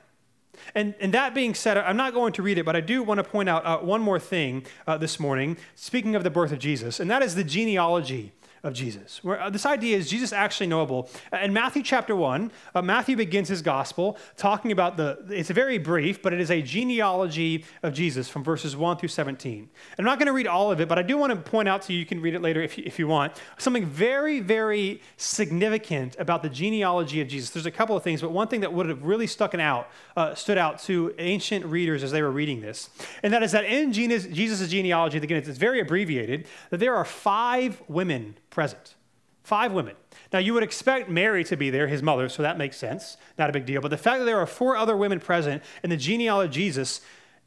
And, 0.74 0.94
and 1.00 1.14
that 1.14 1.34
being 1.34 1.54
said, 1.54 1.78
I'm 1.78 1.96
not 1.96 2.14
going 2.14 2.32
to 2.34 2.42
read 2.42 2.58
it, 2.58 2.64
but 2.64 2.76
I 2.76 2.80
do 2.80 3.02
want 3.02 3.18
to 3.18 3.24
point 3.24 3.48
out 3.48 3.64
uh, 3.64 3.78
one 3.78 4.00
more 4.00 4.18
thing 4.18 4.66
uh, 4.87 4.98
this 4.98 5.20
morning, 5.20 5.56
speaking 5.74 6.14
of 6.14 6.24
the 6.24 6.30
birth 6.30 6.52
of 6.52 6.58
Jesus, 6.58 7.00
and 7.00 7.11
that 7.11 7.22
is 7.22 7.34
the 7.34 7.44
genealogy 7.44 8.32
of 8.62 8.72
Jesus. 8.72 9.22
Where, 9.22 9.40
uh, 9.40 9.50
this 9.50 9.66
idea 9.66 9.96
is 9.96 10.08
Jesus 10.08 10.32
actually 10.32 10.68
knowable. 10.68 11.10
Uh, 11.32 11.38
in 11.38 11.52
Matthew 11.52 11.82
chapter 11.82 12.16
1, 12.16 12.50
uh, 12.74 12.82
Matthew 12.82 13.16
begins 13.16 13.48
his 13.48 13.62
gospel 13.62 14.16
talking 14.36 14.72
about 14.72 14.96
the, 14.96 15.18
it's 15.30 15.50
very 15.50 15.78
brief, 15.78 16.22
but 16.22 16.32
it 16.32 16.40
is 16.40 16.50
a 16.50 16.62
genealogy 16.62 17.64
of 17.82 17.92
Jesus 17.92 18.28
from 18.28 18.44
verses 18.44 18.76
1 18.76 18.98
through 18.98 19.08
17. 19.08 19.68
I'm 19.98 20.04
not 20.04 20.18
going 20.18 20.26
to 20.26 20.32
read 20.32 20.46
all 20.46 20.70
of 20.70 20.80
it, 20.80 20.88
but 20.88 20.98
I 20.98 21.02
do 21.02 21.18
want 21.18 21.32
to 21.32 21.50
point 21.50 21.68
out 21.68 21.82
to 21.82 21.92
you, 21.92 21.98
you 21.98 22.06
can 22.06 22.20
read 22.20 22.34
it 22.34 22.42
later 22.42 22.62
if 22.62 22.78
you, 22.78 22.84
if 22.86 22.98
you 22.98 23.06
want, 23.06 23.32
something 23.58 23.84
very, 23.84 24.40
very 24.40 25.00
significant 25.16 26.16
about 26.18 26.42
the 26.42 26.48
genealogy 26.48 27.20
of 27.20 27.28
Jesus. 27.28 27.50
There's 27.50 27.66
a 27.66 27.70
couple 27.70 27.96
of 27.96 28.02
things, 28.02 28.20
but 28.20 28.30
one 28.30 28.48
thing 28.48 28.60
that 28.60 28.72
would 28.72 28.88
have 28.88 29.02
really 29.02 29.26
stuck 29.26 29.48
out, 29.54 29.90
uh, 30.16 30.34
stood 30.34 30.58
out 30.58 30.78
to 30.80 31.14
ancient 31.18 31.64
readers 31.64 32.02
as 32.02 32.12
they 32.12 32.22
were 32.22 32.30
reading 32.30 32.60
this, 32.60 32.90
and 33.22 33.32
that 33.32 33.42
is 33.42 33.52
that 33.52 33.64
in 33.64 33.92
Jesus' 33.92 34.68
genealogy, 34.68 35.18
again, 35.18 35.38
it's 35.38 35.48
very 35.58 35.80
abbreviated, 35.80 36.46
that 36.70 36.78
there 36.78 36.94
are 36.94 37.04
five 37.04 37.82
women 37.88 38.36
present. 38.50 38.94
Five 39.42 39.72
women. 39.72 39.96
Now, 40.32 40.40
you 40.40 40.52
would 40.52 40.62
expect 40.62 41.08
Mary 41.08 41.42
to 41.44 41.56
be 41.56 41.70
there, 41.70 41.87
his 41.87 42.02
mother, 42.02 42.28
so 42.28 42.42
that 42.42 42.58
makes 42.58 42.76
sense. 42.76 43.16
Not 43.38 43.48
a 43.48 43.52
big 43.52 43.64
deal. 43.64 43.80
But 43.80 43.88
the 43.88 43.96
fact 43.96 44.18
that 44.18 44.26
there 44.26 44.38
are 44.38 44.46
four 44.46 44.76
other 44.76 44.96
women 44.96 45.20
present 45.20 45.62
in 45.82 45.90
the 45.90 45.96
genealogy 45.96 46.48
of 46.48 46.54
Jesus 46.54 47.00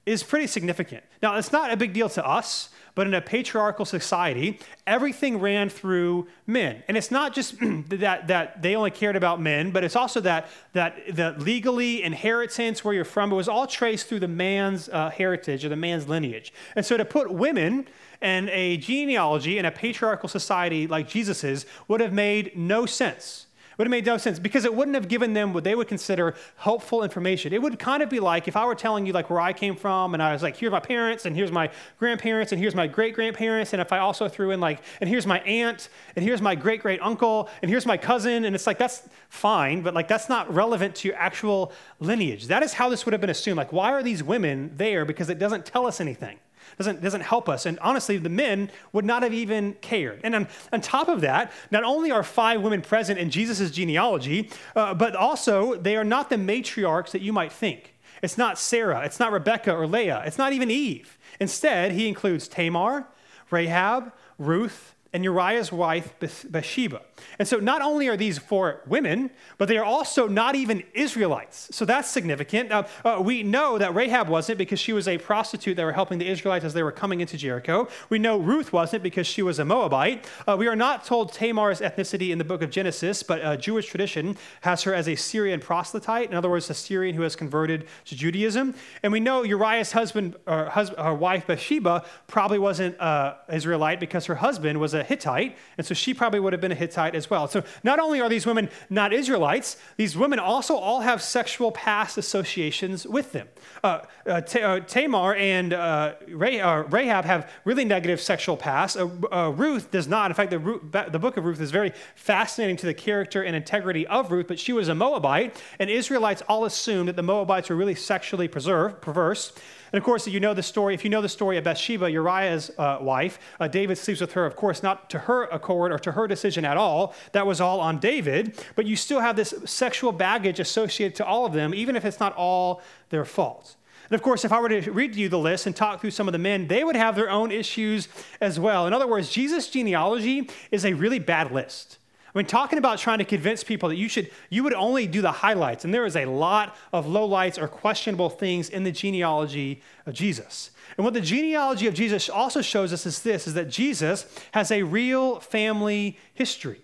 is 0.05 0.23
pretty 0.23 0.47
significant. 0.47 1.03
Now, 1.21 1.37
it's 1.37 1.51
not 1.51 1.71
a 1.71 1.77
big 1.77 1.93
deal 1.93 2.09
to 2.09 2.25
us, 2.25 2.69
but 2.95 3.07
in 3.07 3.13
a 3.13 3.21
patriarchal 3.21 3.85
society, 3.85 4.59
everything 4.87 5.39
ran 5.39 5.69
through 5.69 6.27
men. 6.47 6.83
And 6.87 6.97
it's 6.97 7.11
not 7.11 7.33
just 7.33 7.55
that, 7.89 8.27
that 8.27 8.61
they 8.61 8.75
only 8.75 8.91
cared 8.91 9.15
about 9.15 9.39
men, 9.39 9.71
but 9.71 9.83
it's 9.83 9.95
also 9.95 10.19
that, 10.21 10.49
that 10.73 11.15
the 11.15 11.35
legally 11.37 12.03
inheritance, 12.03 12.83
where 12.83 12.93
you're 12.93 13.05
from, 13.05 13.31
it 13.31 13.35
was 13.35 13.47
all 13.47 13.67
traced 13.67 14.07
through 14.07 14.19
the 14.19 14.27
man's 14.27 14.89
uh, 14.89 15.09
heritage 15.09 15.63
or 15.63 15.69
the 15.69 15.75
man's 15.75 16.07
lineage. 16.07 16.51
And 16.75 16.85
so 16.85 16.97
to 16.97 17.05
put 17.05 17.31
women 17.31 17.87
and 18.21 18.49
a 18.49 18.77
genealogy 18.77 19.57
in 19.57 19.65
a 19.65 19.71
patriarchal 19.71 20.29
society 20.29 20.87
like 20.87 21.07
Jesus's 21.07 21.65
would 21.87 22.01
have 22.01 22.13
made 22.13 22.55
no 22.55 22.85
sense 22.85 23.47
would 23.81 23.87
have 23.87 23.91
made 23.91 24.05
no 24.05 24.17
sense 24.17 24.37
because 24.37 24.63
it 24.63 24.75
wouldn't 24.75 24.93
have 24.93 25.07
given 25.07 25.33
them 25.33 25.53
what 25.53 25.63
they 25.63 25.73
would 25.73 25.87
consider 25.87 26.35
helpful 26.57 27.03
information. 27.03 27.51
It 27.51 27.63
would 27.63 27.79
kind 27.79 28.03
of 28.03 28.09
be 28.09 28.19
like 28.19 28.47
if 28.47 28.55
I 28.55 28.63
were 28.65 28.75
telling 28.75 29.07
you 29.07 29.13
like 29.13 29.31
where 29.31 29.39
I 29.39 29.53
came 29.53 29.75
from 29.75 30.13
and 30.13 30.21
I 30.21 30.33
was 30.33 30.43
like, 30.43 30.55
here's 30.55 30.71
my 30.71 30.79
parents 30.79 31.25
and 31.25 31.35
here's 31.35 31.51
my 31.51 31.71
grandparents 31.97 32.51
and 32.51 32.61
here's 32.61 32.75
my 32.75 32.85
great 32.85 33.15
grandparents. 33.15 33.73
And 33.73 33.81
if 33.81 33.91
I 33.91 33.97
also 33.97 34.27
threw 34.27 34.51
in 34.51 34.59
like, 34.59 34.81
and 34.99 35.09
here's 35.09 35.25
my 35.25 35.39
aunt 35.39 35.89
and 36.15 36.23
here's 36.23 36.43
my 36.43 36.53
great 36.53 36.83
great 36.83 37.01
uncle 37.01 37.49
and 37.63 37.71
here's 37.71 37.87
my 37.87 37.97
cousin. 37.97 38.45
And 38.45 38.53
it's 38.53 38.67
like, 38.67 38.77
that's 38.77 39.09
fine, 39.29 39.81
but 39.81 39.95
like 39.95 40.07
that's 40.07 40.29
not 40.29 40.53
relevant 40.53 40.93
to 40.97 41.07
your 41.07 41.17
actual 41.17 41.71
lineage. 41.99 42.47
That 42.47 42.61
is 42.61 42.73
how 42.73 42.87
this 42.87 43.05
would 43.07 43.13
have 43.13 43.21
been 43.21 43.31
assumed. 43.31 43.57
Like, 43.57 43.73
why 43.73 43.93
are 43.93 44.03
these 44.03 44.21
women 44.21 44.73
there? 44.75 45.05
Because 45.05 45.31
it 45.31 45.39
doesn't 45.39 45.65
tell 45.65 45.87
us 45.87 45.99
anything 45.99 46.37
doesn't, 46.81 47.01
doesn't 47.01 47.21
help 47.21 47.47
us. 47.47 47.65
And 47.65 47.77
honestly, 47.79 48.17
the 48.17 48.29
men 48.29 48.71
would 48.91 49.05
not 49.05 49.21
have 49.23 49.33
even 49.33 49.73
cared. 49.81 50.19
And 50.23 50.33
on, 50.35 50.47
on 50.73 50.81
top 50.81 51.07
of 51.07 51.21
that, 51.21 51.51
not 51.69 51.83
only 51.83 52.09
are 52.11 52.23
five 52.23 52.61
women 52.61 52.81
present 52.81 53.19
in 53.19 53.29
Jesus' 53.29 53.69
genealogy, 53.71 54.49
uh, 54.75 54.93
but 54.93 55.15
also 55.15 55.75
they 55.75 55.95
are 55.95 56.03
not 56.03 56.29
the 56.29 56.37
matriarchs 56.37 57.11
that 57.11 57.21
you 57.21 57.31
might 57.31 57.51
think. 57.51 57.93
It's 58.23 58.37
not 58.37 58.57
Sarah, 58.57 59.01
it's 59.03 59.19
not 59.19 59.31
Rebecca 59.31 59.73
or 59.73 59.87
Leah, 59.87 60.23
it's 60.25 60.37
not 60.37 60.53
even 60.53 60.69
Eve. 60.71 61.17
Instead, 61.39 61.91
he 61.91 62.07
includes 62.07 62.47
Tamar, 62.47 63.07
Rahab, 63.49 64.11
Ruth, 64.37 64.95
and 65.13 65.23
Uriah's 65.23 65.71
wife, 65.71 66.13
Bathsheba. 66.19 67.01
And 67.37 67.47
so 67.47 67.57
not 67.57 67.81
only 67.81 68.07
are 68.07 68.15
these 68.15 68.37
four 68.37 68.81
women, 68.87 69.29
but 69.57 69.67
they 69.67 69.77
are 69.77 69.83
also 69.83 70.27
not 70.27 70.55
even 70.55 70.83
Israelites. 70.93 71.67
So 71.71 71.83
that's 71.83 72.09
significant. 72.09 72.71
Uh, 72.71 72.83
uh, 73.03 73.21
we 73.23 73.43
know 73.43 73.77
that 73.77 73.93
Rahab 73.93 74.29
wasn't 74.29 74.57
because 74.57 74.79
she 74.79 74.93
was 74.93 75.07
a 75.07 75.17
prostitute 75.17 75.75
that 75.75 75.83
were 75.83 75.91
helping 75.91 76.17
the 76.17 76.27
Israelites 76.27 76.63
as 76.63 76.73
they 76.73 76.83
were 76.83 76.91
coming 76.91 77.19
into 77.19 77.37
Jericho. 77.37 77.89
We 78.09 78.19
know 78.19 78.37
Ruth 78.37 78.71
wasn't 78.71 79.03
because 79.03 79.27
she 79.27 79.41
was 79.41 79.59
a 79.59 79.65
Moabite. 79.65 80.25
Uh, 80.47 80.55
we 80.57 80.67
are 80.67 80.75
not 80.75 81.03
told 81.03 81.33
Tamar's 81.33 81.81
ethnicity 81.81 82.29
in 82.29 82.37
the 82.37 82.45
book 82.45 82.61
of 82.61 82.69
Genesis, 82.69 83.21
but 83.21 83.43
uh, 83.43 83.57
Jewish 83.57 83.87
tradition 83.87 84.37
has 84.61 84.83
her 84.83 84.93
as 84.93 85.09
a 85.09 85.15
Syrian 85.15 85.59
proselyte. 85.59 86.29
In 86.29 86.35
other 86.35 86.49
words, 86.49 86.69
a 86.69 86.73
Syrian 86.73 87.15
who 87.15 87.23
has 87.23 87.35
converted 87.35 87.85
to 88.05 88.15
Judaism. 88.15 88.75
And 89.03 89.11
we 89.11 89.19
know 89.19 89.43
Uriah's 89.43 89.91
husband, 89.91 90.37
or 90.47 90.65
husband, 90.65 91.03
her 91.03 91.13
wife 91.13 91.47
Bathsheba, 91.47 92.05
probably 92.27 92.59
wasn't 92.59 92.99
uh, 92.99 93.35
Israelite 93.51 93.99
because 93.99 94.25
her 94.27 94.35
husband 94.35 94.79
was 94.79 94.93
a 94.93 95.00
a 95.01 95.03
Hittite, 95.03 95.57
and 95.77 95.85
so 95.85 95.93
she 95.93 96.13
probably 96.13 96.39
would 96.39 96.53
have 96.53 96.61
been 96.61 96.71
a 96.71 96.75
Hittite 96.75 97.15
as 97.15 97.29
well. 97.29 97.47
So 97.47 97.63
not 97.83 97.99
only 97.99 98.21
are 98.21 98.29
these 98.29 98.45
women 98.45 98.69
not 98.89 99.11
Israelites, 99.11 99.77
these 99.97 100.15
women 100.15 100.39
also 100.39 100.75
all 100.75 101.01
have 101.01 101.21
sexual 101.21 101.71
past 101.71 102.17
associations 102.17 103.05
with 103.05 103.33
them. 103.33 103.47
Uh, 103.83 104.01
uh, 104.25 104.41
T- 104.41 104.61
uh, 104.61 104.79
Tamar 104.81 105.35
and 105.35 105.73
uh, 105.73 106.13
uh, 106.29 106.83
Rahab 106.89 107.25
have 107.25 107.49
really 107.65 107.85
negative 107.85 108.21
sexual 108.21 108.55
past. 108.55 108.97
Uh, 108.97 109.51
Ruth 109.55 109.91
does 109.91 110.07
not. 110.07 110.31
In 110.31 110.35
fact, 110.35 110.51
the, 110.51 111.07
the 111.09 111.19
book 111.19 111.37
of 111.37 111.45
Ruth 111.45 111.59
is 111.59 111.71
very 111.71 111.91
fascinating 112.15 112.77
to 112.77 112.85
the 112.85 112.93
character 112.93 113.41
and 113.43 113.55
integrity 113.55 114.07
of 114.07 114.31
Ruth, 114.31 114.47
but 114.47 114.59
she 114.59 114.73
was 114.73 114.87
a 114.87 114.95
Moabite, 114.95 115.61
and 115.79 115.89
Israelites 115.89 116.41
all 116.47 116.65
assumed 116.65 117.07
that 117.09 117.15
the 117.15 117.23
Moabites 117.23 117.69
were 117.69 117.75
really 117.75 117.95
sexually 117.95 118.47
preserved, 118.47 119.01
perverse. 119.01 119.53
And 119.91 119.97
of 119.97 120.03
course, 120.05 120.25
you 120.27 120.39
know 120.39 120.53
the 120.53 120.63
story. 120.63 120.93
If 120.93 121.03
you 121.03 121.09
know 121.09 121.21
the 121.21 121.29
story 121.29 121.57
of 121.57 121.65
Bathsheba, 121.65 122.09
Uriah's 122.09 122.71
uh, 122.77 122.99
wife, 123.01 123.39
uh, 123.59 123.67
David 123.67 123.97
sleeps 123.97 124.21
with 124.21 124.33
her, 124.33 124.45
of 124.45 124.55
course, 124.55 124.81
not 124.81 125.09
to 125.09 125.19
her 125.19 125.43
accord 125.45 125.91
or 125.91 125.99
to 125.99 126.13
her 126.13 126.27
decision 126.27 126.63
at 126.63 126.77
all. 126.77 127.13
That 127.33 127.45
was 127.45 127.59
all 127.59 127.79
on 127.81 127.99
David. 127.99 128.63
But 128.75 128.85
you 128.85 128.95
still 128.95 129.19
have 129.19 129.35
this 129.35 129.53
sexual 129.65 130.11
baggage 130.11 130.59
associated 130.59 131.15
to 131.17 131.25
all 131.25 131.45
of 131.45 131.53
them, 131.53 131.73
even 131.73 131.95
if 131.95 132.05
it's 132.05 132.19
not 132.19 132.33
all 132.35 132.81
their 133.09 133.25
fault. 133.25 133.75
And 134.09 134.15
of 134.15 134.21
course, 134.23 134.43
if 134.43 134.51
I 134.51 134.59
were 134.59 134.69
to 134.69 134.91
read 134.91 135.15
you 135.15 135.29
the 135.29 135.39
list 135.39 135.67
and 135.67 135.75
talk 135.75 136.01
through 136.01 136.11
some 136.11 136.27
of 136.27 136.33
the 136.33 136.39
men, 136.39 136.67
they 136.67 136.83
would 136.83 136.97
have 136.97 137.15
their 137.15 137.29
own 137.29 137.51
issues 137.51 138.07
as 138.39 138.59
well. 138.59 138.87
In 138.87 138.93
other 138.93 139.07
words, 139.07 139.29
Jesus' 139.29 139.69
genealogy 139.69 140.49
is 140.69 140.85
a 140.85 140.93
really 140.93 141.19
bad 141.19 141.51
list. 141.51 141.97
I 142.33 142.37
mean, 142.37 142.47
talking 142.47 142.79
about 142.79 142.97
trying 142.97 143.19
to 143.19 143.25
convince 143.25 143.63
people 143.63 143.89
that 143.89 143.97
you 143.97 144.07
should, 144.07 144.31
you 144.49 144.63
would 144.63 144.73
only 144.73 145.05
do 145.05 145.21
the 145.21 145.31
highlights, 145.31 145.83
and 145.83 145.93
there 145.93 146.05
is 146.05 146.15
a 146.15 146.25
lot 146.25 146.75
of 146.93 147.05
lowlights 147.05 147.61
or 147.61 147.67
questionable 147.67 148.29
things 148.29 148.69
in 148.69 148.83
the 148.83 148.91
genealogy 148.91 149.81
of 150.05 150.13
Jesus. 150.13 150.71
And 150.97 151.03
what 151.03 151.13
the 151.13 151.21
genealogy 151.21 151.87
of 151.87 151.93
Jesus 151.93 152.29
also 152.29 152.61
shows 152.61 152.93
us 152.93 153.05
is 153.05 153.21
this: 153.21 153.47
is 153.47 153.53
that 153.55 153.69
Jesus 153.69 154.25
has 154.53 154.71
a 154.71 154.83
real 154.83 155.41
family 155.41 156.17
history. 156.33 156.81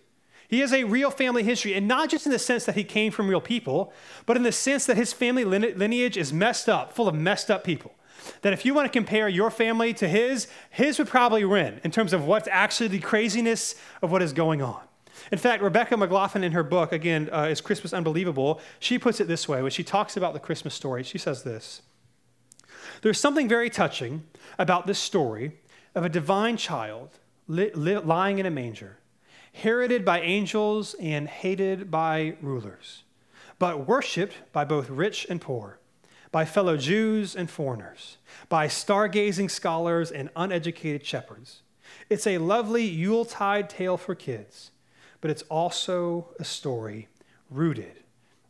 He 0.50 0.60
has 0.60 0.74
a 0.74 0.86
real 0.86 1.12
family 1.12 1.44
history, 1.44 1.74
and 1.74 1.88
not 1.88 2.10
just 2.10 2.26
in 2.26 2.32
the 2.32 2.40
sense 2.40 2.66
that 2.66 2.76
he 2.76 2.84
came 2.84 3.12
from 3.12 3.28
real 3.30 3.42
people, 3.42 3.94
but 4.26 4.38
in 4.38 4.44
the 4.44 4.52
sense 4.52 4.86
that 4.86 4.98
his 4.98 5.12
family 5.14 5.44
lineage 5.44 6.18
is 6.18 6.32
messed 6.32 6.70
up, 6.70 6.94
full 6.94 7.08
of 7.08 7.16
messed 7.16 7.52
up 7.52 7.64
people. 7.64 7.94
That 8.42 8.54
if 8.54 8.66
you 8.66 8.74
want 8.74 8.86
to 8.86 8.98
compare 8.98 9.30
your 9.30 9.52
family 9.52 9.94
to 9.96 10.08
his, 10.08 10.48
his 10.70 11.00
would 11.00 11.08
probably 11.08 11.46
win 11.46 11.82
in 11.84 11.92
terms 11.92 12.14
of 12.14 12.26
what's 12.26 12.48
actually 12.50 12.88
the 12.88 13.00
craziness 13.00 13.76
of 14.02 14.12
what 14.12 14.22
is 14.22 14.34
going 14.34 14.62
on. 14.62 14.87
In 15.32 15.38
fact, 15.38 15.64
Rebecca 15.64 15.98
McLaughlin, 15.98 16.44
in 16.44 16.52
her 16.52 16.64
book, 16.64 16.92
again, 16.92 17.30
uh, 17.32 17.48
Is 17.50 17.62
Christmas 17.62 17.94
Unbelievable? 17.94 18.62
She 18.80 19.00
puts 19.00 19.20
it 19.20 19.28
this 19.28 19.48
way 19.48 19.62
when 19.62 19.72
she 19.72 19.84
talks 19.84 20.16
about 20.18 20.34
the 20.34 20.40
Christmas 20.40 20.74
story. 20.74 21.04
She 21.04 21.18
says 21.18 21.44
this 21.44 21.82
There's 23.02 23.20
something 23.20 23.48
very 23.48 23.70
touching 23.70 24.24
about 24.58 24.88
this 24.88 25.00
story 25.00 25.60
of 25.96 26.06
a 26.06 26.10
divine 26.10 26.58
child 26.58 27.10
li- 27.48 27.72
li- 27.74 27.98
lying 27.98 28.40
in 28.40 28.46
a 28.46 28.52
manger 28.52 28.98
heralded 29.58 30.06
by 30.06 30.22
angels 30.22 30.96
and 31.00 31.28
hated 31.28 31.90
by 31.90 32.36
rulers, 32.42 33.04
but 33.58 33.88
worshiped 33.88 34.36
by 34.52 34.64
both 34.64 34.90
rich 34.90 35.26
and 35.30 35.42
poor, 35.42 35.80
by 36.32 36.46
fellow 36.46 36.78
Jews 36.78 37.36
and 37.36 37.50
foreigners, 37.50 38.18
by 38.50 38.68
stargazing 38.68 39.50
scholars 39.50 40.12
and 40.12 40.30
uneducated 40.36 41.04
shepherds. 41.06 41.64
It's 42.10 42.28
a 42.28 42.38
lovely 42.38 42.84
Yuletide 42.84 43.70
tale 43.70 43.98
for 43.98 44.14
kids, 44.14 44.72
but 45.28 45.32
it's 45.32 45.44
also 45.50 46.30
a 46.40 46.46
story 46.46 47.10
rooted 47.52 48.00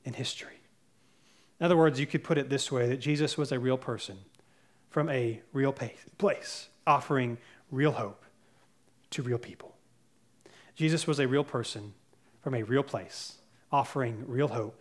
in 0.05 0.13
history. 0.13 0.59
In 1.59 1.65
other 1.65 1.75
words, 1.75 1.99
you 1.99 2.05
could 2.05 2.23
put 2.23 2.38
it 2.38 2.51
this 2.51 2.71
way 2.71 2.88
that 2.88 2.97
Jesus 2.97 3.36
was 3.36 3.51
a 3.51 3.57
real 3.57 3.80
person 3.80 4.19
from 4.91 5.09
a 5.09 5.41
real 5.53 5.73
place, 5.73 6.69
offering 6.86 7.39
real 7.71 7.93
hope 7.93 8.23
to 9.09 9.23
real 9.23 9.39
people. 9.39 9.73
Jesus 10.75 11.07
was 11.07 11.19
a 11.19 11.28
real 11.28 11.43
person 11.43 11.95
from 12.43 12.53
a 12.53 12.61
real 12.61 12.84
place, 12.84 13.39
offering 13.71 14.25
real 14.28 14.49
hope 14.49 14.80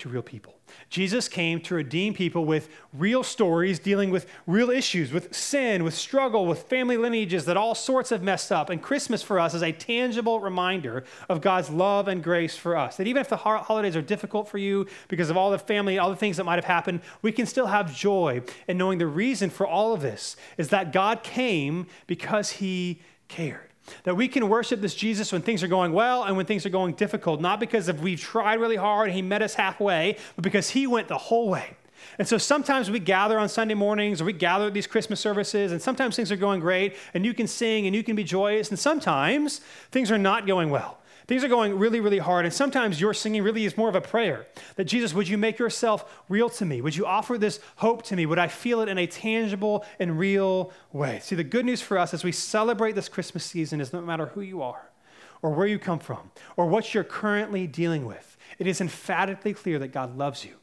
to 0.00 0.08
real 0.08 0.22
people. 0.22 0.54
Jesus 0.88 1.28
came 1.28 1.60
to 1.62 1.74
redeem 1.74 2.14
people 2.14 2.44
with 2.44 2.68
real 2.92 3.22
stories, 3.22 3.78
dealing 3.78 4.10
with 4.10 4.26
real 4.46 4.70
issues, 4.70 5.12
with 5.12 5.34
sin, 5.34 5.84
with 5.84 5.94
struggle, 5.94 6.46
with 6.46 6.62
family 6.64 6.96
lineages 6.96 7.44
that 7.46 7.56
all 7.56 7.74
sorts 7.74 8.10
have 8.10 8.22
messed 8.22 8.52
up. 8.52 8.70
And 8.70 8.82
Christmas 8.82 9.22
for 9.22 9.38
us 9.40 9.54
is 9.54 9.62
a 9.62 9.72
tangible 9.72 10.40
reminder 10.40 11.04
of 11.28 11.40
God's 11.40 11.70
love 11.70 12.08
and 12.08 12.22
grace 12.22 12.56
for 12.56 12.76
us. 12.76 12.96
That 12.96 13.06
even 13.06 13.20
if 13.20 13.28
the 13.28 13.36
holidays 13.36 13.96
are 13.96 14.02
difficult 14.02 14.48
for 14.48 14.58
you 14.58 14.86
because 15.08 15.30
of 15.30 15.36
all 15.36 15.50
the 15.50 15.58
family, 15.58 15.98
all 15.98 16.10
the 16.10 16.16
things 16.16 16.36
that 16.36 16.44
might 16.44 16.56
have 16.56 16.64
happened, 16.64 17.00
we 17.22 17.32
can 17.32 17.46
still 17.46 17.66
have 17.66 17.94
joy 17.94 18.42
in 18.68 18.78
knowing 18.78 18.98
the 18.98 19.06
reason 19.06 19.50
for 19.50 19.66
all 19.66 19.92
of 19.92 20.02
this 20.02 20.36
is 20.56 20.68
that 20.68 20.92
God 20.92 21.22
came 21.22 21.86
because 22.06 22.50
he 22.50 23.00
cared. 23.28 23.69
That 24.04 24.16
we 24.16 24.28
can 24.28 24.48
worship 24.48 24.80
this 24.80 24.94
Jesus 24.94 25.32
when 25.32 25.42
things 25.42 25.62
are 25.62 25.68
going 25.68 25.92
well 25.92 26.24
and 26.24 26.36
when 26.36 26.46
things 26.46 26.64
are 26.66 26.70
going 26.70 26.94
difficult, 26.94 27.40
not 27.40 27.60
because 27.60 27.88
of 27.88 28.02
we've 28.02 28.20
tried 28.20 28.60
really 28.60 28.76
hard 28.76 29.08
and 29.08 29.16
he 29.16 29.22
met 29.22 29.42
us 29.42 29.54
halfway, 29.54 30.16
but 30.36 30.42
because 30.42 30.70
he 30.70 30.86
went 30.86 31.08
the 31.08 31.18
whole 31.18 31.48
way. 31.48 31.76
And 32.18 32.26
so 32.26 32.38
sometimes 32.38 32.90
we 32.90 32.98
gather 32.98 33.38
on 33.38 33.48
Sunday 33.48 33.74
mornings 33.74 34.20
or 34.20 34.24
we 34.24 34.32
gather 34.32 34.66
at 34.66 34.74
these 34.74 34.86
Christmas 34.86 35.20
services, 35.20 35.72
and 35.72 35.80
sometimes 35.80 36.16
things 36.16 36.32
are 36.32 36.36
going 36.36 36.60
great 36.60 36.96
and 37.14 37.24
you 37.24 37.34
can 37.34 37.46
sing 37.46 37.86
and 37.86 37.94
you 37.94 38.02
can 38.02 38.16
be 38.16 38.24
joyous, 38.24 38.70
and 38.70 38.78
sometimes 38.78 39.60
things 39.90 40.10
are 40.10 40.18
not 40.18 40.46
going 40.46 40.70
well. 40.70 40.99
Things 41.30 41.44
are 41.44 41.48
going 41.48 41.78
really, 41.78 42.00
really 42.00 42.18
hard. 42.18 42.44
And 42.44 42.52
sometimes 42.52 43.00
your 43.00 43.14
singing 43.14 43.44
really 43.44 43.64
is 43.64 43.76
more 43.76 43.88
of 43.88 43.94
a 43.94 44.00
prayer 44.00 44.48
that 44.74 44.86
Jesus, 44.86 45.14
would 45.14 45.28
you 45.28 45.38
make 45.38 45.60
yourself 45.60 46.24
real 46.28 46.50
to 46.50 46.64
me? 46.64 46.80
Would 46.80 46.96
you 46.96 47.06
offer 47.06 47.38
this 47.38 47.60
hope 47.76 48.02
to 48.06 48.16
me? 48.16 48.26
Would 48.26 48.40
I 48.40 48.48
feel 48.48 48.80
it 48.80 48.88
in 48.88 48.98
a 48.98 49.06
tangible 49.06 49.84
and 50.00 50.18
real 50.18 50.72
way? 50.90 51.20
See, 51.22 51.36
the 51.36 51.44
good 51.44 51.64
news 51.64 51.80
for 51.80 51.98
us 51.98 52.12
as 52.12 52.24
we 52.24 52.32
celebrate 52.32 52.96
this 52.96 53.08
Christmas 53.08 53.44
season 53.44 53.80
is 53.80 53.92
no 53.92 54.00
matter 54.00 54.26
who 54.26 54.40
you 54.40 54.60
are 54.60 54.90
or 55.40 55.52
where 55.52 55.68
you 55.68 55.78
come 55.78 56.00
from 56.00 56.32
or 56.56 56.66
what 56.66 56.94
you're 56.94 57.04
currently 57.04 57.68
dealing 57.68 58.06
with, 58.06 58.36
it 58.58 58.66
is 58.66 58.80
emphatically 58.80 59.54
clear 59.54 59.78
that 59.78 59.92
God 59.92 60.18
loves 60.18 60.44
you. 60.44 60.54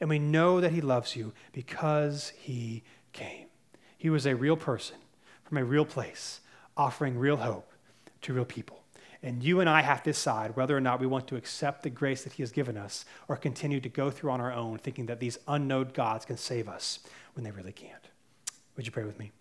And 0.00 0.10
we 0.10 0.18
know 0.18 0.60
that 0.60 0.72
He 0.72 0.80
loves 0.80 1.14
you 1.14 1.34
because 1.52 2.32
He 2.36 2.82
came. 3.12 3.46
He 3.96 4.10
was 4.10 4.26
a 4.26 4.34
real 4.34 4.56
person 4.56 4.96
from 5.44 5.58
a 5.58 5.64
real 5.64 5.84
place, 5.84 6.40
offering 6.76 7.16
real 7.16 7.36
hope 7.36 7.70
to 8.22 8.32
real 8.32 8.44
people. 8.44 8.80
And 9.22 9.42
you 9.42 9.60
and 9.60 9.68
I 9.68 9.82
have 9.82 10.02
to 10.04 10.10
decide 10.10 10.56
whether 10.56 10.76
or 10.76 10.80
not 10.80 11.00
we 11.00 11.06
want 11.06 11.26
to 11.28 11.36
accept 11.36 11.82
the 11.82 11.90
grace 11.90 12.24
that 12.24 12.34
He 12.34 12.42
has 12.42 12.52
given 12.52 12.76
us 12.76 13.04
or 13.28 13.36
continue 13.36 13.80
to 13.80 13.88
go 13.88 14.10
through 14.10 14.30
on 14.30 14.40
our 14.40 14.52
own, 14.52 14.78
thinking 14.78 15.06
that 15.06 15.20
these 15.20 15.38
unknown 15.48 15.90
gods 15.94 16.24
can 16.24 16.36
save 16.36 16.68
us 16.68 17.00
when 17.34 17.44
they 17.44 17.50
really 17.50 17.72
can't. 17.72 18.08
Would 18.76 18.86
you 18.86 18.92
pray 18.92 19.04
with 19.04 19.18
me? 19.18 19.32